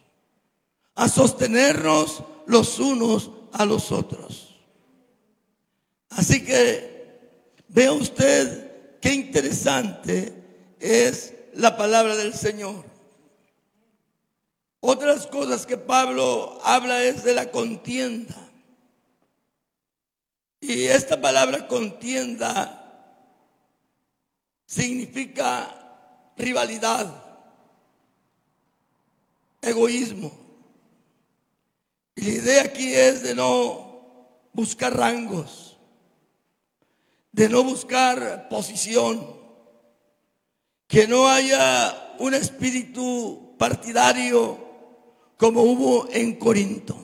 a 0.95 1.07
sostenernos 1.07 2.23
los 2.47 2.79
unos 2.79 3.31
a 3.53 3.67
los 3.67 3.93
otros. 3.93 4.57
Así 6.09 6.47
que 6.47 7.35
vea 7.69 7.93
usted 7.93 9.01
qué 9.03 9.13
interesante 9.13 10.33
es 10.81 11.35
la 11.53 11.77
palabra 11.77 12.17
del 12.17 12.33
Señor. 12.33 12.96
Otras 14.81 15.27
cosas 15.27 15.67
que 15.67 15.77
Pablo 15.77 16.59
habla 16.63 17.03
es 17.03 17.25
de 17.25 17.35
la 17.35 17.51
contienda. 17.51 18.37
Y 20.61 20.85
esta 20.85 21.21
palabra 21.21 21.67
contienda 21.67 22.83
significa 24.67 26.33
rivalidad 26.37 27.25
egoísmo. 29.63 30.33
Y 32.15 32.23
la 32.23 32.31
idea 32.31 32.63
aquí 32.63 32.95
es 32.95 33.23
de 33.23 33.35
no 33.35 34.49
buscar 34.53 34.97
rangos, 34.97 35.77
de 37.33 37.49
no 37.49 37.63
buscar 37.63 38.49
posición, 38.49 39.37
que 40.87 41.07
no 41.07 41.29
haya 41.29 42.15
un 42.19 42.33
espíritu 42.35 43.55
partidario 43.59 44.66
como 45.37 45.63
hubo 45.63 46.09
en 46.11 46.37
Corinto. 46.37 46.97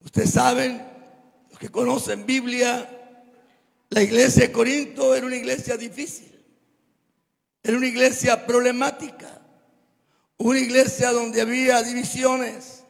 Ustedes 0.00 0.30
saben, 0.30 0.86
los 1.50 1.58
que 1.58 1.70
conocen 1.70 2.26
Biblia, 2.26 2.88
la 3.90 4.02
iglesia 4.02 4.42
de 4.46 4.52
Corinto 4.52 5.14
era 5.14 5.26
una 5.26 5.36
iglesia 5.36 5.76
difícil, 5.76 6.32
era 7.62 7.76
una 7.76 7.86
iglesia 7.86 8.46
problemática. 8.46 9.40
Una 10.36 10.58
iglesia 10.58 11.12
donde 11.12 11.40
había 11.40 11.82
divisiones, 11.82 12.82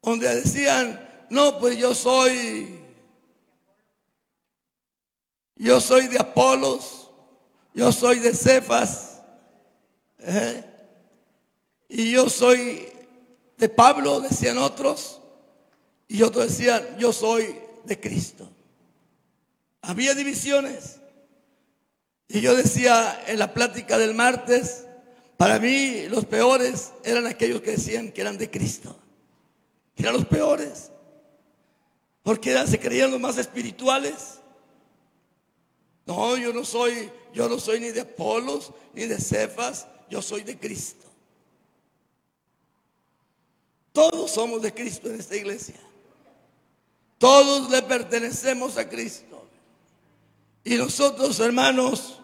donde 0.00 0.32
decían, 0.36 1.26
no, 1.28 1.58
pues 1.58 1.76
yo 1.76 1.94
soy, 1.94 2.78
yo 5.56 5.80
soy 5.80 6.06
de 6.06 6.18
Apolos, 6.18 7.10
yo 7.74 7.90
soy 7.90 8.20
de 8.20 8.32
Cefas, 8.34 9.20
¿eh? 10.20 10.64
Y 11.96 12.10
yo 12.10 12.28
soy 12.28 12.88
de 13.56 13.68
Pablo, 13.68 14.20
decían 14.20 14.58
otros, 14.58 15.20
y 16.08 16.22
otros 16.22 16.48
decían, 16.48 16.84
yo 16.98 17.12
soy 17.12 17.56
de 17.84 18.00
Cristo. 18.00 18.50
Había 19.80 20.12
divisiones. 20.16 20.96
Y 22.26 22.40
yo 22.40 22.56
decía 22.56 23.22
en 23.28 23.38
la 23.38 23.54
plática 23.54 23.96
del 23.96 24.12
martes, 24.12 24.86
para 25.36 25.60
mí 25.60 26.08
los 26.08 26.24
peores 26.24 26.90
eran 27.04 27.28
aquellos 27.28 27.60
que 27.60 27.72
decían 27.72 28.10
que 28.10 28.22
eran 28.22 28.38
de 28.38 28.50
Cristo. 28.50 28.98
Eran 29.94 30.14
los 30.14 30.24
peores. 30.24 30.90
Porque 32.24 32.58
se 32.66 32.80
creían 32.80 33.12
los 33.12 33.20
más 33.20 33.38
espirituales. 33.38 34.40
No, 36.06 36.36
yo 36.38 36.52
no 36.52 36.64
soy, 36.64 37.08
yo 37.32 37.48
no 37.48 37.60
soy 37.60 37.78
ni 37.78 37.90
de 37.90 38.00
Apolos 38.00 38.72
ni 38.94 39.06
de 39.06 39.20
Cefas, 39.20 39.86
yo 40.10 40.20
soy 40.20 40.42
de 40.42 40.58
Cristo. 40.58 41.03
Todos 43.94 44.32
somos 44.32 44.60
de 44.60 44.74
Cristo 44.74 45.08
en 45.08 45.20
esta 45.20 45.36
iglesia. 45.36 45.76
Todos 47.16 47.70
le 47.70 47.80
pertenecemos 47.82 48.76
a 48.76 48.88
Cristo. 48.88 49.48
Y 50.64 50.74
nosotros, 50.74 51.38
hermanos, 51.38 52.20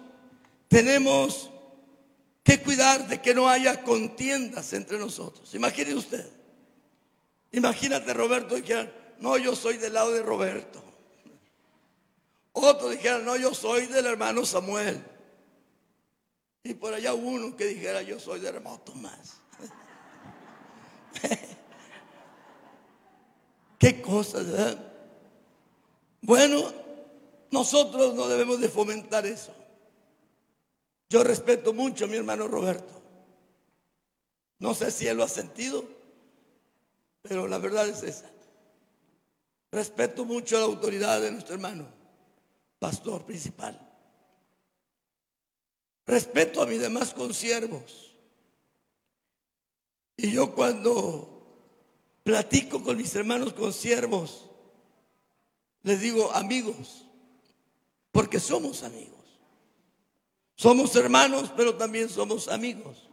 tenemos 0.66 1.48
que 2.42 2.60
cuidar 2.60 3.06
de 3.06 3.22
que 3.22 3.34
no 3.34 3.48
haya 3.48 3.84
contiendas 3.84 4.72
entre 4.72 4.98
nosotros. 4.98 5.54
Imagine 5.54 5.94
usted. 5.94 6.28
Imagínate 7.52 8.14
Roberto 8.14 8.56
dijera, 8.56 8.92
no, 9.20 9.38
yo 9.38 9.54
soy 9.54 9.76
del 9.76 9.94
lado 9.94 10.10
de 10.10 10.24
Roberto. 10.24 10.82
Otro 12.50 12.88
dijera, 12.88 13.20
no, 13.20 13.36
yo 13.36 13.54
soy 13.54 13.86
del 13.86 14.06
hermano 14.06 14.44
Samuel. 14.44 15.04
Y 16.64 16.74
por 16.74 16.94
allá 16.94 17.14
uno 17.14 17.54
que 17.56 17.66
dijera, 17.66 18.02
yo 18.02 18.18
soy 18.18 18.40
del 18.40 18.56
hermano 18.56 18.80
Tomás. 18.80 19.36
Cosas, 23.94 24.46
¿verdad? 24.46 24.78
Bueno, 26.22 26.72
nosotros 27.50 28.14
no 28.14 28.28
debemos 28.28 28.60
de 28.60 28.68
fomentar 28.68 29.26
eso. 29.26 29.52
Yo 31.08 31.24
respeto 31.24 31.72
mucho 31.72 32.04
a 32.04 32.08
mi 32.08 32.16
hermano 32.16 32.46
Roberto. 32.46 33.00
No 34.58 34.74
sé 34.74 34.90
si 34.90 35.08
él 35.08 35.16
lo 35.16 35.24
ha 35.24 35.28
sentido, 35.28 35.84
pero 37.22 37.48
la 37.48 37.58
verdad 37.58 37.88
es 37.88 38.02
esa. 38.02 38.30
Respeto 39.72 40.24
mucho 40.24 40.56
a 40.56 40.60
la 40.60 40.66
autoridad 40.66 41.20
de 41.20 41.32
nuestro 41.32 41.54
hermano, 41.54 41.86
pastor 42.78 43.24
principal. 43.24 43.78
Respeto 46.06 46.62
a 46.62 46.66
mis 46.66 46.80
demás 46.80 47.14
consiervos. 47.14 48.16
Y 50.16 50.32
yo 50.32 50.54
cuando 50.54 51.29
platico 52.22 52.82
con 52.82 52.96
mis 52.96 53.14
hermanos 53.14 53.52
consiervos, 53.52 54.48
les 55.82 56.00
digo 56.00 56.32
amigos, 56.32 57.06
porque 58.12 58.40
somos 58.40 58.82
amigos. 58.82 59.20
Somos 60.56 60.94
hermanos, 60.94 61.50
pero 61.56 61.76
también 61.76 62.10
somos 62.10 62.48
amigos. 62.48 63.08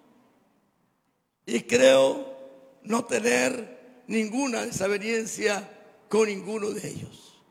Y 1.46 1.62
creo 1.62 2.38
no 2.84 3.06
tener 3.06 4.04
ninguna 4.08 4.66
desaveniencia 4.66 5.70
con 6.10 6.28
ninguno 6.28 6.72
de 6.72 6.90
ellos. 6.90 7.42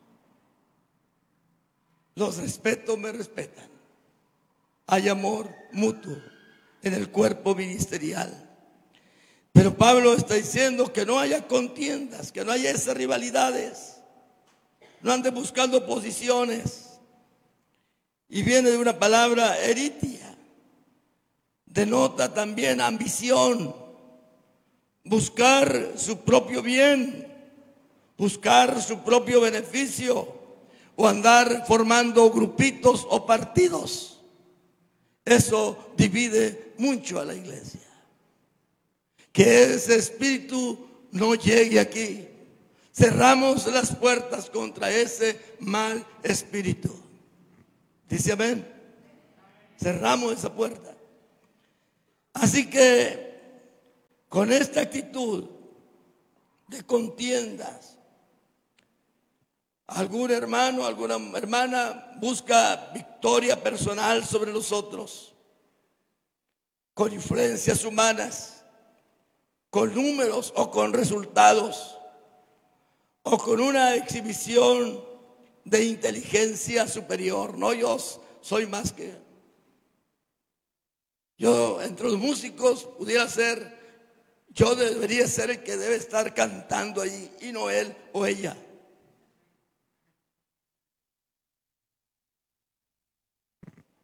Los 2.15 2.37
respeto, 2.37 2.97
me 2.97 3.11
respetan. 3.11 3.69
hay 4.87 5.09
amor 5.09 5.49
mutuo 5.71 6.15
en 6.81 6.93
el 6.93 7.11
cuerpo 7.11 7.55
ministerial. 7.55 8.46
Pero 9.57 9.75
Pablo 9.75 10.13
está 10.13 10.35
diciendo 10.35 10.93
que 10.93 11.03
no 11.03 11.17
haya 11.17 11.47
contiendas, 11.47 12.31
que 12.31 12.45
no 12.45 12.51
haya 12.51 12.69
esas 12.69 12.95
rivalidades. 12.95 13.97
No 15.01 15.11
ande 15.11 15.31
buscando 15.31 15.83
posiciones. 15.83 16.99
Y 18.29 18.43
viene 18.43 18.69
de 18.69 18.77
una 18.77 18.99
palabra 18.99 19.59
eritia. 19.59 20.37
Denota 21.65 22.31
también 22.35 22.81
ambición. 22.81 23.75
Buscar 25.03 25.93
su 25.95 26.19
propio 26.19 26.61
bien. 26.61 27.27
Buscar 28.15 28.79
su 28.79 28.99
propio 28.99 29.41
beneficio. 29.41 30.35
O 30.95 31.07
andar 31.07 31.65
formando 31.65 32.29
grupitos 32.29 33.07
o 33.09 33.25
partidos. 33.25 34.19
Eso 35.25 35.93
divide 35.97 36.75
mucho 36.77 37.19
a 37.19 37.25
la 37.25 37.33
iglesia. 37.33 37.86
Que 39.37 39.65
ese 39.75 39.95
espíritu 39.97 40.87
no 41.11 41.35
llegue 41.35 41.79
aquí. 41.79 42.27
Cerramos 42.91 43.67
las 43.67 43.95
puertas 43.95 44.49
contra 44.49 44.89
ese 44.89 45.39
mal 45.59 46.03
espíritu. 46.23 46.89
Dice 48.09 48.31
amén. 48.31 48.67
Cerramos 49.79 50.33
esa 50.33 50.51
puerta. 50.51 50.97
Así 52.33 52.67
que 52.67 53.39
con 54.27 54.51
esta 54.51 54.81
actitud 54.81 55.47
de 56.67 56.81
contiendas, 56.81 57.95
algún 59.85 60.31
hermano, 60.31 60.83
alguna 60.83 61.17
hermana 61.37 62.11
busca 62.19 62.89
victoria 62.91 63.61
personal 63.61 64.25
sobre 64.25 64.51
los 64.51 64.71
otros, 64.71 65.35
con 66.95 67.13
influencias 67.13 67.85
humanas, 67.85 68.56
con 69.69 69.93
números 69.93 70.53
o 70.55 70.71
con 70.71 70.93
resultados 70.93 71.97
o 73.23 73.37
con 73.37 73.59
una 73.59 73.95
exhibición 73.95 75.03
de 75.65 75.83
inteligencia 75.83 76.87
superior. 76.87 77.57
No, 77.57 77.73
yo 77.73 77.97
soy 78.41 78.65
más 78.65 78.93
que... 78.93 79.27
Yo 81.37 81.81
entre 81.81 82.07
los 82.07 82.17
músicos 82.17 82.85
pudiera 82.97 83.27
ser, 83.27 83.77
yo 84.49 84.75
debería 84.75 85.27
ser 85.27 85.51
el 85.51 85.63
que 85.63 85.77
debe 85.77 85.95
estar 85.95 86.33
cantando 86.33 87.01
ahí 87.01 87.31
y 87.41 87.51
no 87.51 87.69
él 87.69 87.95
o 88.13 88.25
ella. 88.25 88.57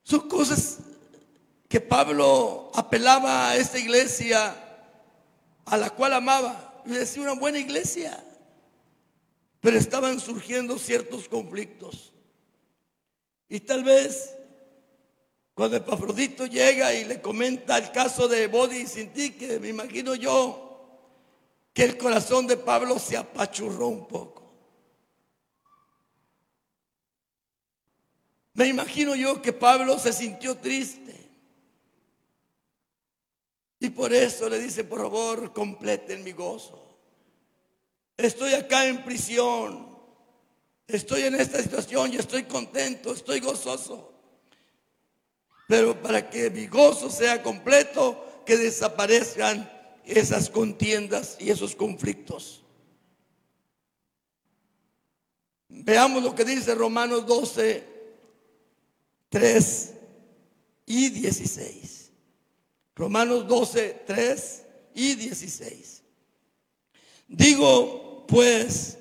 Son 0.04 0.28
cosas 0.28 0.80
que 1.68 1.82
Pablo 1.82 2.70
apelaba 2.76 3.50
a 3.50 3.56
esta 3.56 3.80
iglesia 3.80 4.63
a 5.66 5.78
la 5.78 5.90
cual 5.90 6.14
amaba. 6.14 6.84
Y 6.86 6.92
decía 6.92 7.24
una 7.24 7.34
buena 7.34 7.60
iglesia. 7.60 8.24
Pero 9.60 9.78
estaban 9.78 10.20
surgiendo 10.20 10.78
ciertos 10.78 11.30
conflictos. 11.30 12.14
Y 13.48 13.60
tal 13.62 13.84
vez 13.84 14.36
cuando 15.54 15.78
Epafrodito 15.78 16.48
llega 16.48 16.94
y 16.94 17.06
le 17.06 17.22
comenta 17.22 17.78
el 17.78 17.92
caso 17.92 18.28
de 18.28 18.48
Bodi 18.48 18.78
y 18.78 18.88
Sintique, 18.88 19.60
me 19.60 19.70
imagino 19.70 20.16
yo 20.16 20.64
que 21.74 21.84
el 21.84 21.98
corazón 21.98 22.48
de 22.48 22.58
Pablo 22.58 22.98
se 22.98 23.18
apachurró 23.18 23.88
un 23.88 24.08
poco. 24.08 24.42
Me 28.56 28.68
imagino 28.68 29.16
yo 29.16 29.42
que 29.42 29.54
Pablo 29.54 29.98
se 30.00 30.14
sintió 30.14 30.58
triste. 30.58 31.23
Y 33.84 33.90
por 33.90 34.14
eso 34.14 34.48
le 34.48 34.60
dice, 34.60 34.86
por 34.86 35.02
favor, 35.02 35.52
completen 35.52 36.24
mi 36.24 36.32
gozo. 36.32 36.82
Estoy 38.16 38.54
acá 38.54 38.88
en 38.88 39.04
prisión. 39.04 39.94
Estoy 40.88 41.24
en 41.24 41.36
esta 41.36 41.62
situación 41.62 42.14
y 42.14 42.16
estoy 42.16 42.44
contento, 42.44 43.12
estoy 43.12 43.42
gozoso. 43.42 44.14
Pero 45.68 46.02
para 46.02 46.30
que 46.30 46.50
mi 46.50 46.68
gozo 46.68 47.10
sea 47.10 47.44
completo, 47.44 48.44
que 48.46 48.56
desaparezcan 48.56 49.70
esas 50.06 50.50
contiendas 50.50 51.36
y 51.42 51.50
esos 51.52 51.76
conflictos. 51.76 52.64
Veamos 55.68 56.24
lo 56.24 56.34
que 56.34 56.46
dice 56.46 56.74
Romanos 56.74 57.28
12, 57.28 57.84
3 59.28 59.94
y 60.86 61.10
16. 61.10 62.03
Romanos 62.96 63.48
12, 63.48 64.04
3 64.06 64.64
y 64.96 65.16
16. 65.16 66.04
Digo, 67.28 68.26
pues, 68.28 68.98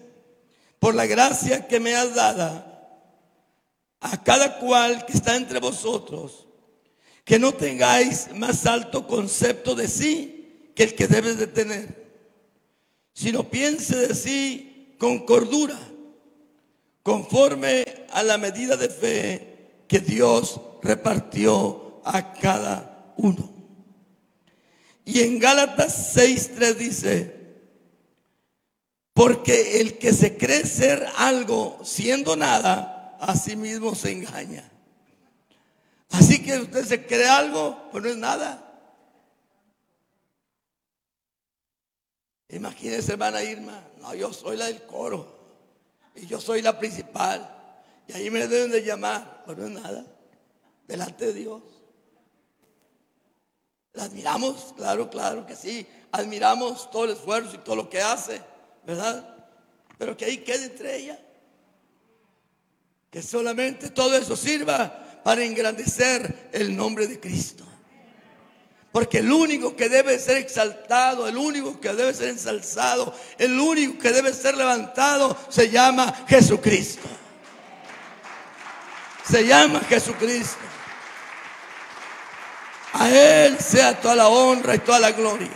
por 0.78 0.94
la 0.94 1.06
gracia 1.06 1.66
que 1.66 1.80
me 1.80 1.94
has 1.94 2.14
dada, 2.14 2.68
a 4.00 4.22
cada 4.22 4.58
cual 4.58 5.06
que 5.06 5.12
está 5.12 5.36
entre 5.36 5.60
vosotros, 5.60 6.46
que 7.24 7.38
no 7.38 7.52
tengáis 7.52 8.28
más 8.34 8.66
alto 8.66 9.06
concepto 9.06 9.74
de 9.74 9.86
sí 9.86 10.72
que 10.74 10.84
el 10.84 10.94
que 10.94 11.06
debes 11.06 11.38
de 11.38 11.46
tener, 11.46 12.02
sino 13.12 13.48
piense 13.48 13.96
de 13.96 14.14
sí 14.14 14.96
con 14.98 15.26
cordura, 15.26 15.78
conforme 17.02 17.84
a 18.10 18.22
la 18.22 18.38
medida 18.38 18.76
de 18.76 18.88
fe 18.88 19.84
que 19.86 20.00
Dios 20.00 20.60
repartió 20.82 22.00
a 22.04 22.32
cada 22.32 23.14
uno. 23.18 23.61
Y 25.04 25.20
en 25.20 25.38
Gálatas 25.38 26.16
6.3 26.16 26.74
dice, 26.74 27.42
porque 29.12 29.80
el 29.80 29.98
que 29.98 30.12
se 30.12 30.36
cree 30.36 30.64
ser 30.64 31.06
algo 31.16 31.80
siendo 31.84 32.36
nada, 32.36 33.16
a 33.20 33.36
sí 33.36 33.56
mismo 33.56 33.94
se 33.94 34.12
engaña. 34.12 34.70
Así 36.10 36.42
que 36.42 36.58
usted 36.58 36.84
se 36.84 37.06
cree 37.06 37.28
algo, 37.28 37.88
pues 37.90 38.04
no 38.04 38.10
es 38.10 38.16
nada. 38.16 38.68
Imagínese, 42.48 43.12
hermana 43.12 43.42
Irma, 43.42 43.82
no, 44.00 44.14
yo 44.14 44.32
soy 44.32 44.58
la 44.58 44.66
del 44.66 44.82
coro 44.82 45.40
y 46.14 46.26
yo 46.26 46.40
soy 46.40 46.60
la 46.60 46.78
principal. 46.78 47.48
Y 48.06 48.12
ahí 48.12 48.30
me 48.30 48.46
deben 48.46 48.70
de 48.70 48.84
llamar, 48.84 49.42
pues 49.46 49.56
no 49.56 49.66
es 49.66 49.70
nada, 49.70 50.06
delante 50.86 51.26
de 51.26 51.32
Dios. 51.32 51.62
La 53.92 54.04
admiramos, 54.04 54.72
claro, 54.76 55.10
claro 55.10 55.46
que 55.46 55.56
sí. 55.56 55.86
Admiramos 56.10 56.90
todo 56.90 57.04
el 57.04 57.10
esfuerzo 57.12 57.54
y 57.54 57.58
todo 57.58 57.76
lo 57.76 57.90
que 57.90 58.00
hace. 58.00 58.40
¿verdad? 58.84 59.24
Pero 59.98 60.16
que 60.16 60.24
ahí 60.24 60.38
quede 60.38 60.64
entre 60.64 60.96
ellas. 60.96 61.18
Que 63.10 63.22
solamente 63.22 63.90
todo 63.90 64.16
eso 64.16 64.36
sirva 64.36 65.20
para 65.22 65.44
engrandecer 65.44 66.50
el 66.52 66.76
nombre 66.76 67.06
de 67.06 67.20
Cristo. 67.20 67.64
Porque 68.90 69.18
el 69.18 69.30
único 69.30 69.74
que 69.74 69.88
debe 69.88 70.18
ser 70.18 70.36
exaltado, 70.36 71.26
el 71.26 71.36
único 71.36 71.80
que 71.80 71.92
debe 71.94 72.12
ser 72.12 72.28
ensalzado, 72.28 73.14
el 73.38 73.58
único 73.58 73.98
que 73.98 74.12
debe 74.12 74.34
ser 74.34 74.56
levantado, 74.56 75.36
se 75.48 75.70
llama 75.70 76.24
Jesucristo. 76.28 77.08
Se 79.24 79.46
llama 79.46 79.80
Jesucristo. 79.80 80.58
A 82.92 83.10
Él 83.10 83.58
sea 83.58 84.00
toda 84.00 84.16
la 84.16 84.28
honra 84.28 84.74
y 84.74 84.78
toda 84.78 85.00
la 85.00 85.12
gloria. 85.12 85.50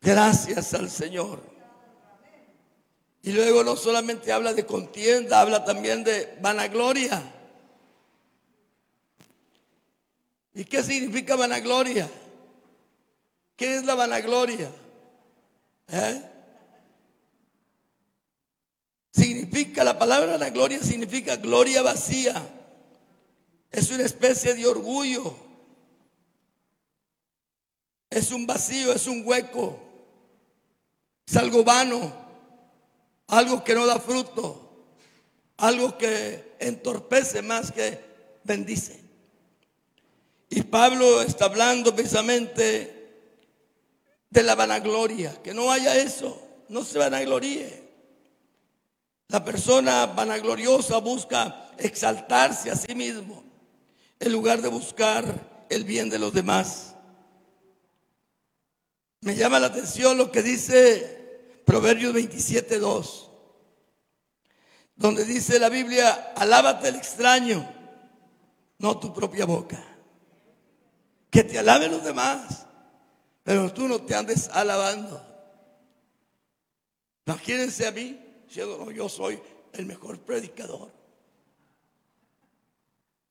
Gracias 0.00 0.74
al 0.74 0.90
Señor. 0.90 1.40
Y 3.22 3.32
luego 3.32 3.64
no 3.64 3.74
solamente 3.74 4.32
habla 4.32 4.52
de 4.52 4.66
contienda, 4.66 5.40
habla 5.40 5.64
también 5.64 6.04
de 6.04 6.36
vanagloria. 6.42 7.22
¿Y 10.52 10.64
qué 10.66 10.82
significa 10.82 11.34
vanagloria? 11.34 12.08
¿Qué 13.56 13.76
es 13.76 13.84
la 13.84 13.94
vanagloria? 13.94 14.70
¿Eh? 15.88 16.22
Significa, 19.10 19.84
la 19.84 19.98
palabra 19.98 20.32
vanagloria 20.32 20.80
significa 20.80 21.36
gloria 21.36 21.82
vacía. 21.82 22.46
Es 23.74 23.90
una 23.90 24.04
especie 24.04 24.54
de 24.54 24.68
orgullo. 24.68 25.34
Es 28.08 28.30
un 28.30 28.46
vacío, 28.46 28.92
es 28.92 29.08
un 29.08 29.26
hueco. 29.26 29.80
Es 31.26 31.36
algo 31.36 31.64
vano, 31.64 32.12
algo 33.26 33.64
que 33.64 33.74
no 33.74 33.84
da 33.84 33.98
fruto, 33.98 34.86
algo 35.56 35.98
que 35.98 36.54
entorpece 36.60 37.42
más 37.42 37.72
que 37.72 37.98
bendice. 38.44 39.00
Y 40.50 40.62
Pablo 40.62 41.22
está 41.22 41.46
hablando 41.46 41.96
precisamente 41.96 43.26
de 44.30 44.42
la 44.44 44.54
vanagloria, 44.54 45.42
que 45.42 45.52
no 45.52 45.72
haya 45.72 45.96
eso, 45.96 46.40
no 46.68 46.84
se 46.84 46.98
vanagloríe. 46.98 47.82
La 49.28 49.44
persona 49.44 50.06
vanagloriosa 50.06 50.98
busca 50.98 51.72
exaltarse 51.76 52.70
a 52.70 52.76
sí 52.76 52.94
mismo 52.94 53.43
en 54.24 54.32
lugar 54.32 54.62
de 54.62 54.68
buscar 54.68 55.66
el 55.68 55.84
bien 55.84 56.08
de 56.08 56.18
los 56.18 56.32
demás. 56.32 56.94
Me 59.20 59.34
llama 59.36 59.58
la 59.58 59.68
atención 59.68 60.18
lo 60.18 60.30
que 60.30 60.42
dice 60.42 61.62
Proverbios 61.64 62.12
27, 62.12 62.78
2, 62.78 63.30
donde 64.96 65.24
dice 65.24 65.58
la 65.58 65.68
Biblia, 65.68 66.32
alábate 66.36 66.88
el 66.88 66.96
extraño, 66.96 67.68
no 68.78 68.98
tu 68.98 69.12
propia 69.12 69.46
boca. 69.46 69.82
Que 71.30 71.42
te 71.42 71.58
alaben 71.58 71.90
los 71.90 72.04
demás, 72.04 72.66
pero 73.42 73.72
tú 73.72 73.88
no 73.88 74.02
te 74.02 74.14
andes 74.14 74.48
alabando. 74.48 75.22
Imagínense 77.26 77.86
a 77.86 77.92
mí, 77.92 78.20
diciendo, 78.46 78.90
yo 78.90 79.08
soy 79.08 79.40
el 79.72 79.86
mejor 79.86 80.20
predicador. 80.20 81.03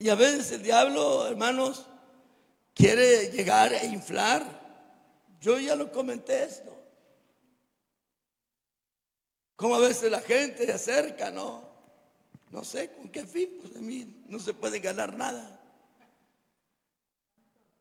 Y 0.04 0.10
a 0.10 0.16
veces 0.16 0.52
el 0.52 0.64
diablo, 0.64 1.26
hermanos, 1.26 1.86
quiere 2.74 3.32
llegar 3.32 3.72
e 3.72 3.86
inflar. 3.86 4.44
Yo 5.40 5.58
ya 5.58 5.78
lo 5.78 5.94
comenté 5.94 6.44
esto. 6.44 6.78
Como 9.56 9.76
a 9.76 9.80
veces 9.80 10.12
la 10.12 10.20
gente 10.20 10.66
se 10.66 10.74
acerca, 10.74 11.32
¿no? 11.32 11.64
No 12.52 12.66
sé 12.66 12.92
con 12.92 13.08
qué 13.08 13.26
fin, 13.26 13.48
pues 13.62 13.76
de 13.76 13.80
mí 13.80 14.26
no 14.28 14.40
se 14.40 14.54
puede 14.54 14.80
ganar 14.80 15.16
nada. 15.16 15.58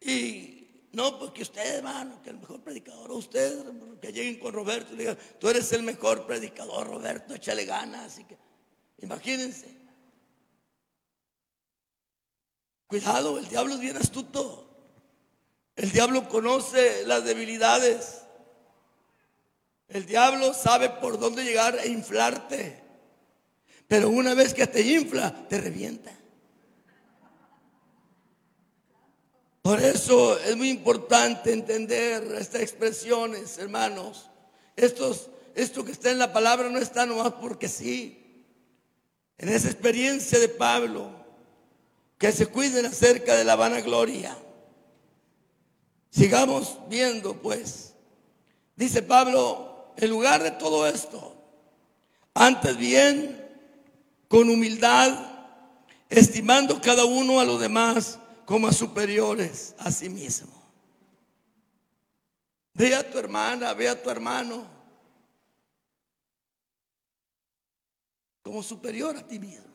Y 0.00 0.86
no, 0.92 1.18
porque 1.18 1.42
usted, 1.42 1.78
hermano, 1.78 2.22
que 2.22 2.30
el 2.30 2.38
mejor 2.38 2.62
predicador, 2.62 3.10
usted, 3.10 3.64
que 4.00 4.12
lleguen 4.12 4.38
con 4.38 4.54
Roberto 4.54 4.94
y 4.94 4.98
digan, 4.98 5.18
tú 5.40 5.48
eres 5.48 5.72
el 5.72 5.82
mejor 5.82 6.24
predicador, 6.24 6.86
Roberto, 6.86 7.34
échale 7.34 7.64
ganas. 7.64 8.12
Así 8.12 8.22
que, 8.22 8.38
imagínense. 8.98 9.81
Cuidado, 12.92 13.38
el 13.38 13.48
diablo 13.48 13.72
es 13.72 13.80
bien 13.80 13.96
astuto. 13.96 14.68
El 15.76 15.90
diablo 15.92 16.28
conoce 16.28 17.06
las 17.06 17.24
debilidades. 17.24 18.18
El 19.88 20.04
diablo 20.04 20.52
sabe 20.52 20.90
por 20.90 21.18
dónde 21.18 21.42
llegar 21.42 21.78
e 21.82 21.88
inflarte. 21.88 22.82
Pero 23.88 24.10
una 24.10 24.34
vez 24.34 24.52
que 24.52 24.66
te 24.66 24.82
infla, 24.82 25.48
te 25.48 25.58
revienta. 25.58 26.12
Por 29.62 29.80
eso 29.80 30.38
es 30.40 30.54
muy 30.54 30.68
importante 30.68 31.50
entender 31.50 32.22
estas 32.38 32.60
expresiones, 32.60 33.56
hermanos. 33.56 34.28
Esto 34.76 35.82
que 35.82 35.92
está 35.92 36.10
en 36.10 36.18
la 36.18 36.30
palabra 36.30 36.68
no 36.68 36.78
está 36.78 37.06
nomás 37.06 37.32
porque 37.40 37.70
sí. 37.70 38.44
En 39.38 39.48
esa 39.48 39.68
experiencia 39.68 40.38
de 40.38 40.50
Pablo, 40.50 41.21
que 42.22 42.30
se 42.30 42.46
cuiden 42.46 42.86
acerca 42.86 43.34
de 43.34 43.42
la 43.42 43.56
vanagloria. 43.56 44.38
Sigamos 46.08 46.78
viendo, 46.88 47.42
pues. 47.42 47.94
Dice 48.76 49.02
Pablo, 49.02 49.92
en 49.96 50.08
lugar 50.08 50.40
de 50.40 50.52
todo 50.52 50.86
esto, 50.86 51.34
antes 52.32 52.76
bien, 52.76 53.44
con 54.28 54.48
humildad, 54.48 55.18
estimando 56.08 56.80
cada 56.80 57.04
uno 57.06 57.40
a 57.40 57.44
los 57.44 57.60
demás 57.60 58.20
como 58.46 58.68
a 58.68 58.72
superiores 58.72 59.74
a 59.78 59.90
sí 59.90 60.08
mismo. 60.08 60.52
Ve 62.72 62.94
a 62.94 63.10
tu 63.10 63.18
hermana, 63.18 63.74
ve 63.74 63.88
a 63.88 64.00
tu 64.00 64.08
hermano 64.08 64.64
como 68.42 68.62
superior 68.62 69.16
a 69.16 69.26
ti 69.26 69.40
mismo. 69.40 69.71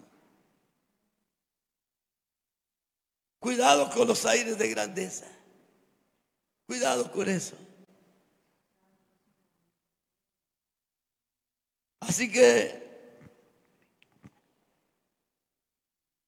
Cuidado 3.40 3.90
con 3.90 4.08
los 4.08 4.26
aires 4.26 4.58
de 4.58 4.70
grandeza. 4.70 5.26
Cuidado 6.66 7.12
con 7.12 7.30
eso. 7.30 7.56
Así 12.00 12.32
que, 12.32 12.88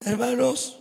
hermanos, 0.00 0.78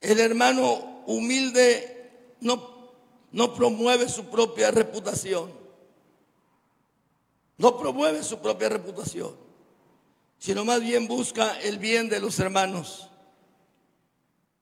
el 0.00 0.20
hermano 0.20 1.02
humilde 1.06 2.36
no, 2.40 2.92
no 3.32 3.54
promueve 3.54 4.08
su 4.08 4.26
propia 4.26 4.70
reputación. 4.70 5.52
No 7.56 7.76
promueve 7.76 8.22
su 8.22 8.38
propia 8.38 8.68
reputación, 8.68 9.34
sino 10.38 10.64
más 10.64 10.80
bien 10.80 11.08
busca 11.08 11.58
el 11.60 11.78
bien 11.78 12.08
de 12.08 12.20
los 12.20 12.38
hermanos. 12.38 13.08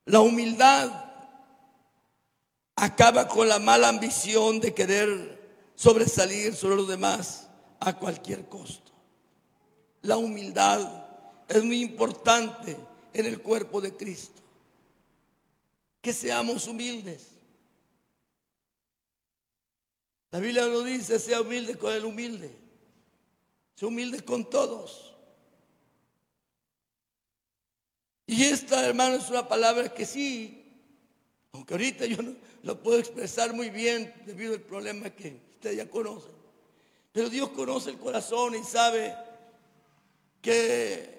La 0.06 0.20
humildad 0.20 1.04
acaba 2.76 3.26
con 3.26 3.48
la 3.48 3.58
mala 3.58 3.88
ambición 3.88 4.60
de 4.60 4.72
querer 4.72 5.72
sobresalir 5.74 6.54
sobre 6.54 6.76
los 6.76 6.88
demás 6.88 7.48
a 7.80 7.96
cualquier 7.96 8.48
costo. 8.48 8.92
La 10.02 10.16
humildad 10.16 11.06
es 11.48 11.64
muy 11.64 11.82
importante 11.82 12.76
en 13.12 13.26
el 13.26 13.42
cuerpo 13.42 13.80
de 13.80 13.96
Cristo. 13.96 14.42
Que 16.00 16.12
seamos 16.12 16.68
humildes. 16.68 17.26
La 20.30 20.38
Biblia 20.38 20.66
lo 20.66 20.82
dice, 20.82 21.18
sea 21.18 21.40
humilde 21.40 21.76
con 21.76 21.92
el 21.92 22.04
humilde. 22.04 22.54
Sea 23.74 23.88
humilde 23.88 24.24
con 24.24 24.48
todos. 24.48 25.05
Y 28.26 28.44
esta, 28.44 28.84
hermano, 28.84 29.16
es 29.16 29.30
una 29.30 29.46
palabra 29.46 29.88
que 29.94 30.04
sí, 30.04 30.64
aunque 31.52 31.74
ahorita 31.74 32.06
yo 32.06 32.20
no 32.22 32.34
lo 32.62 32.82
puedo 32.82 32.98
expresar 32.98 33.52
muy 33.52 33.70
bien 33.70 34.12
debido 34.26 34.54
al 34.54 34.60
problema 34.60 35.10
que 35.10 35.40
usted 35.54 35.76
ya 35.76 35.88
conoce. 35.88 36.28
Pero 37.12 37.30
Dios 37.30 37.50
conoce 37.50 37.90
el 37.90 37.98
corazón 37.98 38.56
y 38.56 38.64
sabe 38.64 39.14
que 40.42 41.16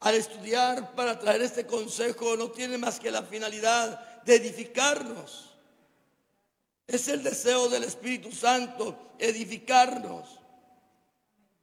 al 0.00 0.16
estudiar 0.16 0.94
para 0.94 1.18
traer 1.18 1.42
este 1.42 1.64
consejo 1.64 2.36
no 2.36 2.50
tiene 2.50 2.76
más 2.76 3.00
que 3.00 3.10
la 3.10 3.22
finalidad 3.22 4.22
de 4.24 4.34
edificarnos. 4.34 5.54
Es 6.86 7.08
el 7.08 7.22
deseo 7.22 7.68
del 7.68 7.84
Espíritu 7.84 8.32
Santo, 8.32 9.14
edificarnos. 9.18 10.40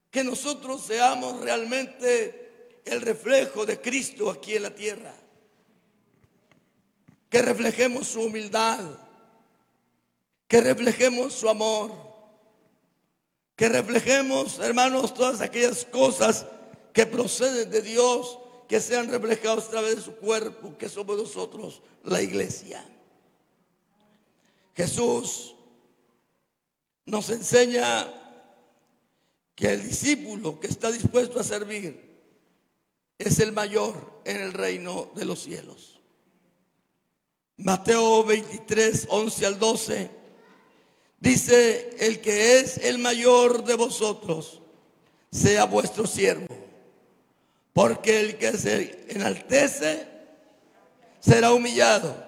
Que 0.10 0.24
nosotros 0.24 0.84
seamos 0.84 1.40
realmente 1.42 2.41
el 2.86 3.02
reflejo 3.02 3.66
de 3.66 3.80
Cristo 3.80 4.30
aquí 4.30 4.56
en 4.56 4.64
la 4.64 4.76
tierra. 4.76 5.14
Que 7.30 7.42
reflejemos 7.42 8.08
su 8.08 8.22
humildad, 8.22 8.80
que 10.48 10.62
reflejemos 10.62 11.34
su 11.34 11.48
amor, 11.48 11.92
que 13.56 13.70
reflejemos, 13.70 14.60
hermanos, 14.60 15.14
todas 15.14 15.40
aquellas 15.40 15.86
cosas 15.86 16.46
que 16.94 17.06
proceden 17.06 17.70
de 17.70 17.82
Dios, 17.82 18.38
que 18.68 18.82
sean 18.82 19.10
reflejados 19.10 19.68
a 19.68 19.70
través 19.70 19.96
de 19.98 20.02
su 20.02 20.16
cuerpo, 20.16 20.78
que 20.78 20.90
somos 20.90 21.18
nosotros, 21.18 21.82
la 22.04 22.22
iglesia. 22.22 22.86
Jesús 24.76 25.56
nos 27.06 27.30
enseña 27.30 28.12
que 29.56 29.74
el 29.74 29.84
discípulo 29.84 30.60
que 30.60 30.68
está 30.68 30.92
dispuesto 30.92 31.40
a 31.40 31.44
servir, 31.44 32.11
es 33.22 33.40
el 33.40 33.52
mayor 33.52 34.22
en 34.26 34.42
el 34.42 34.54
reino 34.54 35.12
de 35.16 35.26
los 35.26 35.44
cielos. 35.44 36.00
Mateo 37.58 38.24
23, 38.24 39.08
11 39.10 39.46
al 39.46 39.60
12, 39.60 40.12
dice, 41.20 41.96
el 42.00 42.20
que 42.20 42.60
es 42.60 42.78
el 42.78 42.98
mayor 42.98 43.64
de 43.64 43.76
vosotros, 43.76 44.62
sea 45.32 45.66
vuestro 45.66 46.08
siervo, 46.08 46.48
porque 47.74 48.20
el 48.20 48.38
que 48.38 48.54
se 48.54 49.06
enaltece 49.10 50.08
será 51.20 51.54
humillado, 51.54 52.26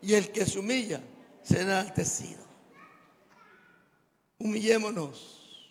y 0.00 0.14
el 0.14 0.32
que 0.32 0.46
se 0.46 0.58
humilla 0.58 1.02
será 1.42 1.62
enaltecido. 1.62 2.42
Humillémonos, 4.38 5.68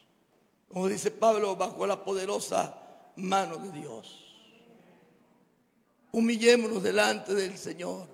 como 0.67 0.87
dice 0.87 1.11
Pablo, 1.11 1.55
bajo 1.55 1.85
la 1.87 2.03
poderosa 2.03 2.79
mano 3.15 3.57
de 3.57 3.71
Dios. 3.71 4.22
Humillémonos 6.13 6.83
delante 6.83 7.33
del 7.33 7.57
Señor. 7.57 8.07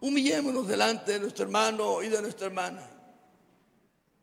Humillémonos 0.00 0.68
delante 0.68 1.12
de 1.12 1.20
nuestro 1.20 1.46
hermano 1.46 2.02
y 2.02 2.08
de 2.08 2.20
nuestra 2.20 2.46
hermana. 2.46 2.86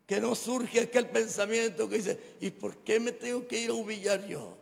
Que 0.06 0.20
no 0.20 0.36
surge 0.36 0.78
aquel 0.78 1.08
pensamiento 1.08 1.88
que 1.88 1.96
dice, 1.96 2.36
¿y 2.40 2.50
por 2.50 2.78
qué 2.84 3.00
me 3.00 3.10
tengo 3.10 3.48
que 3.48 3.58
ir 3.58 3.70
a 3.70 3.74
humillar 3.74 4.24
yo? 4.28 4.56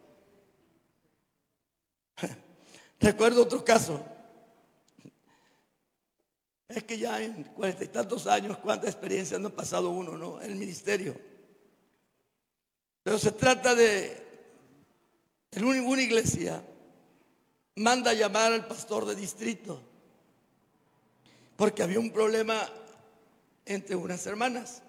Recuerdo 3.00 3.42
otro 3.42 3.62
caso. 3.62 4.02
Es 6.66 6.84
que 6.84 6.96
ya 6.96 7.22
en 7.22 7.44
cuarenta 7.44 7.84
y 7.84 7.88
tantos 7.88 8.26
años, 8.26 8.56
cuánta 8.62 8.86
experiencia 8.86 9.38
no 9.38 9.48
ha 9.48 9.54
pasado 9.54 9.90
uno, 9.90 10.16
¿no? 10.16 10.40
En 10.40 10.52
el 10.52 10.56
ministerio. 10.56 11.14
Pero 13.02 13.18
se 13.18 13.32
trata 13.32 13.74
de 13.74 14.24
en 15.50 15.64
una 15.64 16.02
iglesia 16.02 16.64
manda 17.76 18.12
llamar 18.12 18.52
al 18.52 18.66
pastor 18.66 19.04
de 19.04 19.14
distrito 19.14 19.80
porque 21.56 21.82
había 21.82 22.00
un 22.00 22.10
problema 22.10 22.68
entre 23.64 23.96
unas 23.96 24.26
hermanas. 24.26 24.82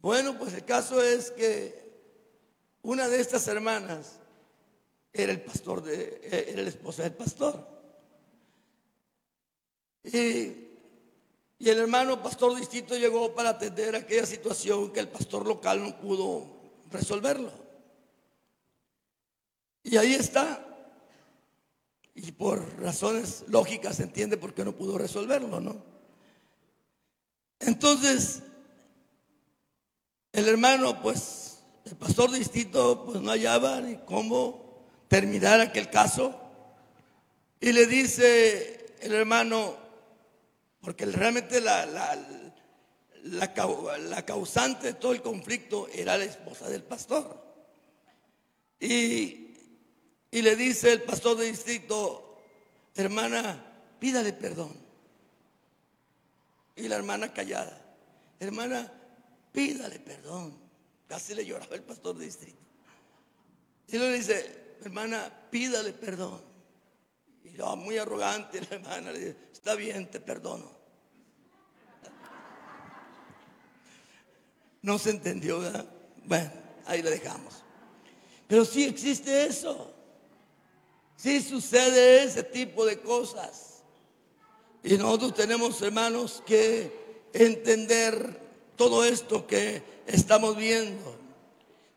Bueno, 0.00 0.38
pues 0.38 0.54
el 0.54 0.64
caso 0.64 1.02
es 1.02 1.30
que 1.30 1.86
una 2.82 3.08
de 3.08 3.20
estas 3.20 3.46
hermanas 3.48 4.18
era 5.12 5.32
el 5.32 5.40
pastor 5.40 5.82
de, 5.82 6.20
eh, 6.22 6.46
era 6.50 6.62
la 6.62 6.68
esposa 6.68 7.02
del 7.02 7.14
pastor. 7.14 7.66
Y, 10.04 10.62
el 11.58 11.78
hermano 11.78 12.22
pastor 12.22 12.54
distinto 12.54 12.96
llegó 12.96 13.34
para 13.34 13.48
atender 13.50 13.96
aquella 13.96 14.26
situación 14.26 14.92
que 14.92 15.00
el 15.00 15.08
pastor 15.08 15.46
local 15.46 15.82
no 15.82 15.98
pudo 15.98 16.46
resolverlo. 16.92 17.50
Y 19.86 19.96
ahí 19.98 20.14
está. 20.14 20.66
Y 22.12 22.32
por 22.32 22.80
razones 22.80 23.44
lógicas 23.46 23.96
se 23.96 24.02
entiende 24.02 24.36
por 24.36 24.52
qué 24.52 24.64
no 24.64 24.76
pudo 24.76 24.98
resolverlo, 24.98 25.60
¿no? 25.60 25.80
Entonces, 27.60 28.42
el 30.32 30.48
hermano, 30.48 31.00
pues, 31.00 31.60
el 31.84 31.94
pastor 31.94 32.32
distinto, 32.32 33.04
pues 33.04 33.20
no 33.20 33.30
hallaba 33.30 33.80
ni 33.80 33.96
cómo 33.98 34.88
terminar 35.06 35.60
aquel 35.60 35.88
caso. 35.88 36.34
Y 37.60 37.70
le 37.70 37.86
dice 37.86 38.96
el 39.02 39.14
hermano, 39.14 39.76
porque 40.80 41.06
realmente 41.06 41.60
la, 41.60 41.86
la, 41.86 42.26
la, 43.22 44.24
causante 44.24 44.88
de 44.88 44.94
todo 44.94 45.12
el 45.12 45.22
conflicto 45.22 45.86
era 45.94 46.18
la 46.18 46.24
esposa 46.24 46.68
del 46.68 46.82
pastor. 46.82 47.40
Y, 48.80 49.45
y 50.30 50.42
le 50.42 50.56
dice 50.56 50.92
el 50.92 51.02
pastor 51.02 51.36
de 51.36 51.46
distrito, 51.46 52.38
hermana, 52.94 53.64
pídale 53.98 54.32
perdón. 54.32 54.76
Y 56.74 56.88
la 56.88 56.96
hermana 56.96 57.32
callada, 57.32 57.96
hermana, 58.38 58.92
pídale 59.52 59.98
perdón. 59.98 60.58
Casi 61.08 61.34
le 61.34 61.46
lloraba 61.46 61.76
el 61.76 61.82
pastor 61.82 62.16
de 62.16 62.24
distrito. 62.24 62.58
Y 63.88 63.98
le 63.98 64.12
dice, 64.12 64.76
hermana, 64.82 65.32
pídale 65.50 65.92
perdón. 65.92 66.42
Y 67.44 67.52
yo, 67.52 67.76
muy 67.76 67.96
arrogante, 67.96 68.60
la 68.60 68.76
hermana 68.76 69.12
le 69.12 69.18
dice, 69.18 69.36
está 69.52 69.74
bien, 69.74 70.10
te 70.10 70.20
perdono. 70.20 70.70
No 74.82 74.98
se 74.98 75.10
entendió, 75.10 75.60
¿verdad? 75.60 75.86
Bueno, 76.24 76.50
ahí 76.84 77.02
le 77.02 77.10
dejamos. 77.10 77.64
Pero 78.46 78.64
sí 78.64 78.84
existe 78.84 79.46
eso. 79.46 79.95
Sí 81.26 81.42
sucede 81.42 82.22
ese 82.22 82.44
tipo 82.44 82.86
de 82.86 83.00
cosas. 83.00 83.82
Y 84.84 84.96
nosotros 84.96 85.34
tenemos, 85.34 85.82
hermanos, 85.82 86.40
que 86.46 87.24
entender 87.32 88.40
todo 88.76 89.04
esto 89.04 89.44
que 89.44 89.82
estamos 90.06 90.56
viendo. 90.56 91.16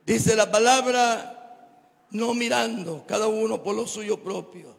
Dice 0.04 0.36
la 0.36 0.50
palabra, 0.50 1.70
no 2.10 2.34
mirando 2.34 3.06
cada 3.06 3.28
uno 3.28 3.62
por 3.62 3.76
lo 3.76 3.86
suyo 3.86 4.20
propio. 4.20 4.76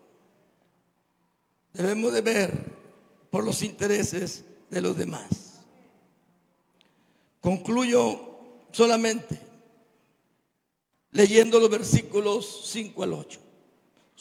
Debemos 1.73 2.13
de 2.13 2.21
ver 2.21 2.53
por 3.31 3.45
los 3.45 3.63
intereses 3.63 4.45
de 4.69 4.81
los 4.81 4.97
demás. 4.97 5.61
Concluyo 7.41 8.19
solamente 8.73 9.41
leyendo 11.13 11.61
los 11.61 11.71
versículos 11.71 12.63
5 12.65 13.05
al 13.05 13.13
8. 13.13 13.50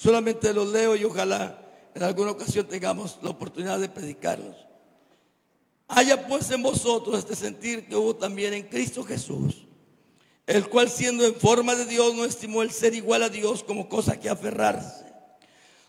Solamente 0.02 0.54
los 0.54 0.70
leo 0.70 0.96
y 0.96 1.04
ojalá 1.04 1.60
en 1.94 2.04
alguna 2.04 2.32
ocasión 2.32 2.66
tengamos 2.66 3.20
la 3.22 3.32
oportunidad 3.32 3.78
de 3.80 3.90
predicarlos. 3.90 4.56
Haya 5.90 6.26
pues 6.26 6.50
en 6.52 6.64
vosotros 6.64 7.20
este 7.20 7.36
sentir 7.36 7.86
que 7.86 7.98
hubo 7.98 8.16
también 8.16 8.54
en 8.54 8.64
Cristo 8.64 9.04
Jesús, 9.04 9.66
el 10.48 10.70
cual 10.70 10.90
siendo 10.90 11.26
en 11.26 11.36
forma 11.36 11.76
de 11.76 11.86
Dios 11.86 12.16
no 12.16 12.24
estimó 12.24 12.62
el 12.62 12.72
ser 12.72 12.94
igual 12.94 13.24
a 13.24 13.30
Dios 13.30 13.62
como 13.62 13.90
cosa 13.90 14.18
que 14.18 14.30
aferrarse, 14.30 15.04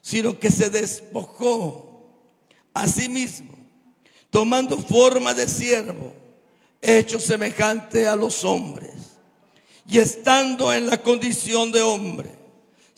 sino 0.02 0.40
que 0.40 0.50
se 0.50 0.70
despojó 0.70 2.02
a 2.74 2.88
sí 2.88 3.08
mismo, 3.08 3.52
tomando 4.28 4.76
forma 4.76 5.34
de 5.34 5.46
siervo, 5.46 6.12
hecho 6.80 7.20
semejante 7.20 8.08
a 8.08 8.16
los 8.16 8.42
hombres, 8.42 9.18
y 9.86 9.98
estando 9.98 10.72
en 10.72 10.88
la 10.88 11.00
condición 11.00 11.70
de 11.70 11.82
hombre, 11.82 12.39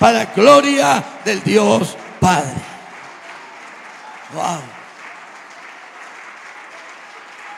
para 0.00 0.24
gloria 0.24 1.04
del 1.26 1.44
Dios 1.44 1.94
Padre. 2.18 2.56
Wow. 4.32 4.62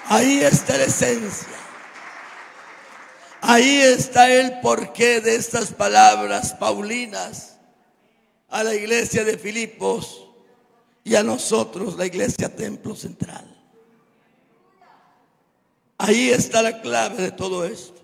Ahí 0.09 0.41
está 0.41 0.77
la 0.77 0.85
esencia. 0.85 1.49
Ahí 3.41 3.81
está 3.81 4.29
el 4.31 4.61
porqué 4.61 5.21
de 5.21 5.37
estas 5.37 5.73
palabras 5.73 6.53
paulinas 6.55 7.57
a 8.49 8.63
la 8.63 8.75
iglesia 8.75 9.25
de 9.25 9.39
Filipos 9.39 10.29
y 11.05 11.15
a 11.15 11.23
nosotros, 11.23 11.97
la 11.97 12.07
iglesia 12.07 12.55
Templo 12.55 12.95
Central. 12.95 13.49
Ahí 15.99 16.31
está 16.31 16.63
la 16.63 16.81
clave 16.81 17.23
de 17.23 17.31
todo 17.31 17.65
esto. 17.65 18.01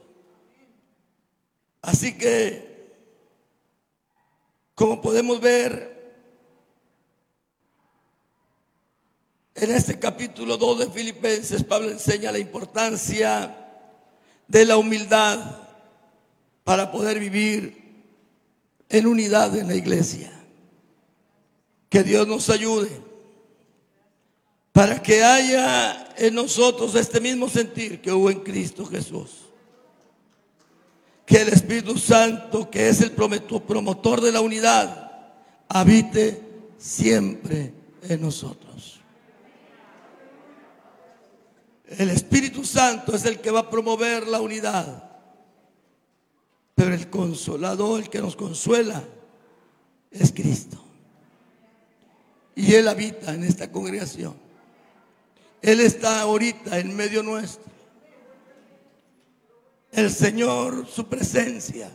Así 1.83 2.17
que, 2.17 2.68
como 4.79 5.03
podemos 5.03 5.41
ver, 5.41 5.99
En 9.61 9.73
este 9.73 9.99
capítulo 9.99 10.57
2 10.57 10.79
de 10.79 10.87
Filipenses, 10.87 11.65
Pablo 11.65 11.91
enseña 11.91 12.31
la 12.31 12.39
importancia 12.39 13.57
de 14.47 14.65
la 14.65 14.77
humildad 14.77 15.41
para 16.63 16.93
poder 16.93 17.19
vivir 17.19 17.77
en 18.89 19.09
unidad 19.09 19.57
en 19.57 19.67
la 19.67 19.75
iglesia. 19.75 20.31
Que 21.89 22.05
Dios 22.05 22.29
nos 22.29 22.49
ayude 22.51 22.89
para 24.71 25.03
que 25.03 25.25
haya 25.25 26.15
en 26.17 26.37
nosotros 26.37 26.95
este 26.95 27.21
mismo 27.21 27.49
sentir 27.49 28.01
que 28.01 28.13
hubo 28.13 28.31
en 28.31 28.39
Cristo 28.39 28.87
Jesús. 28.87 29.48
Que 31.29 31.43
el 31.43 31.49
Espíritu 31.49 31.99
Santo, 31.99 32.71
que 32.71 32.89
es 32.89 33.03
el 33.03 33.11
promotor 33.13 34.23
de 34.23 34.33
la 34.33 34.41
unidad, 34.41 35.13
habite 35.69 36.43
siempre 36.79 37.75
en 38.03 38.23
nosotros. 38.23 38.99
El 41.87 42.09
Espíritu 42.09 42.65
Santo 42.65 43.15
es 43.15 43.27
el 43.27 43.41
que 43.41 43.51
va 43.51 43.61
a 43.61 43.71
promover 43.71 44.27
la 44.27 44.41
unidad. 44.41 45.05
Pero 46.75 46.95
el 46.95 47.11
consolador, 47.11 48.01
el 48.01 48.09
que 48.09 48.21
nos 48.21 48.35
consuela, 48.35 49.05
es 50.11 50.33
Cristo. 50.33 50.83
Y 52.57 52.73
Él 52.73 52.89
habita 52.89 53.35
en 53.35 53.45
esta 53.45 53.71
congregación. 53.71 54.35
Él 55.61 55.81
está 55.81 56.23
ahorita 56.23 56.79
en 56.79 56.97
medio 56.97 57.23
nuestro. 57.23 57.68
El 59.93 60.11
Señor, 60.11 60.87
su 60.87 61.07
presencia, 61.07 61.91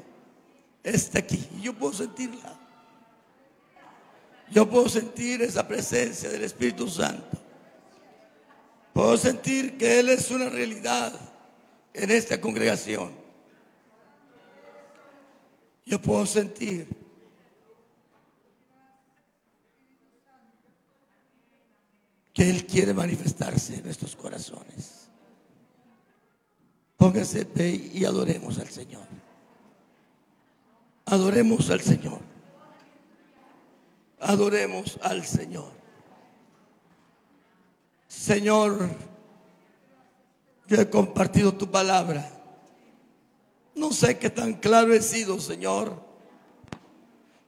está 0.83 1.19
aquí. 1.19 1.47
Yo 1.61 1.73
puedo 1.73 1.93
sentirla. 1.93 2.59
Yo 4.51 4.69
puedo 4.69 4.89
sentir 4.89 5.41
esa 5.41 5.67
presencia 5.67 6.29
del 6.29 6.43
Espíritu 6.43 6.87
Santo. 6.87 7.37
Puedo 8.93 9.17
sentir 9.17 9.77
que 9.77 9.99
Él 9.99 10.09
es 10.09 10.29
una 10.29 10.49
realidad 10.49 11.13
en 11.93 12.11
esta 12.11 12.39
congregación. 12.39 13.11
Yo 15.85 15.99
puedo 16.01 16.25
sentir 16.25 16.87
que 22.33 22.49
Él 22.49 22.65
quiere 22.65 22.93
manifestarse 22.93 23.75
en 23.75 23.83
nuestros 23.83 24.15
corazones. 24.15 25.02
Póngase 27.03 27.45
y 27.93 28.05
adoremos 28.05 28.57
al 28.59 28.69
Señor. 28.69 29.05
Adoremos 31.05 31.69
al 31.69 31.81
Señor. 31.81 32.21
adoremos 34.21 34.97
al 35.01 35.25
Señor. 35.25 35.69
Señor, 38.07 38.89
yo 40.67 40.77
he 40.79 40.89
compartido 40.89 41.53
tu 41.53 41.69
palabra. 41.69 42.25
No 43.75 43.91
sé 43.91 44.17
qué 44.17 44.29
tan 44.29 44.53
claro 44.53 44.93
he 44.93 45.01
sido, 45.01 45.41
Señor, 45.41 46.01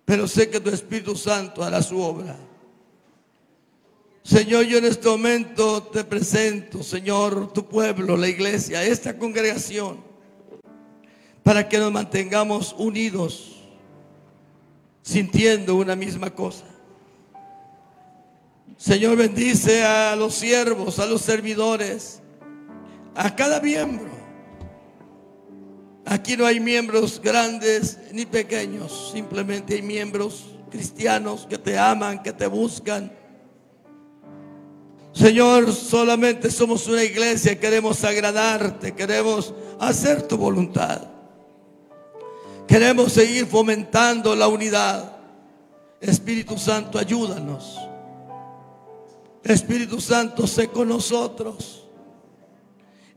pero 0.03 0.27
sé 0.27 0.49
que 0.49 0.59
tu 0.59 0.69
Espíritu 0.69 1.15
Santo 1.15 1.63
hará 1.63 1.81
su 1.81 2.01
obra. 2.01 2.35
Señor, 4.25 4.65
yo 4.65 4.79
en 4.79 4.85
este 4.85 5.07
momento 5.07 5.83
te 5.83 6.03
presento, 6.03 6.81
Señor, 6.81 7.53
tu 7.53 7.67
pueblo, 7.67 8.17
la 8.17 8.27
iglesia, 8.27 8.83
esta 8.83 9.15
congregación, 9.19 10.03
para 11.43 11.69
que 11.69 11.77
nos 11.77 11.91
mantengamos 11.91 12.73
unidos, 12.75 13.61
sintiendo 15.03 15.75
una 15.75 15.95
misma 15.95 16.31
cosa. 16.31 16.65
Señor, 18.77 19.15
bendice 19.15 19.83
a 19.83 20.15
los 20.15 20.33
siervos, 20.33 20.97
a 20.97 21.05
los 21.05 21.21
servidores, 21.21 22.23
a 23.13 23.35
cada 23.35 23.61
miembro. 23.61 24.09
Aquí 26.03 26.35
no 26.35 26.47
hay 26.47 26.59
miembros 26.59 27.21
grandes 27.23 27.99
ni 28.11 28.25
pequeños, 28.25 29.11
simplemente 29.13 29.75
hay 29.75 29.83
miembros 29.83 30.47
cristianos 30.71 31.45
que 31.47 31.59
te 31.59 31.77
aman, 31.77 32.23
que 32.23 32.33
te 32.33 32.47
buscan 32.47 33.11
Señor, 35.15 35.71
solamente 35.71 36.51
somos 36.51 36.87
una 36.87 37.01
iglesia, 37.01 37.57
queremos 37.57 38.03
agradarte, 38.03 38.93
queremos 38.93 39.53
hacer 39.79 40.23
tu 40.23 40.35
voluntad. 40.35 41.03
Queremos 42.67 43.13
seguir 43.13 43.45
fomentando 43.45 44.35
la 44.35 44.49
unidad. 44.49 45.15
Espíritu 46.01 46.57
Santo, 46.57 46.99
ayúdanos. 46.99 47.79
Espíritu 49.41 50.01
Santo, 50.01 50.45
sé 50.47 50.67
con 50.67 50.89
nosotros. 50.89 51.87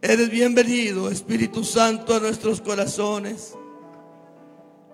Eres 0.01 0.31
bienvenido, 0.31 1.11
Espíritu 1.11 1.65
Santo, 1.65 2.15
a 2.15 2.21
nuestros 2.21 2.61
corazones. 2.61 3.55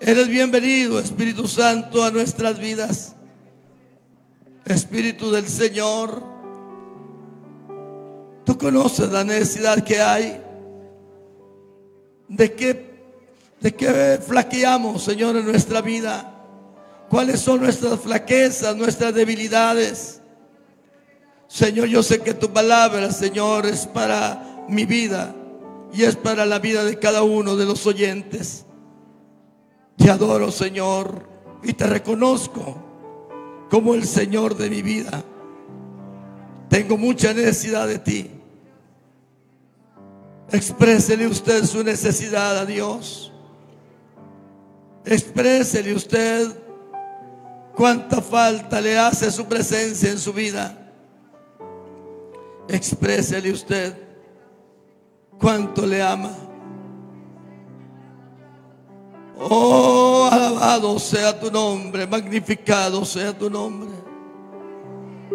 Eres 0.01 0.29
bienvenido, 0.29 0.99
Espíritu 0.99 1.47
Santo, 1.49 2.03
a 2.03 2.11
nuestras 2.11 2.59
vidas. 2.59 3.15
Espíritu 4.65 5.31
del 5.31 5.47
Señor. 5.47 6.34
Tú 8.45 8.59
conoces 8.59 9.11
la 9.11 9.25
necesidad 9.25 9.83
que 9.83 10.01
hay. 10.01 10.41
¿De 12.29 12.53
qué, 12.53 12.95
de 13.61 13.75
qué 13.75 14.19
flaqueamos, 14.27 15.03
Señor, 15.03 15.37
en 15.37 15.47
nuestra 15.47 15.81
vida? 15.81 16.31
¿Cuáles 17.09 17.41
son 17.41 17.61
nuestras 17.61 18.01
flaquezas, 18.01 18.77
nuestras 18.77 19.15
debilidades? 19.15 20.21
Señor, 21.49 21.87
yo 21.87 22.03
sé 22.03 22.21
que 22.21 22.35
tu 22.35 22.53
palabra, 22.53 23.11
Señor, 23.13 23.67
es 23.67 23.87
para 23.87 24.65
mi 24.69 24.85
vida 24.85 25.35
y 25.93 26.03
es 26.03 26.17
para 26.17 26.45
la 26.45 26.59
vida 26.59 26.85
de 26.85 26.99
cada 26.99 27.23
uno 27.23 27.57
de 27.57 27.65
los 27.65 27.87
oyentes. 27.87 28.67
Te 29.97 30.11
adoro, 30.11 30.51
Señor, 30.51 31.29
y 31.63 31.73
te 31.75 31.87
reconozco 31.87 32.83
como 33.71 33.95
el 33.95 34.05
Señor 34.07 34.57
de 34.57 34.69
mi 34.69 34.83
vida. 34.83 35.23
Tengo 36.69 36.99
mucha 36.99 37.33
necesidad 37.33 37.87
de 37.87 37.99
ti. 38.01 38.31
Exprésele 40.55 41.27
usted 41.27 41.65
su 41.65 41.83
necesidad 41.83 42.57
a 42.59 42.65
Dios. 42.65 43.33
Exprésele 45.05 45.93
usted 45.93 46.47
cuánta 47.75 48.23
falta 48.23 48.81
le 48.81 48.97
hace 48.97 49.33
su 49.33 49.47
presencia 49.47 50.13
en 50.13 50.19
su 50.21 50.33
vida. 50.33 50.79
Exprésele 52.69 53.51
usted 53.51 53.97
cuánto 55.41 55.85
le 55.85 56.01
ama. 56.01 56.31
Oh, 59.37 60.29
alabado 60.31 61.01
sea 61.01 61.39
tu 61.39 61.51
nombre, 61.51 62.07
magnificado 62.07 63.05
sea 63.05 63.37
tu 63.37 63.51
nombre. 63.51 63.91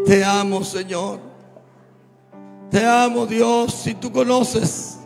Te 0.06 0.24
amo, 0.24 0.64
Señor. 0.64 1.20
Te 2.72 2.86
amo, 2.86 3.26
Dios, 3.26 3.74
si 3.74 3.96
tú 3.96 4.10
conoces 4.14 4.99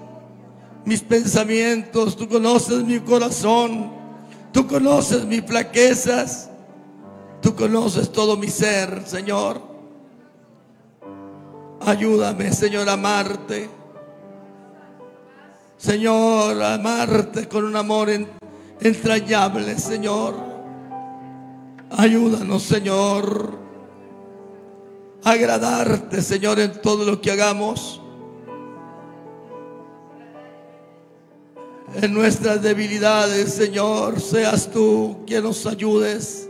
mis 0.85 1.01
pensamientos, 1.01 2.15
tú 2.15 2.27
conoces 2.27 2.83
mi 2.83 2.99
corazón, 2.99 3.91
tú 4.51 4.67
conoces 4.67 5.25
mis 5.25 5.43
flaquezas, 5.43 6.49
tú 7.41 7.55
conoces 7.55 8.11
todo 8.11 8.37
mi 8.37 8.47
ser, 8.47 9.03
Señor. 9.05 9.61
Ayúdame, 11.81 12.51
Señor, 12.53 12.87
a 12.89 12.93
amarte. 12.93 13.69
Señor, 15.77 16.61
a 16.61 16.75
amarte 16.75 17.47
con 17.47 17.65
un 17.65 17.75
amor 17.75 18.09
entrañable, 18.79 19.77
Señor. 19.77 20.33
Ayúdanos, 21.89 22.63
Señor, 22.63 23.59
a 25.23 25.31
agradarte, 25.31 26.21
Señor, 26.21 26.59
en 26.59 26.81
todo 26.81 27.05
lo 27.05 27.21
que 27.21 27.31
hagamos. 27.31 28.02
En 31.95 32.13
nuestras 32.13 32.61
debilidades, 32.61 33.53
Señor, 33.53 34.19
seas 34.19 34.69
tú 34.69 35.23
quien 35.25 35.43
nos 35.43 35.65
ayudes 35.65 36.49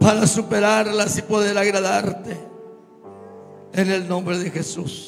para 0.00 0.26
superarlas 0.26 1.18
y 1.18 1.22
poder 1.22 1.56
agradarte. 1.58 2.36
En 3.72 3.90
el 3.90 4.08
nombre 4.08 4.38
de 4.38 4.50
Jesús. 4.50 5.04